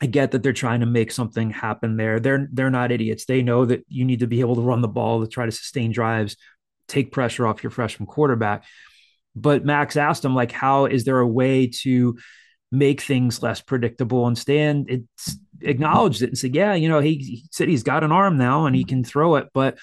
I 0.00 0.06
get 0.06 0.30
that 0.30 0.42
they're 0.42 0.52
trying 0.52 0.80
to 0.80 0.86
make 0.86 1.12
something 1.12 1.50
happen 1.50 1.96
there. 1.96 2.20
They're 2.20 2.48
they're 2.52 2.70
not 2.70 2.92
idiots. 2.92 3.26
They 3.26 3.42
know 3.42 3.64
that 3.66 3.84
you 3.88 4.04
need 4.04 4.20
to 4.20 4.26
be 4.26 4.40
able 4.40 4.56
to 4.56 4.62
run 4.62 4.80
the 4.80 4.88
ball 4.88 5.20
to 5.20 5.28
try 5.28 5.46
to 5.46 5.52
sustain 5.52 5.92
drives, 5.92 6.36
take 6.88 7.12
pressure 7.12 7.46
off 7.46 7.62
your 7.62 7.70
freshman 7.70 8.06
quarterback. 8.06 8.64
But 9.36 9.64
Max 9.64 9.96
asked 9.96 10.24
him 10.24 10.34
like, 10.34 10.52
how 10.52 10.86
is 10.86 11.04
there 11.04 11.20
a 11.20 11.28
way 11.28 11.68
to 11.82 12.18
make 12.72 13.00
things 13.00 13.42
less 13.42 13.60
predictable? 13.60 14.26
And 14.26 14.36
Stan 14.36 15.06
acknowledged 15.60 16.22
it 16.22 16.30
and 16.30 16.38
said, 16.38 16.54
yeah, 16.54 16.74
you 16.74 16.88
know, 16.88 17.00
he, 17.00 17.16
he 17.16 17.44
said 17.50 17.68
he's 17.68 17.82
got 17.84 18.02
an 18.02 18.10
arm 18.10 18.38
now 18.38 18.66
and 18.66 18.74
he 18.74 18.84
can 18.84 19.04
throw 19.04 19.36
it, 19.36 19.48
but 19.52 19.78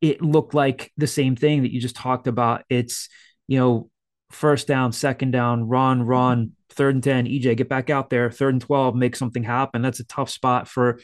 it 0.00 0.22
looked 0.22 0.54
like 0.54 0.92
the 0.96 1.06
same 1.06 1.36
thing 1.36 1.62
that 1.62 1.72
you 1.72 1.80
just 1.80 1.96
talked 1.96 2.26
about. 2.26 2.64
It's 2.68 3.08
you 3.48 3.58
know 3.58 3.90
first 4.30 4.66
down, 4.66 4.92
second 4.92 5.30
down, 5.30 5.68
run, 5.68 6.02
run, 6.02 6.52
third 6.76 6.94
and 6.94 7.04
10, 7.04 7.26
EJ, 7.26 7.56
get 7.56 7.68
back 7.68 7.90
out 7.90 8.10
there, 8.10 8.30
third 8.30 8.54
and 8.54 8.60
12, 8.60 8.94
make 8.94 9.16
something 9.16 9.42
happen. 9.42 9.82
That's 9.82 10.00
a 10.00 10.04
tough 10.04 10.30
spot 10.30 10.68
for 10.68 11.00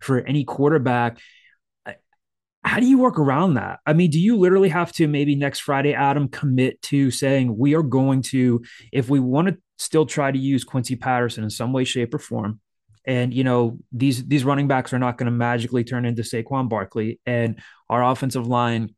for 0.00 0.20
any 0.20 0.44
quarterback. 0.44 1.18
How 2.62 2.80
do 2.80 2.86
you 2.86 2.98
work 2.98 3.18
around 3.18 3.54
that? 3.54 3.78
I 3.86 3.92
mean, 3.92 4.10
do 4.10 4.18
you 4.18 4.36
literally 4.36 4.70
have 4.70 4.90
to 4.94 5.06
maybe 5.06 5.36
next 5.36 5.60
Friday, 5.60 5.94
Adam, 5.94 6.28
commit 6.28 6.82
to 6.82 7.12
saying 7.12 7.56
we 7.56 7.76
are 7.76 7.82
going 7.82 8.22
to, 8.22 8.60
if 8.92 9.08
we 9.08 9.20
want 9.20 9.48
to 9.48 9.56
still 9.78 10.04
try 10.04 10.32
to 10.32 10.38
use 10.38 10.64
Quincy 10.64 10.96
Patterson 10.96 11.44
in 11.44 11.50
some 11.50 11.72
way, 11.72 11.84
shape, 11.84 12.12
or 12.12 12.18
form, 12.18 12.60
and 13.04 13.32
you 13.32 13.44
know 13.44 13.78
these 13.92 14.26
these 14.26 14.44
running 14.44 14.66
backs 14.66 14.92
are 14.92 14.98
not 14.98 15.16
going 15.16 15.26
to 15.26 15.30
magically 15.30 15.84
turn 15.84 16.04
into 16.04 16.22
Saquon 16.22 16.68
Barkley, 16.68 17.20
and 17.24 17.60
our 17.88 18.04
offensive 18.04 18.48
line 18.48 18.94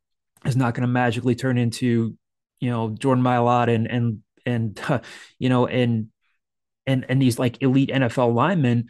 is 0.46 0.56
not 0.56 0.74
going 0.74 0.82
to 0.82 0.88
magically 0.88 1.34
turn 1.34 1.58
into 1.58 2.16
you 2.60 2.70
know 2.70 2.90
Jordan 2.90 3.22
Mailata 3.22 3.74
and 3.74 3.86
and 3.86 4.20
and 4.49 4.80
uh, 4.88 5.01
you 5.38 5.49
know 5.49 5.66
and 5.66 6.09
and 6.86 7.07
and 7.09 7.20
these 7.20 7.38
like 7.38 7.62
elite 7.62 7.90
NFL 7.90 8.34
linemen. 8.34 8.88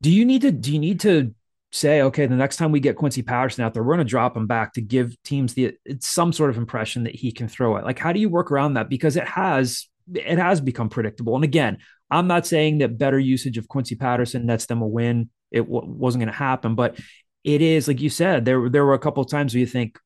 Do 0.00 0.10
you 0.10 0.24
need 0.24 0.42
to 0.42 0.52
do 0.52 0.72
you 0.72 0.78
need 0.78 1.00
to 1.00 1.34
say 1.70 2.00
okay 2.00 2.24
the 2.24 2.34
next 2.34 2.56
time 2.56 2.72
we 2.72 2.80
get 2.80 2.96
Quincy 2.96 3.20
Patterson 3.20 3.62
out 3.62 3.74
there 3.74 3.82
we're 3.82 3.94
going 3.94 4.06
to 4.06 4.10
drop 4.10 4.34
him 4.34 4.46
back 4.46 4.72
to 4.72 4.80
give 4.80 5.14
teams 5.22 5.52
the 5.52 5.76
some 6.00 6.32
sort 6.32 6.48
of 6.48 6.56
impression 6.56 7.04
that 7.04 7.14
he 7.14 7.30
can 7.30 7.48
throw 7.48 7.76
it. 7.76 7.84
Like 7.84 7.98
how 7.98 8.12
do 8.12 8.20
you 8.20 8.28
work 8.28 8.50
around 8.50 8.74
that 8.74 8.88
because 8.88 9.16
it 9.16 9.28
has 9.28 9.88
it 10.14 10.38
has 10.38 10.60
become 10.60 10.88
predictable. 10.88 11.34
And 11.34 11.44
again, 11.44 11.78
I'm 12.10 12.26
not 12.26 12.46
saying 12.46 12.78
that 12.78 12.98
better 12.98 13.18
usage 13.18 13.58
of 13.58 13.68
Quincy 13.68 13.94
Patterson 13.94 14.46
nets 14.46 14.66
them 14.66 14.80
a 14.82 14.86
win. 14.86 15.30
It 15.50 15.60
w- 15.60 15.86
wasn't 15.86 16.22
going 16.22 16.32
to 16.32 16.38
happen, 16.38 16.74
but 16.74 16.98
it 17.44 17.62
is 17.62 17.88
like 17.88 18.00
you 18.00 18.10
said. 18.10 18.44
There 18.44 18.68
there 18.68 18.84
were 18.84 18.94
a 18.94 18.98
couple 18.98 19.22
of 19.22 19.30
times 19.30 19.54
where 19.54 19.60
you 19.60 19.66
think, 19.66 19.98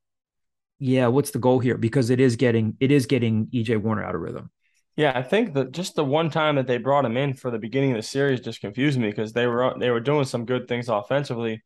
yeah, 0.78 1.06
what's 1.06 1.30
the 1.30 1.38
goal 1.38 1.58
here? 1.58 1.76
Because 1.76 2.10
it 2.10 2.20
is 2.20 2.36
getting 2.36 2.76
it 2.80 2.90
is 2.90 3.06
getting 3.06 3.46
EJ 3.46 3.80
Warner 3.80 4.04
out 4.04 4.14
of 4.14 4.20
rhythm. 4.20 4.50
Yeah, 4.96 5.12
I 5.14 5.22
think 5.22 5.54
that 5.54 5.72
just 5.72 5.94
the 5.94 6.04
one 6.04 6.30
time 6.30 6.56
that 6.56 6.66
they 6.66 6.76
brought 6.78 7.04
him 7.04 7.16
in 7.16 7.34
for 7.34 7.50
the 7.50 7.58
beginning 7.58 7.92
of 7.92 7.96
the 7.96 8.02
series 8.02 8.40
just 8.40 8.60
confused 8.60 8.98
me 8.98 9.08
because 9.08 9.32
they 9.32 9.46
were 9.46 9.74
they 9.78 9.90
were 9.90 10.00
doing 10.00 10.24
some 10.24 10.44
good 10.44 10.68
things 10.68 10.88
offensively, 10.88 11.62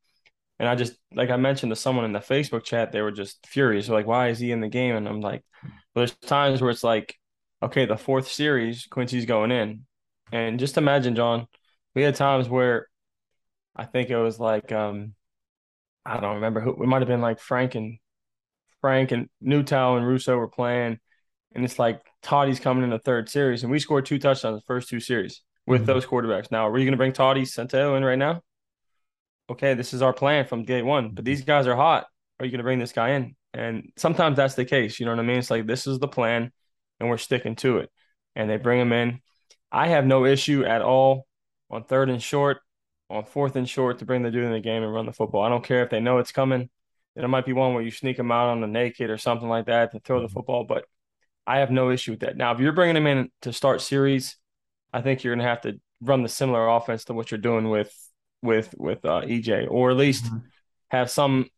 and 0.58 0.68
I 0.68 0.76
just 0.76 0.94
like 1.14 1.30
I 1.30 1.36
mentioned 1.36 1.70
to 1.72 1.76
someone 1.76 2.04
in 2.06 2.12
the 2.12 2.20
Facebook 2.20 2.64
chat, 2.64 2.92
they 2.92 3.02
were 3.02 3.12
just 3.12 3.46
furious. 3.46 3.86
They're 3.88 3.96
like, 3.96 4.06
"Why 4.06 4.28
is 4.30 4.38
he 4.40 4.52
in 4.52 4.60
the 4.60 4.68
game?" 4.68 4.96
And 4.96 5.08
I'm 5.08 5.20
like, 5.22 5.44
well, 5.64 5.72
"There's 5.96 6.16
times 6.16 6.62
where 6.62 6.70
it's 6.70 6.84
like, 6.84 7.16
okay, 7.62 7.86
the 7.86 7.96
fourth 7.98 8.28
series, 8.28 8.86
Quincy's 8.86 9.26
going 9.26 9.52
in, 9.52 9.86
and 10.32 10.60
just 10.60 10.78
imagine, 10.78 11.16
John, 11.16 11.48
we 11.94 12.02
had 12.02 12.16
times 12.16 12.48
where 12.48 12.88
I 13.76 13.84
think 13.84 14.10
it 14.10 14.16
was 14.18 14.40
like 14.40 14.72
um 14.72 15.14
I 16.04 16.20
don't 16.20 16.36
remember 16.36 16.60
who 16.60 16.72
it 16.82 16.86
might 16.86 17.02
have 17.02 17.08
been 17.08 17.20
like 17.20 17.40
Frank 17.40 17.74
and 17.74 17.98
Frank 18.80 19.12
and 19.12 19.28
Newtown 19.40 19.98
and 19.98 20.06
Russo 20.06 20.36
were 20.36 20.48
playing, 20.48 20.98
and 21.56 21.64
it's 21.64 21.78
like 21.78 22.02
Toddy's 22.22 22.60
coming 22.60 22.84
in 22.84 22.90
the 22.90 22.98
third 22.98 23.28
series, 23.28 23.62
and 23.62 23.72
we 23.72 23.78
scored 23.78 24.04
two 24.04 24.18
touchdowns 24.18 24.58
the 24.58 24.66
first 24.66 24.88
two 24.88 25.00
series 25.00 25.42
with 25.66 25.82
mm-hmm. 25.82 25.86
those 25.86 26.04
quarterbacks. 26.04 26.50
Now, 26.50 26.68
are 26.68 26.78
you 26.78 26.84
going 26.84 26.92
to 26.92 26.98
bring 26.98 27.14
Toddy 27.14 27.42
Centeio 27.42 27.96
in 27.96 28.04
right 28.04 28.18
now? 28.18 28.42
Okay, 29.48 29.74
this 29.74 29.94
is 29.94 30.02
our 30.02 30.12
plan 30.12 30.44
from 30.44 30.64
day 30.64 30.82
one, 30.82 31.10
but 31.10 31.24
these 31.24 31.44
guys 31.44 31.66
are 31.66 31.74
hot. 31.74 32.06
Are 32.38 32.44
you 32.44 32.52
going 32.52 32.58
to 32.58 32.64
bring 32.64 32.78
this 32.78 32.92
guy 32.92 33.10
in? 33.10 33.36
And 33.54 33.90
sometimes 33.96 34.36
that's 34.36 34.54
the 34.54 34.66
case. 34.66 35.00
You 35.00 35.06
know 35.06 35.12
what 35.12 35.20
I 35.20 35.22
mean? 35.22 35.38
It's 35.38 35.50
like 35.50 35.66
this 35.66 35.86
is 35.86 35.98
the 35.98 36.08
plan, 36.08 36.52
and 37.00 37.08
we're 37.08 37.16
sticking 37.16 37.56
to 37.56 37.78
it. 37.78 37.90
And 38.34 38.50
they 38.50 38.58
bring 38.58 38.80
him 38.80 38.92
in. 38.92 39.20
I 39.72 39.88
have 39.88 40.04
no 40.04 40.26
issue 40.26 40.64
at 40.64 40.82
all 40.82 41.26
on 41.70 41.84
third 41.84 42.10
and 42.10 42.22
short, 42.22 42.58
on 43.08 43.24
fourth 43.24 43.56
and 43.56 43.68
short 43.68 44.00
to 44.00 44.04
bring 44.04 44.22
the 44.22 44.30
dude 44.30 44.44
in 44.44 44.52
the 44.52 44.60
game 44.60 44.82
and 44.82 44.92
run 44.92 45.06
the 45.06 45.12
football. 45.12 45.42
I 45.42 45.48
don't 45.48 45.64
care 45.64 45.82
if 45.82 45.90
they 45.90 46.00
know 46.00 46.18
it's 46.18 46.32
coming. 46.32 46.68
There 47.14 47.26
might 47.28 47.46
be 47.46 47.54
one 47.54 47.72
where 47.72 47.82
you 47.82 47.90
sneak 47.90 48.18
them 48.18 48.30
out 48.30 48.50
on 48.50 48.60
the 48.60 48.66
naked 48.66 49.08
or 49.08 49.16
something 49.16 49.48
like 49.48 49.66
that 49.66 49.92
to 49.92 50.00
throw 50.00 50.20
the 50.20 50.26
mm-hmm. 50.26 50.34
football, 50.34 50.64
but 50.64 50.84
I 51.46 51.58
have 51.58 51.70
no 51.70 51.90
issue 51.90 52.12
with 52.12 52.20
that. 52.20 52.36
Now, 52.36 52.52
if 52.52 52.60
you're 52.60 52.72
bringing 52.72 52.94
them 52.94 53.06
in 53.06 53.30
to 53.42 53.52
start 53.52 53.80
series, 53.80 54.36
I 54.92 55.00
think 55.00 55.22
you're 55.22 55.34
going 55.34 55.44
to 55.44 55.48
have 55.48 55.60
to 55.62 55.80
run 56.00 56.22
the 56.22 56.28
similar 56.28 56.68
offense 56.68 57.04
to 57.04 57.14
what 57.14 57.30
you're 57.30 57.38
doing 57.38 57.68
with 57.68 57.92
with 58.42 58.74
with 58.78 59.04
uh, 59.04 59.22
EJ, 59.22 59.68
or 59.70 59.90
at 59.90 59.96
least 59.96 60.24
mm-hmm. 60.24 60.38
have 60.88 61.10
some 61.10 61.48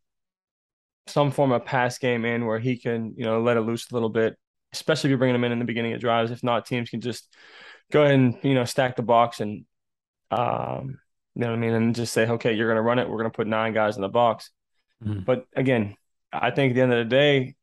some 1.07 1.31
form 1.31 1.53
of 1.53 1.65
pass 1.65 1.99
game 1.99 2.25
in 2.25 2.45
where 2.45 2.59
he 2.59 2.77
can 2.77 3.15
you 3.17 3.25
know 3.25 3.41
let 3.41 3.57
it 3.57 3.63
loose 3.63 3.91
a 3.91 3.95
little 3.95 4.11
bit, 4.11 4.37
especially 4.73 5.09
if 5.09 5.11
you're 5.11 5.19
bringing 5.19 5.35
him 5.35 5.45
in 5.45 5.53
in 5.53 5.59
the 5.59 5.65
beginning 5.65 5.93
of 5.95 6.01
drives. 6.01 6.31
If 6.31 6.43
not, 6.43 6.67
teams 6.67 6.91
can 6.91 7.01
just 7.01 7.33
go 7.91 8.03
ahead 8.03 8.15
and 8.15 8.39
you 8.43 8.55
know 8.55 8.65
stack 8.65 8.97
the 8.97 9.03
box 9.03 9.41
and 9.41 9.65
um 10.31 10.99
you 11.39 11.45
know 11.45 11.51
what 11.51 11.57
I 11.57 11.61
mean, 11.61 11.73
and 11.73 11.95
just 11.95 12.13
say, 12.13 12.29
okay, 12.29 12.53
you're 12.53 12.67
going 12.67 12.77
to 12.79 12.83
run 12.83 12.99
it. 12.99 13.09
We're 13.09 13.19
going 13.19 13.31
to 13.31 13.37
put 13.37 13.47
nine 13.47 13.73
guys 13.73 13.95
in 13.95 14.03
the 14.03 14.09
box. 14.09 14.51
Mm-hmm. 15.05 15.21
But 15.21 15.45
again, 15.55 15.95
I 16.33 16.51
think 16.51 16.73
at 16.73 16.75
the 16.75 16.81
end 16.81 16.93
of 16.93 16.99
the 16.99 17.05
day, 17.05 17.55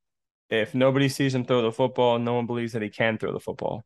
if 0.50 0.76
nobody 0.76 1.10
sees 1.10 1.34
him 1.34 1.46
throw 1.46 1.62
the 1.62 1.72
football, 1.72 2.20
no 2.20 2.34
one 2.34 2.46
believes 2.46 2.74
that 2.74 2.82
he 2.82 2.90
can 2.90 3.18
throw 3.18 3.34
the 3.34 3.40
football. 3.40 3.84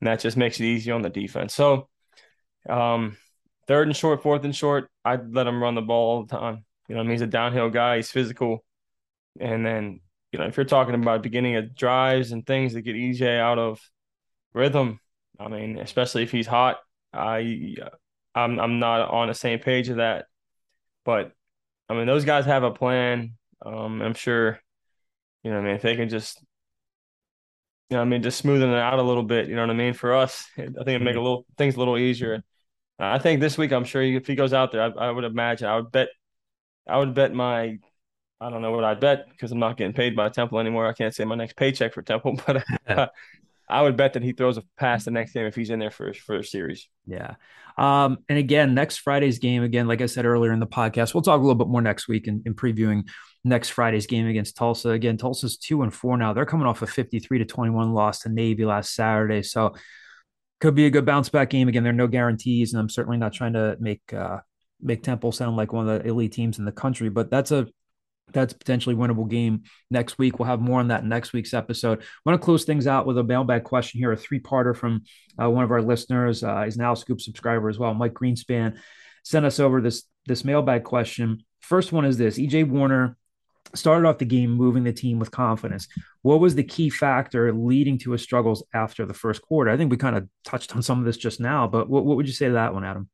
And 0.00 0.08
that 0.08 0.20
just 0.20 0.36
makes 0.36 0.58
it 0.60 0.64
easy 0.64 0.90
on 0.90 1.02
the 1.02 1.10
defense. 1.10 1.54
So, 1.54 1.88
um, 2.68 3.16
third 3.66 3.86
and 3.88 3.96
short, 3.96 4.22
fourth 4.22 4.44
and 4.44 4.54
short, 4.54 4.90
I'd 5.04 5.32
let 5.32 5.46
him 5.46 5.62
run 5.62 5.74
the 5.74 5.82
ball 5.82 6.16
all 6.16 6.24
the 6.24 6.36
time. 6.36 6.64
You 6.88 6.94
know, 6.94 7.00
I 7.00 7.04
mean, 7.04 7.12
he's 7.12 7.20
a 7.20 7.26
downhill 7.26 7.70
guy, 7.70 7.96
he's 7.96 8.10
physical. 8.10 8.64
And 9.38 9.64
then, 9.64 10.00
you 10.32 10.38
know, 10.38 10.46
if 10.46 10.56
you're 10.56 10.64
talking 10.64 10.94
about 10.94 11.22
beginning 11.22 11.56
of 11.56 11.74
drives 11.74 12.32
and 12.32 12.46
things 12.46 12.72
that 12.72 12.82
get 12.82 12.96
EJ 12.96 13.38
out 13.38 13.58
of 13.58 13.80
rhythm, 14.52 14.98
I 15.38 15.48
mean, 15.48 15.78
especially 15.78 16.22
if 16.24 16.32
he's 16.32 16.46
hot, 16.46 16.78
I, 17.12 17.76
I'm, 18.34 18.58
I'm 18.58 18.78
not 18.78 19.08
on 19.08 19.28
the 19.28 19.34
same 19.34 19.58
page 19.58 19.88
of 19.88 19.96
that. 19.96 20.26
But 21.04 21.32
I 21.88 21.94
mean, 21.94 22.06
those 22.06 22.24
guys 22.24 22.46
have 22.46 22.62
a 22.62 22.70
plan. 22.70 23.32
Um, 23.64 24.02
I'm 24.02 24.14
sure, 24.14 24.60
you 25.42 25.50
know, 25.50 25.58
I 25.58 25.62
mean, 25.62 25.74
if 25.74 25.82
they 25.82 25.96
can 25.96 26.08
just, 26.08 26.42
you 27.88 27.96
know, 27.96 28.02
I 28.02 28.04
mean, 28.04 28.22
just 28.22 28.38
smoothing 28.38 28.70
it 28.70 28.78
out 28.78 28.98
a 28.98 29.02
little 29.02 29.22
bit, 29.22 29.48
you 29.48 29.56
know 29.56 29.62
what 29.62 29.70
I 29.70 29.74
mean? 29.74 29.94
For 29.94 30.14
us, 30.14 30.46
I 30.58 30.62
think 30.62 30.88
it 30.88 31.02
make 31.02 31.16
a 31.16 31.20
little 31.20 31.46
things 31.56 31.76
a 31.76 31.78
little 31.78 31.98
easier. 31.98 32.42
I 32.98 33.18
think 33.18 33.40
this 33.40 33.56
week, 33.56 33.72
I'm 33.72 33.84
sure 33.84 34.02
if 34.02 34.26
he 34.26 34.34
goes 34.34 34.52
out 34.52 34.72
there, 34.72 34.82
I, 34.82 35.06
I 35.06 35.10
would 35.10 35.24
imagine, 35.24 35.66
I 35.66 35.76
would 35.76 35.90
bet, 35.90 36.08
I 36.86 36.98
would 36.98 37.14
bet 37.14 37.32
my, 37.32 37.78
I 38.40 38.50
don't 38.50 38.62
know 38.62 38.72
what 38.72 38.84
I'd 38.84 39.00
bet 39.00 39.28
because 39.30 39.52
I'm 39.52 39.58
not 39.58 39.76
getting 39.76 39.94
paid 39.94 40.14
by 40.14 40.28
Temple 40.28 40.58
anymore. 40.58 40.86
I 40.86 40.92
can't 40.92 41.14
say 41.14 41.24
my 41.24 41.34
next 41.34 41.56
paycheck 41.56 41.94
for 41.94 42.02
Temple, 42.02 42.38
but 42.46 42.64
uh, 42.86 43.06
I 43.68 43.82
would 43.82 43.96
bet 43.96 44.12
that 44.14 44.22
he 44.22 44.32
throws 44.32 44.58
a 44.58 44.64
pass 44.78 45.04
the 45.04 45.10
next 45.10 45.32
game 45.32 45.46
if 45.46 45.54
he's 45.54 45.70
in 45.70 45.78
there 45.78 45.90
for 45.90 46.12
for 46.12 46.36
a 46.36 46.44
series. 46.44 46.88
Yeah. 47.06 47.36
Um, 47.78 48.18
and 48.28 48.38
again, 48.38 48.74
next 48.74 48.98
Friday's 48.98 49.38
game, 49.38 49.62
again, 49.62 49.86
like 49.88 50.00
I 50.00 50.06
said 50.06 50.26
earlier 50.26 50.52
in 50.52 50.60
the 50.60 50.66
podcast, 50.66 51.14
we'll 51.14 51.22
talk 51.22 51.38
a 51.38 51.42
little 51.42 51.54
bit 51.54 51.68
more 51.68 51.80
next 51.80 52.08
week 52.08 52.26
in, 52.26 52.42
in 52.44 52.54
previewing 52.54 53.08
next 53.44 53.70
Friday's 53.70 54.06
game 54.06 54.26
against 54.26 54.56
Tulsa. 54.56 54.90
Again, 54.90 55.16
Tulsa's 55.16 55.56
two 55.56 55.82
and 55.82 55.92
four 55.92 56.16
now. 56.16 56.32
They're 56.32 56.46
coming 56.46 56.66
off 56.66 56.82
a 56.82 56.86
53 56.86 57.38
to 57.38 57.44
21 57.44 57.94
loss 57.94 58.20
to 58.20 58.28
Navy 58.28 58.64
last 58.64 58.94
Saturday. 58.94 59.42
So 59.42 59.74
could 60.60 60.74
be 60.74 60.86
a 60.86 60.90
good 60.90 61.06
bounce 61.06 61.28
back 61.30 61.50
game. 61.50 61.68
Again, 61.68 61.82
there 61.82 61.92
are 61.92 61.96
no 61.96 62.06
guarantees, 62.06 62.72
and 62.72 62.80
I'm 62.80 62.90
certainly 62.90 63.16
not 63.16 63.32
trying 63.32 63.54
to 63.54 63.76
make 63.80 64.12
uh, 64.12 64.38
make 64.80 65.02
Temple 65.02 65.32
sound 65.32 65.56
like 65.56 65.72
one 65.72 65.88
of 65.88 66.02
the 66.02 66.08
elite 66.08 66.32
teams 66.32 66.58
in 66.58 66.64
the 66.64 66.72
country, 66.72 67.08
but 67.08 67.30
that's 67.30 67.50
a 67.50 67.66
that's 68.32 68.52
potentially 68.52 68.94
winnable 68.94 69.28
game 69.28 69.62
next 69.90 70.18
week. 70.18 70.38
We'll 70.38 70.46
have 70.46 70.60
more 70.60 70.78
on 70.78 70.88
that 70.88 71.04
next 71.04 71.32
week's 71.32 71.54
episode. 71.54 72.00
I 72.00 72.04
want 72.24 72.40
to 72.40 72.44
close 72.44 72.64
things 72.64 72.86
out 72.86 73.06
with 73.06 73.18
a 73.18 73.24
mailbag 73.24 73.64
question 73.64 73.98
here, 73.98 74.12
a 74.12 74.16
three-parter 74.16 74.76
from 74.76 75.02
uh, 75.40 75.50
one 75.50 75.64
of 75.64 75.72
our 75.72 75.82
listeners. 75.82 76.44
Uh, 76.44 76.62
he's 76.62 76.76
an 76.76 76.84
Owl 76.84 76.94
Scoop 76.94 77.20
subscriber 77.20 77.68
as 77.68 77.78
well. 77.78 77.92
Mike 77.94 78.14
Greenspan 78.14 78.78
sent 79.24 79.46
us 79.46 79.58
over 79.58 79.80
this 79.80 80.04
this 80.26 80.44
mailbag 80.44 80.84
question. 80.84 81.44
First 81.60 81.92
one 81.92 82.04
is 82.04 82.18
this: 82.18 82.38
EJ 82.38 82.68
Warner 82.68 83.16
started 83.74 84.06
off 84.06 84.18
the 84.18 84.24
game 84.24 84.50
moving 84.50 84.84
the 84.84 84.92
team 84.92 85.18
with 85.18 85.30
confidence. 85.30 85.88
What 86.22 86.40
was 86.40 86.54
the 86.54 86.64
key 86.64 86.90
factor 86.90 87.52
leading 87.52 87.98
to 87.98 88.12
his 88.12 88.22
struggles 88.22 88.62
after 88.74 89.06
the 89.06 89.14
first 89.14 89.42
quarter? 89.42 89.70
I 89.70 89.76
think 89.76 89.90
we 89.90 89.96
kind 89.96 90.16
of 90.16 90.28
touched 90.44 90.74
on 90.74 90.82
some 90.82 90.98
of 90.98 91.04
this 91.04 91.16
just 91.16 91.40
now, 91.40 91.66
but 91.66 91.88
what, 91.88 92.04
what 92.04 92.16
would 92.16 92.26
you 92.26 92.32
say 92.32 92.46
to 92.46 92.54
that 92.54 92.74
one, 92.74 92.84
Adam? 92.84 93.08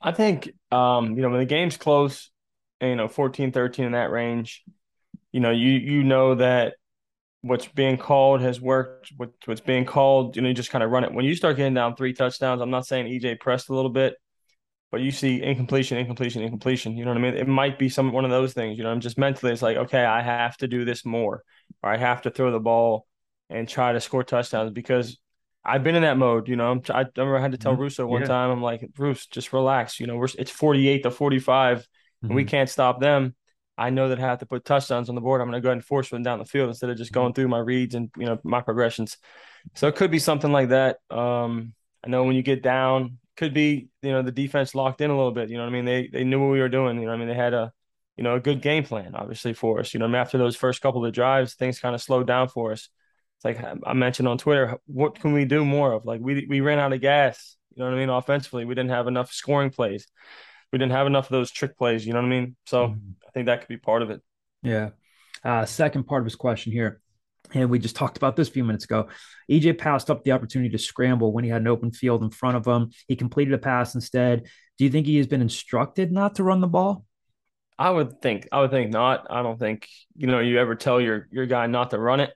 I 0.00 0.12
think 0.12 0.50
um, 0.70 1.16
you 1.16 1.22
know 1.22 1.30
when 1.30 1.40
the 1.40 1.46
game's 1.46 1.76
close 1.76 2.30
you 2.80 2.96
know 2.96 3.08
14 3.08 3.52
13 3.52 3.86
in 3.86 3.92
that 3.92 4.10
range 4.10 4.62
you 5.32 5.40
know 5.40 5.50
you 5.50 5.70
you 5.70 6.04
know 6.04 6.34
that 6.34 6.74
what's 7.42 7.66
being 7.66 7.96
called 7.96 8.40
has 8.40 8.60
worked 8.60 9.12
what, 9.16 9.30
what's 9.44 9.60
being 9.60 9.84
called 9.84 10.36
you 10.36 10.42
know 10.42 10.48
you 10.48 10.54
just 10.54 10.70
kind 10.70 10.84
of 10.84 10.90
run 10.90 11.04
it 11.04 11.12
when 11.12 11.24
you 11.24 11.34
start 11.34 11.56
getting 11.56 11.74
down 11.74 11.94
three 11.94 12.12
touchdowns 12.12 12.60
i'm 12.60 12.70
not 12.70 12.86
saying 12.86 13.06
ej 13.06 13.38
pressed 13.40 13.68
a 13.68 13.74
little 13.74 13.90
bit 13.90 14.14
but 14.90 15.00
you 15.00 15.10
see 15.10 15.42
incompletion 15.42 15.98
incompletion 15.98 16.42
incompletion 16.42 16.96
you 16.96 17.04
know 17.04 17.10
what 17.10 17.18
i 17.18 17.20
mean 17.20 17.34
it 17.34 17.48
might 17.48 17.78
be 17.78 17.88
some 17.88 18.12
one 18.12 18.24
of 18.24 18.30
those 18.30 18.52
things 18.52 18.78
you 18.78 18.84
know 18.84 18.90
i'm 18.90 19.00
just 19.00 19.18
mentally 19.18 19.52
it's 19.52 19.62
like 19.62 19.76
okay 19.76 20.04
i 20.04 20.22
have 20.22 20.56
to 20.56 20.68
do 20.68 20.84
this 20.84 21.04
more 21.04 21.42
or 21.82 21.90
i 21.90 21.96
have 21.96 22.22
to 22.22 22.30
throw 22.30 22.50
the 22.50 22.60
ball 22.60 23.06
and 23.50 23.68
try 23.68 23.92
to 23.92 24.00
score 24.00 24.24
touchdowns 24.24 24.72
because 24.72 25.18
I've 25.66 25.82
been 25.82 25.94
in 25.94 26.02
that 26.02 26.18
mode, 26.18 26.46
you 26.46 26.56
know. 26.56 26.70
I'm, 26.70 26.82
I 26.90 27.06
remember 27.16 27.38
I 27.38 27.40
had 27.40 27.52
to 27.52 27.56
tell 27.56 27.72
mm-hmm. 27.72 27.80
Russo 27.80 28.06
one 28.06 28.20
yeah. 28.20 28.26
time, 28.26 28.50
I'm 28.50 28.60
like, 28.60 28.86
Bruce, 28.92 29.26
just 29.26 29.54
relax. 29.54 29.98
You 29.98 30.06
know, 30.06 30.16
we're 30.16 30.28
it's 30.38 30.50
48 30.50 31.04
to 31.04 31.10
45 31.10 31.78
mm-hmm. 31.78 32.26
and 32.26 32.36
we 32.36 32.44
can't 32.44 32.68
stop 32.68 33.00
them, 33.00 33.34
I 33.76 33.90
know 33.90 34.08
that 34.08 34.18
I 34.18 34.22
have 34.22 34.38
to 34.38 34.46
put 34.46 34.64
touchdowns 34.64 35.08
on 35.08 35.14
the 35.14 35.20
board. 35.20 35.40
I'm 35.40 35.48
going 35.48 35.60
to 35.60 35.64
go 35.64 35.68
ahead 35.68 35.78
and 35.78 35.84
force 35.84 36.08
them 36.08 36.22
down 36.22 36.38
the 36.38 36.44
field 36.44 36.68
instead 36.68 36.90
of 36.90 36.96
just 36.96 37.12
going 37.12 37.32
through 37.32 37.48
my 37.48 37.58
reads 37.58 37.94
and 37.94 38.10
you 38.16 38.26
know 38.26 38.38
my 38.44 38.60
progressions. 38.60 39.16
So 39.74 39.88
it 39.88 39.96
could 39.96 40.10
be 40.10 40.18
something 40.18 40.52
like 40.52 40.68
that. 40.68 40.98
Um, 41.10 41.72
I 42.04 42.08
know 42.08 42.24
when 42.24 42.36
you 42.36 42.42
get 42.42 42.62
down, 42.62 43.18
could 43.36 43.54
be 43.54 43.88
you 44.02 44.12
know 44.12 44.22
the 44.22 44.32
defense 44.32 44.74
locked 44.74 45.00
in 45.00 45.10
a 45.10 45.16
little 45.16 45.32
bit. 45.32 45.50
You 45.50 45.56
know 45.56 45.64
what 45.64 45.70
I 45.70 45.72
mean? 45.72 45.84
They 45.84 46.08
they 46.12 46.24
knew 46.24 46.40
what 46.40 46.52
we 46.52 46.60
were 46.60 46.68
doing. 46.68 46.98
You 47.00 47.06
know 47.06 47.12
I 47.12 47.16
mean? 47.16 47.28
They 47.28 47.34
had 47.34 47.54
a 47.54 47.72
you 48.16 48.24
know 48.24 48.36
a 48.36 48.40
good 48.40 48.62
game 48.62 48.84
plan 48.84 49.14
obviously 49.14 49.54
for 49.54 49.80
us. 49.80 49.94
You 49.94 50.00
know 50.00 50.14
after 50.14 50.38
those 50.38 50.56
first 50.56 50.80
couple 50.80 51.04
of 51.04 51.12
drives, 51.12 51.54
things 51.54 51.80
kind 51.80 51.94
of 51.94 52.02
slowed 52.02 52.26
down 52.26 52.48
for 52.48 52.72
us. 52.72 52.88
It's 53.36 53.44
like 53.44 53.58
I 53.84 53.92
mentioned 53.92 54.28
on 54.28 54.38
Twitter, 54.38 54.78
what 54.86 55.18
can 55.18 55.32
we 55.32 55.44
do 55.44 55.64
more 55.64 55.92
of? 55.92 56.04
Like 56.04 56.20
we 56.20 56.46
we 56.48 56.60
ran 56.60 56.78
out 56.78 56.92
of 56.92 57.00
gas. 57.00 57.56
You 57.74 57.82
know 57.82 57.90
what 57.90 57.96
I 57.96 57.98
mean? 57.98 58.08
Offensively, 58.08 58.64
we 58.64 58.74
didn't 58.74 58.90
have 58.90 59.08
enough 59.08 59.32
scoring 59.32 59.70
plays 59.70 60.06
we 60.74 60.78
didn't 60.78 60.90
have 60.90 61.06
enough 61.06 61.26
of 61.26 61.30
those 61.30 61.52
trick 61.52 61.78
plays. 61.78 62.04
You 62.04 62.14
know 62.14 62.18
what 62.18 62.26
I 62.26 62.30
mean? 62.30 62.56
So 62.66 62.88
mm-hmm. 62.88 63.10
I 63.24 63.30
think 63.30 63.46
that 63.46 63.60
could 63.60 63.68
be 63.68 63.76
part 63.76 64.02
of 64.02 64.10
it. 64.10 64.20
Yeah. 64.64 64.90
Uh, 65.44 65.66
second 65.66 66.02
part 66.02 66.22
of 66.22 66.24
his 66.24 66.34
question 66.34 66.72
here. 66.72 67.00
And 67.54 67.70
we 67.70 67.78
just 67.78 67.96
talked 67.96 68.16
about 68.16 68.36
this 68.36 68.48
a 68.48 68.52
few 68.52 68.64
minutes 68.64 68.84
ago. 68.84 69.08
EJ 69.50 69.78
passed 69.78 70.10
up 70.10 70.24
the 70.24 70.32
opportunity 70.32 70.70
to 70.70 70.78
scramble 70.78 71.32
when 71.32 71.44
he 71.44 71.50
had 71.50 71.62
an 71.62 71.68
open 71.68 71.92
field 71.92 72.22
in 72.22 72.30
front 72.30 72.56
of 72.56 72.66
him. 72.66 72.90
He 73.08 73.16
completed 73.16 73.54
a 73.54 73.58
pass 73.58 73.94
instead. 73.94 74.48
Do 74.76 74.84
you 74.84 74.90
think 74.90 75.06
he 75.06 75.16
has 75.18 75.26
been 75.26 75.42
instructed 75.42 76.12
not 76.12 76.36
to 76.36 76.44
run 76.44 76.60
the 76.60 76.66
ball? 76.66 77.04
I 77.78 77.90
would 77.90 78.20
think. 78.20 78.48
I 78.52 78.60
would 78.60 78.70
think 78.70 78.92
not. 78.92 79.26
I 79.30 79.42
don't 79.42 79.58
think 79.58 79.88
you 80.16 80.26
know 80.26 80.40
you 80.40 80.58
ever 80.58 80.74
tell 80.74 81.00
your 81.00 81.28
your 81.30 81.46
guy 81.46 81.66
not 81.66 81.90
to 81.90 81.98
run 81.98 82.20
it. 82.20 82.32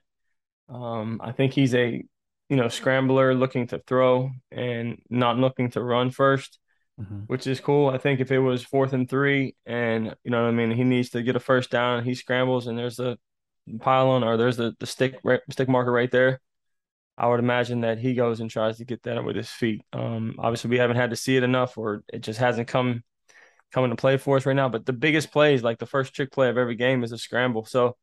Um, 0.67 1.21
I 1.23 1.31
think 1.31 1.53
he's 1.53 1.73
a 1.75 2.03
you 2.49 2.55
know 2.55 2.67
scrambler 2.67 3.33
looking 3.33 3.67
to 3.67 3.79
throw 3.79 4.31
and 4.51 5.01
not 5.09 5.37
looking 5.37 5.69
to 5.71 5.83
run 5.83 6.11
first 6.11 6.59
mm-hmm. 6.99 7.19
which 7.27 7.47
is 7.47 7.59
cool. 7.59 7.89
I 7.89 7.97
think 7.97 8.19
if 8.19 8.31
it 8.31 8.39
was 8.39 8.63
fourth 8.63 8.93
and 8.93 9.09
three, 9.09 9.55
and 9.65 10.15
you 10.23 10.31
know 10.31 10.43
what 10.43 10.49
I 10.49 10.51
mean, 10.51 10.71
he 10.71 10.83
needs 10.83 11.09
to 11.11 11.21
get 11.21 11.35
a 11.35 11.39
first 11.39 11.69
down, 11.69 12.03
he 12.03 12.15
scrambles, 12.15 12.67
and 12.67 12.77
there's 12.77 12.99
a 12.99 13.17
pylon 13.79 14.23
or 14.23 14.37
there's 14.37 14.57
the 14.57 14.73
the 14.79 14.85
stick 14.87 15.19
right, 15.23 15.41
stick 15.51 15.69
marker 15.69 15.91
right 15.91 16.11
there. 16.11 16.39
I 17.17 17.27
would 17.27 17.39
imagine 17.39 17.81
that 17.81 17.99
he 17.99 18.13
goes 18.13 18.39
and 18.39 18.49
tries 18.49 18.77
to 18.77 18.85
get 18.85 19.03
that 19.03 19.23
with 19.23 19.35
his 19.35 19.49
feet. 19.49 19.81
Um, 19.91 20.35
obviously, 20.39 20.69
we 20.69 20.77
haven't 20.77 20.95
had 20.95 21.09
to 21.09 21.17
see 21.17 21.35
it 21.35 21.43
enough, 21.43 21.77
or 21.77 22.03
it 22.13 22.19
just 22.19 22.39
hasn't 22.39 22.69
come 22.69 23.03
coming 23.73 23.89
to 23.89 23.97
play 23.97 24.17
for 24.17 24.37
us 24.37 24.45
right 24.45 24.55
now. 24.55 24.69
But 24.69 24.85
the 24.85 24.93
biggest 24.93 25.31
plays, 25.31 25.61
like 25.61 25.79
the 25.79 25.85
first 25.85 26.13
trick 26.13 26.31
play 26.31 26.49
of 26.49 26.57
every 26.57 26.75
game, 26.75 27.03
is 27.03 27.11
a 27.11 27.17
scramble. 27.17 27.65
So, 27.65 27.97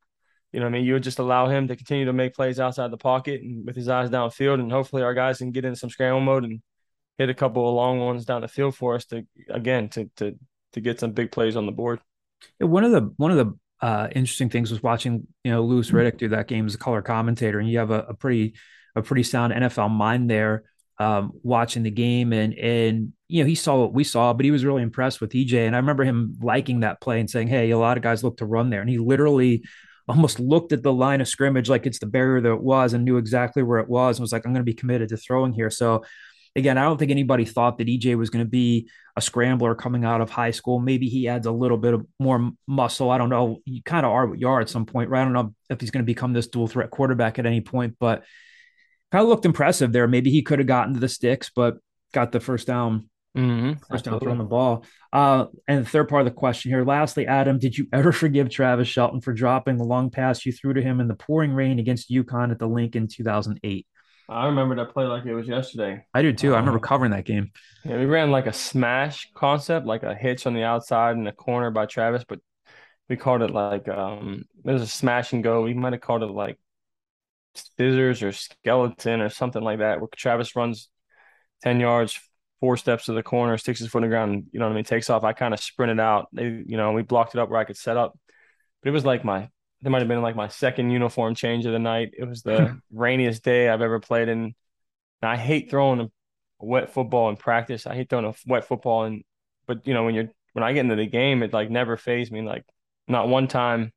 you 0.52 0.60
know, 0.60 0.66
I 0.66 0.68
mean, 0.68 0.84
you 0.84 0.92
would 0.92 1.02
just 1.02 1.18
allow 1.18 1.48
him 1.48 1.68
to 1.68 1.76
continue 1.76 2.04
to 2.04 2.12
make 2.12 2.34
plays 2.34 2.60
outside 2.60 2.90
the 2.90 2.98
pocket 2.98 3.40
and 3.40 3.66
with 3.66 3.74
his 3.74 3.88
eyes 3.88 4.10
downfield, 4.10 4.60
and 4.60 4.70
hopefully 4.70 5.02
our 5.02 5.14
guys 5.14 5.38
can 5.38 5.50
get 5.50 5.64
into 5.64 5.78
some 5.78 5.90
scramble 5.90 6.20
mode 6.20 6.44
and 6.44 6.60
hit 7.16 7.30
a 7.30 7.34
couple 7.34 7.66
of 7.66 7.74
long 7.74 7.98
ones 8.00 8.26
down 8.26 8.42
the 8.42 8.48
field 8.48 8.76
for 8.76 8.94
us 8.94 9.06
to 9.06 9.26
again 9.48 9.88
to 9.88 10.10
to 10.16 10.38
to 10.72 10.80
get 10.80 11.00
some 11.00 11.12
big 11.12 11.32
plays 11.32 11.56
on 11.56 11.64
the 11.64 11.72
board. 11.72 12.00
One 12.58 12.84
of 12.84 12.92
the 12.92 13.12
one 13.16 13.30
of 13.30 13.38
the 13.38 13.58
uh, 13.80 14.08
interesting 14.14 14.48
things 14.48 14.70
was 14.70 14.82
watching 14.82 15.26
you 15.44 15.50
know 15.50 15.62
Louis 15.62 15.90
Riddick 15.90 16.18
do 16.18 16.28
that 16.28 16.48
game 16.48 16.66
as 16.66 16.74
a 16.74 16.78
color 16.78 17.02
commentator, 17.02 17.58
and 17.58 17.68
you 17.68 17.78
have 17.78 17.90
a, 17.90 18.06
a 18.08 18.14
pretty 18.14 18.54
a 18.94 19.02
pretty 19.02 19.22
sound 19.22 19.52
NFL 19.52 19.90
mind 19.90 20.30
there 20.30 20.64
um, 20.98 21.32
watching 21.42 21.82
the 21.82 21.90
game, 21.90 22.32
and 22.32 22.54
and 22.54 23.12
you 23.28 23.42
know, 23.42 23.48
he 23.48 23.54
saw 23.54 23.76
what 23.76 23.92
we 23.92 24.04
saw, 24.04 24.32
but 24.32 24.44
he 24.44 24.50
was 24.50 24.64
really 24.64 24.82
impressed 24.82 25.20
with 25.20 25.32
EJ. 25.32 25.66
And 25.66 25.74
I 25.74 25.78
remember 25.78 26.04
him 26.04 26.36
liking 26.40 26.80
that 26.80 27.00
play 27.00 27.18
and 27.18 27.28
saying, 27.28 27.48
Hey, 27.48 27.70
a 27.70 27.78
lot 27.78 27.96
of 27.96 28.02
guys 28.02 28.22
look 28.22 28.36
to 28.38 28.46
run 28.46 28.70
there. 28.70 28.80
And 28.80 28.90
he 28.90 28.98
literally 28.98 29.64
almost 30.08 30.38
looked 30.38 30.72
at 30.72 30.84
the 30.84 30.92
line 30.92 31.20
of 31.20 31.26
scrimmage 31.26 31.68
like 31.68 31.86
it's 31.86 31.98
the 31.98 32.06
barrier 32.06 32.40
that 32.40 32.52
it 32.52 32.62
was 32.62 32.92
and 32.92 33.04
knew 33.04 33.16
exactly 33.16 33.62
where 33.62 33.80
it 33.80 33.88
was 33.88 34.16
and 34.18 34.22
was 34.22 34.32
like, 34.32 34.46
I'm 34.46 34.52
going 34.52 34.64
to 34.64 34.70
be 34.70 34.74
committed 34.74 35.08
to 35.08 35.16
throwing 35.16 35.52
here. 35.52 35.70
So 35.70 36.04
again, 36.56 36.78
I 36.78 36.82
don't 36.82 36.96
think 36.96 37.10
anybody 37.10 37.44
thought 37.44 37.78
that 37.78 37.86
EJ 37.86 38.16
was 38.16 38.30
going 38.30 38.44
to 38.44 38.50
be 38.50 38.88
a 39.14 39.20
scrambler 39.20 39.74
coming 39.74 40.04
out 40.04 40.20
of 40.20 40.30
high 40.30 40.50
school. 40.50 40.80
Maybe 40.80 41.08
he 41.08 41.28
adds 41.28 41.46
a 41.46 41.52
little 41.52 41.76
bit 41.76 41.94
of 41.94 42.06
more 42.18 42.50
muscle. 42.66 43.10
I 43.10 43.18
don't 43.18 43.28
know. 43.28 43.58
You 43.64 43.82
kind 43.82 44.06
of 44.06 44.12
are 44.12 44.26
what 44.26 44.40
you 44.40 44.48
are 44.48 44.60
at 44.60 44.70
some 44.70 44.86
point, 44.86 45.10
right? 45.10 45.20
I 45.20 45.24
don't 45.24 45.34
know 45.34 45.54
if 45.70 45.80
he's 45.80 45.90
going 45.90 46.02
to 46.02 46.06
become 46.06 46.32
this 46.32 46.48
dual 46.48 46.66
threat 46.66 46.90
quarterback 46.90 47.38
at 47.38 47.46
any 47.46 47.60
point, 47.60 47.96
but 48.00 48.24
kind 49.12 49.22
of 49.22 49.28
looked 49.28 49.44
impressive 49.44 49.92
there. 49.92 50.08
Maybe 50.08 50.30
he 50.30 50.42
could 50.42 50.58
have 50.58 50.66
gotten 50.66 50.94
to 50.94 51.00
the 51.00 51.08
sticks, 51.08 51.50
but 51.54 51.76
got 52.12 52.32
the 52.32 52.40
first 52.40 52.66
down. 52.66 53.10
Mm-hmm. 53.36 53.72
First 53.90 54.06
down 54.06 54.18
throwing 54.18 54.38
the 54.38 54.44
ball. 54.44 54.86
Uh, 55.12 55.46
and 55.68 55.84
the 55.84 55.88
third 55.88 56.08
part 56.08 56.22
of 56.22 56.24
the 56.24 56.30
question 56.30 56.70
here. 56.70 56.84
Lastly, 56.84 57.26
Adam, 57.26 57.58
did 57.58 57.76
you 57.76 57.86
ever 57.92 58.10
forgive 58.12 58.48
Travis 58.48 58.88
Shelton 58.88 59.20
for 59.20 59.34
dropping 59.34 59.76
the 59.76 59.84
long 59.84 60.08
pass 60.08 60.46
you 60.46 60.52
threw 60.52 60.72
to 60.72 60.80
him 60.80 61.00
in 61.00 61.08
the 61.08 61.14
pouring 61.14 61.52
rain 61.52 61.78
against 61.78 62.10
UConn 62.10 62.50
at 62.50 62.58
the 62.58 62.66
Linc 62.66 62.96
in 62.96 63.08
2008? 63.08 63.86
I 64.28 64.46
remember 64.46 64.74
that 64.76 64.92
play 64.92 65.04
like 65.04 65.24
it 65.24 65.34
was 65.34 65.46
yesterday. 65.46 66.04
I 66.12 66.22
do 66.22 66.32
too. 66.32 66.54
I 66.54 66.58
remember 66.58 66.80
covering 66.80 67.12
that 67.12 67.24
game. 67.24 67.52
Yeah, 67.84 67.98
we 67.98 68.06
ran 68.06 68.30
like 68.30 68.46
a 68.46 68.52
smash 68.52 69.30
concept, 69.34 69.86
like 69.86 70.02
a 70.02 70.14
hitch 70.14 70.46
on 70.46 70.54
the 70.54 70.64
outside 70.64 71.16
in 71.16 71.24
the 71.24 71.32
corner 71.32 71.70
by 71.70 71.86
Travis, 71.86 72.24
but 72.28 72.40
we 73.08 73.16
called 73.16 73.42
it 73.42 73.50
like 73.50 73.88
um 73.88 74.44
it 74.64 74.72
was 74.72 74.82
a 74.82 74.86
smash 74.86 75.32
and 75.32 75.44
go. 75.44 75.62
We 75.62 75.74
might 75.74 75.92
have 75.92 76.02
called 76.02 76.22
it 76.22 76.26
like 76.26 76.58
scissors 77.54 78.22
or 78.22 78.32
skeleton 78.32 79.20
or 79.20 79.28
something 79.28 79.62
like 79.62 79.78
that, 79.78 80.00
where 80.00 80.08
Travis 80.16 80.56
runs 80.56 80.88
10 81.62 81.80
yards, 81.80 82.18
four 82.60 82.76
steps 82.76 83.06
to 83.06 83.12
the 83.12 83.22
corner, 83.22 83.56
sticks 83.58 83.78
his 83.80 83.88
foot 83.88 83.98
in 83.98 84.10
the 84.10 84.14
ground, 84.14 84.32
and, 84.32 84.44
you 84.52 84.58
know 84.58 84.66
what 84.66 84.72
I 84.72 84.76
mean, 84.76 84.84
takes 84.84 85.10
off. 85.10 85.24
I 85.24 85.32
kind 85.32 85.54
of 85.54 85.60
sprinted 85.60 86.00
out. 86.00 86.28
They, 86.32 86.44
you 86.66 86.76
know, 86.76 86.92
we 86.92 87.02
blocked 87.02 87.34
it 87.34 87.40
up 87.40 87.48
where 87.48 87.60
I 87.60 87.64
could 87.64 87.76
set 87.76 87.96
up. 87.96 88.18
But 88.82 88.88
it 88.88 88.92
was 88.92 89.04
like 89.04 89.24
my 89.24 89.48
it 89.86 89.90
might 89.90 90.00
have 90.00 90.08
been 90.08 90.20
like 90.20 90.34
my 90.34 90.48
second 90.48 90.90
uniform 90.90 91.36
change 91.36 91.64
of 91.64 91.72
the 91.72 91.78
night. 91.78 92.12
It 92.18 92.24
was 92.24 92.42
the 92.42 92.80
rainiest 92.92 93.44
day 93.44 93.68
I've 93.68 93.82
ever 93.82 94.00
played 94.00 94.28
in. 94.28 94.52
And 95.22 95.30
I 95.30 95.36
hate 95.36 95.70
throwing 95.70 96.00
a 96.00 96.08
wet 96.58 96.92
football 96.92 97.30
in 97.30 97.36
practice. 97.36 97.86
I 97.86 97.94
hate 97.94 98.10
throwing 98.10 98.26
a 98.26 98.34
wet 98.46 98.66
football 98.66 99.04
and 99.04 99.22
but 99.66 99.86
you 99.86 99.94
know 99.94 100.04
when 100.04 100.16
you're 100.16 100.28
when 100.54 100.64
I 100.64 100.72
get 100.72 100.80
into 100.80 100.96
the 100.96 101.06
game, 101.06 101.44
it 101.44 101.52
like 101.52 101.70
never 101.70 101.96
phased 101.96 102.32
me. 102.32 102.42
Like 102.42 102.64
not 103.06 103.28
one 103.28 103.46
time 103.46 103.92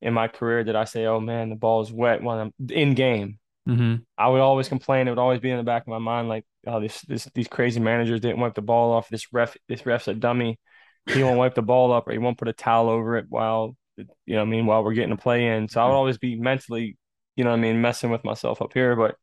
in 0.00 0.14
my 0.14 0.28
career 0.28 0.62
did 0.62 0.76
I 0.76 0.84
say, 0.84 1.06
"Oh 1.06 1.18
man, 1.18 1.50
the 1.50 1.56
ball 1.56 1.82
is 1.82 1.90
wet" 1.90 2.22
when 2.22 2.38
I'm 2.38 2.54
in 2.70 2.94
game. 2.94 3.40
Mm-hmm. 3.68 3.96
I 4.16 4.28
would 4.28 4.40
always 4.40 4.68
complain. 4.68 5.08
It 5.08 5.10
would 5.10 5.18
always 5.18 5.40
be 5.40 5.50
in 5.50 5.56
the 5.58 5.64
back 5.64 5.82
of 5.82 5.88
my 5.88 5.98
mind, 5.98 6.28
like, 6.28 6.44
"Oh, 6.66 6.80
this, 6.80 7.00
this 7.02 7.28
these 7.34 7.48
crazy 7.48 7.80
managers 7.80 8.20
didn't 8.20 8.40
wipe 8.40 8.54
the 8.54 8.62
ball 8.62 8.92
off. 8.92 9.08
This 9.08 9.32
ref, 9.32 9.56
this 9.68 9.84
ref's 9.84 10.08
a 10.08 10.14
dummy. 10.14 10.58
He 11.06 11.22
won't 11.22 11.38
wipe 11.38 11.54
the 11.54 11.62
ball 11.62 11.92
up, 11.92 12.06
or 12.06 12.12
he 12.12 12.18
won't 12.18 12.38
put 12.38 12.48
a 12.48 12.52
towel 12.52 12.88
over 12.88 13.16
it 13.16 13.26
while 13.28 13.76
you 14.26 14.36
know, 14.36 14.42
I 14.42 14.44
mean, 14.44 14.66
while 14.66 14.84
we're 14.84 14.94
getting 14.94 15.12
a 15.12 15.16
play 15.16 15.46
in. 15.46 15.68
So 15.68 15.80
I 15.80 15.86
would 15.86 15.94
always 15.94 16.18
be 16.18 16.36
mentally, 16.36 16.96
you 17.36 17.44
know, 17.44 17.50
I 17.50 17.56
mean, 17.56 17.80
messing 17.80 18.10
with 18.10 18.24
myself 18.24 18.62
up 18.62 18.72
here. 18.72 18.96
But 18.96 19.16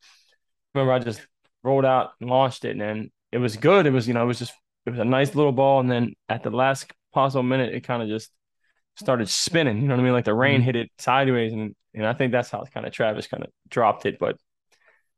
remember, 0.74 0.94
I 0.94 1.00
just 1.00 1.26
rolled 1.64 1.86
out 1.86 2.12
and 2.20 2.30
launched 2.30 2.66
it, 2.66 2.72
and 2.72 2.82
then 2.82 3.12
it 3.32 3.38
was 3.38 3.58
good. 3.58 3.86
It 3.86 3.92
was, 3.92 4.08
you 4.08 4.14
know, 4.14 4.24
it 4.24 4.28
was 4.28 4.40
just 4.40 4.54
it 4.86 4.92
was 4.92 5.00
a 5.00 5.06
nice 5.06 5.36
little 5.36 5.52
ball, 5.52 5.80
and 5.80 5.90
then 5.90 6.14
at 6.30 6.44
the 6.44 6.52
last 6.52 6.92
possible 7.14 7.44
minute, 7.44 7.74
it 7.74 7.82
kind 7.82 8.04
of 8.04 8.10
just 8.10 8.30
started 8.96 9.30
spinning. 9.30 9.82
You 9.82 9.88
know 9.88 9.96
what 9.96 10.02
I 10.02 10.04
mean? 10.04 10.14
Like 10.14 10.26
the 10.26 10.34
rain 10.34 10.60
mm-hmm. 10.60 10.66
hit 10.66 10.76
it 10.76 10.92
sideways, 10.98 11.54
and 11.54 11.76
and 11.94 12.06
I 12.06 12.14
think 12.14 12.32
that's 12.32 12.50
how 12.50 12.64
kind 12.66 12.86
of 12.86 12.94
Travis 12.94 13.28
kind 13.28 13.44
of 13.44 13.50
dropped 13.70 14.06
it. 14.06 14.20
But 14.20 14.38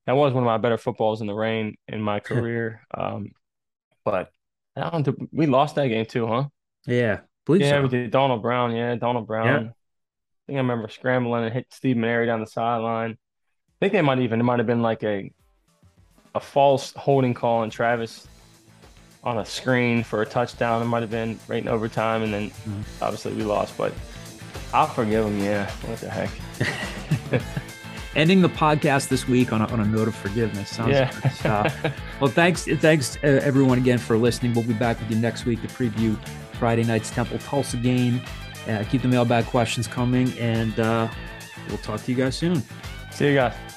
that 0.06 0.16
was 0.16 0.34
one 0.34 0.44
of 0.44 0.48
my 0.48 0.58
better 0.58 0.78
footballs 0.78 1.22
in 1.22 1.28
the 1.28 1.34
rain 1.34 1.76
in 1.88 2.02
my 2.02 2.20
career. 2.22 2.82
um, 2.94 3.32
but 4.06 4.30
I 4.76 5.02
don't. 5.02 5.34
We 5.34 5.48
lost 5.48 5.76
that 5.76 5.88
game 5.88 6.06
too, 6.06 6.28
huh? 6.28 6.46
Yeah, 6.86 7.22
Believe 7.48 7.62
yeah, 7.62 7.72
so. 7.72 7.84
we 7.84 7.88
did 7.88 8.12
Donald 8.12 8.42
Brown. 8.42 8.76
Yeah, 8.76 8.94
Donald 8.96 9.26
Brown. 9.26 9.48
Yeah. 9.48 9.70
I 9.70 10.44
think 10.46 10.58
I 10.58 10.60
remember 10.60 10.90
scrambling 10.90 11.46
and 11.46 11.54
hit 11.54 11.68
Steve 11.72 11.96
Maneri 11.96 12.26
down 12.26 12.42
the 12.42 12.48
sideline. 12.48 13.12
I 13.12 13.76
think 13.80 13.94
they 13.94 14.02
might 14.02 14.20
even 14.20 14.40
it 14.40 14.44
might 14.44 14.60
have 14.60 14.68
been 14.68 14.82
like 14.82 15.04
a 15.04 15.32
a 16.36 16.40
false 16.42 16.94
holding 16.94 17.34
call 17.34 17.60
on 17.60 17.70
Travis 17.70 18.28
on 19.24 19.38
a 19.40 19.46
screen 19.46 20.04
for 20.04 20.22
a 20.22 20.26
touchdown. 20.26 20.82
It 20.82 20.86
might 20.86 21.02
have 21.02 21.10
been 21.10 21.40
right 21.48 21.62
in 21.62 21.70
overtime, 21.70 22.24
and 22.24 22.34
then 22.34 22.50
mm-hmm. 22.50 22.82
obviously 23.02 23.34
we 23.34 23.44
lost. 23.44 23.78
But 23.78 23.94
I'll 24.74 24.88
forgive 24.88 25.26
him. 25.26 25.40
Yeah, 25.40 25.72
what 25.86 26.00
the 26.00 26.10
heck. 26.10 27.42
Ending 28.16 28.42
the 28.42 28.50
podcast 28.50 29.08
this 29.08 29.28
week 29.28 29.54
on 29.54 29.62
a, 29.62 29.68
on 29.68 29.80
a 29.80 29.86
note 29.86 30.10
of 30.10 30.16
forgiveness. 30.16 30.72
Sounds 30.72 30.92
yeah. 30.92 31.94
well, 32.20 32.32
thanks, 32.32 32.66
thanks 32.66 33.16
uh, 33.18 33.40
everyone 33.44 33.78
again 33.78 34.00
for 34.00 34.18
listening. 34.18 34.54
We'll 34.54 34.66
be 34.66 34.74
back 34.74 35.00
with 35.00 35.12
you 35.12 35.18
next 35.18 35.46
week 35.46 35.62
to 35.62 35.68
preview 35.68 36.18
Friday 36.58 36.84
night's 36.84 37.10
Temple 37.10 37.40
Tulsa 37.40 37.78
game. 37.78 38.22
Uh, 38.68 38.84
keep 38.90 39.02
the 39.02 39.08
mailbag 39.08 39.46
questions 39.46 39.88
coming, 39.88 40.32
and 40.38 40.80
uh, 40.80 41.08
we'll 41.70 41.78
talk 41.78 42.02
to 42.04 42.12
you 42.12 42.18
guys 42.18 42.36
soon. 42.36 42.62
See 43.12 43.30
you 43.30 43.36
guys. 43.36 43.77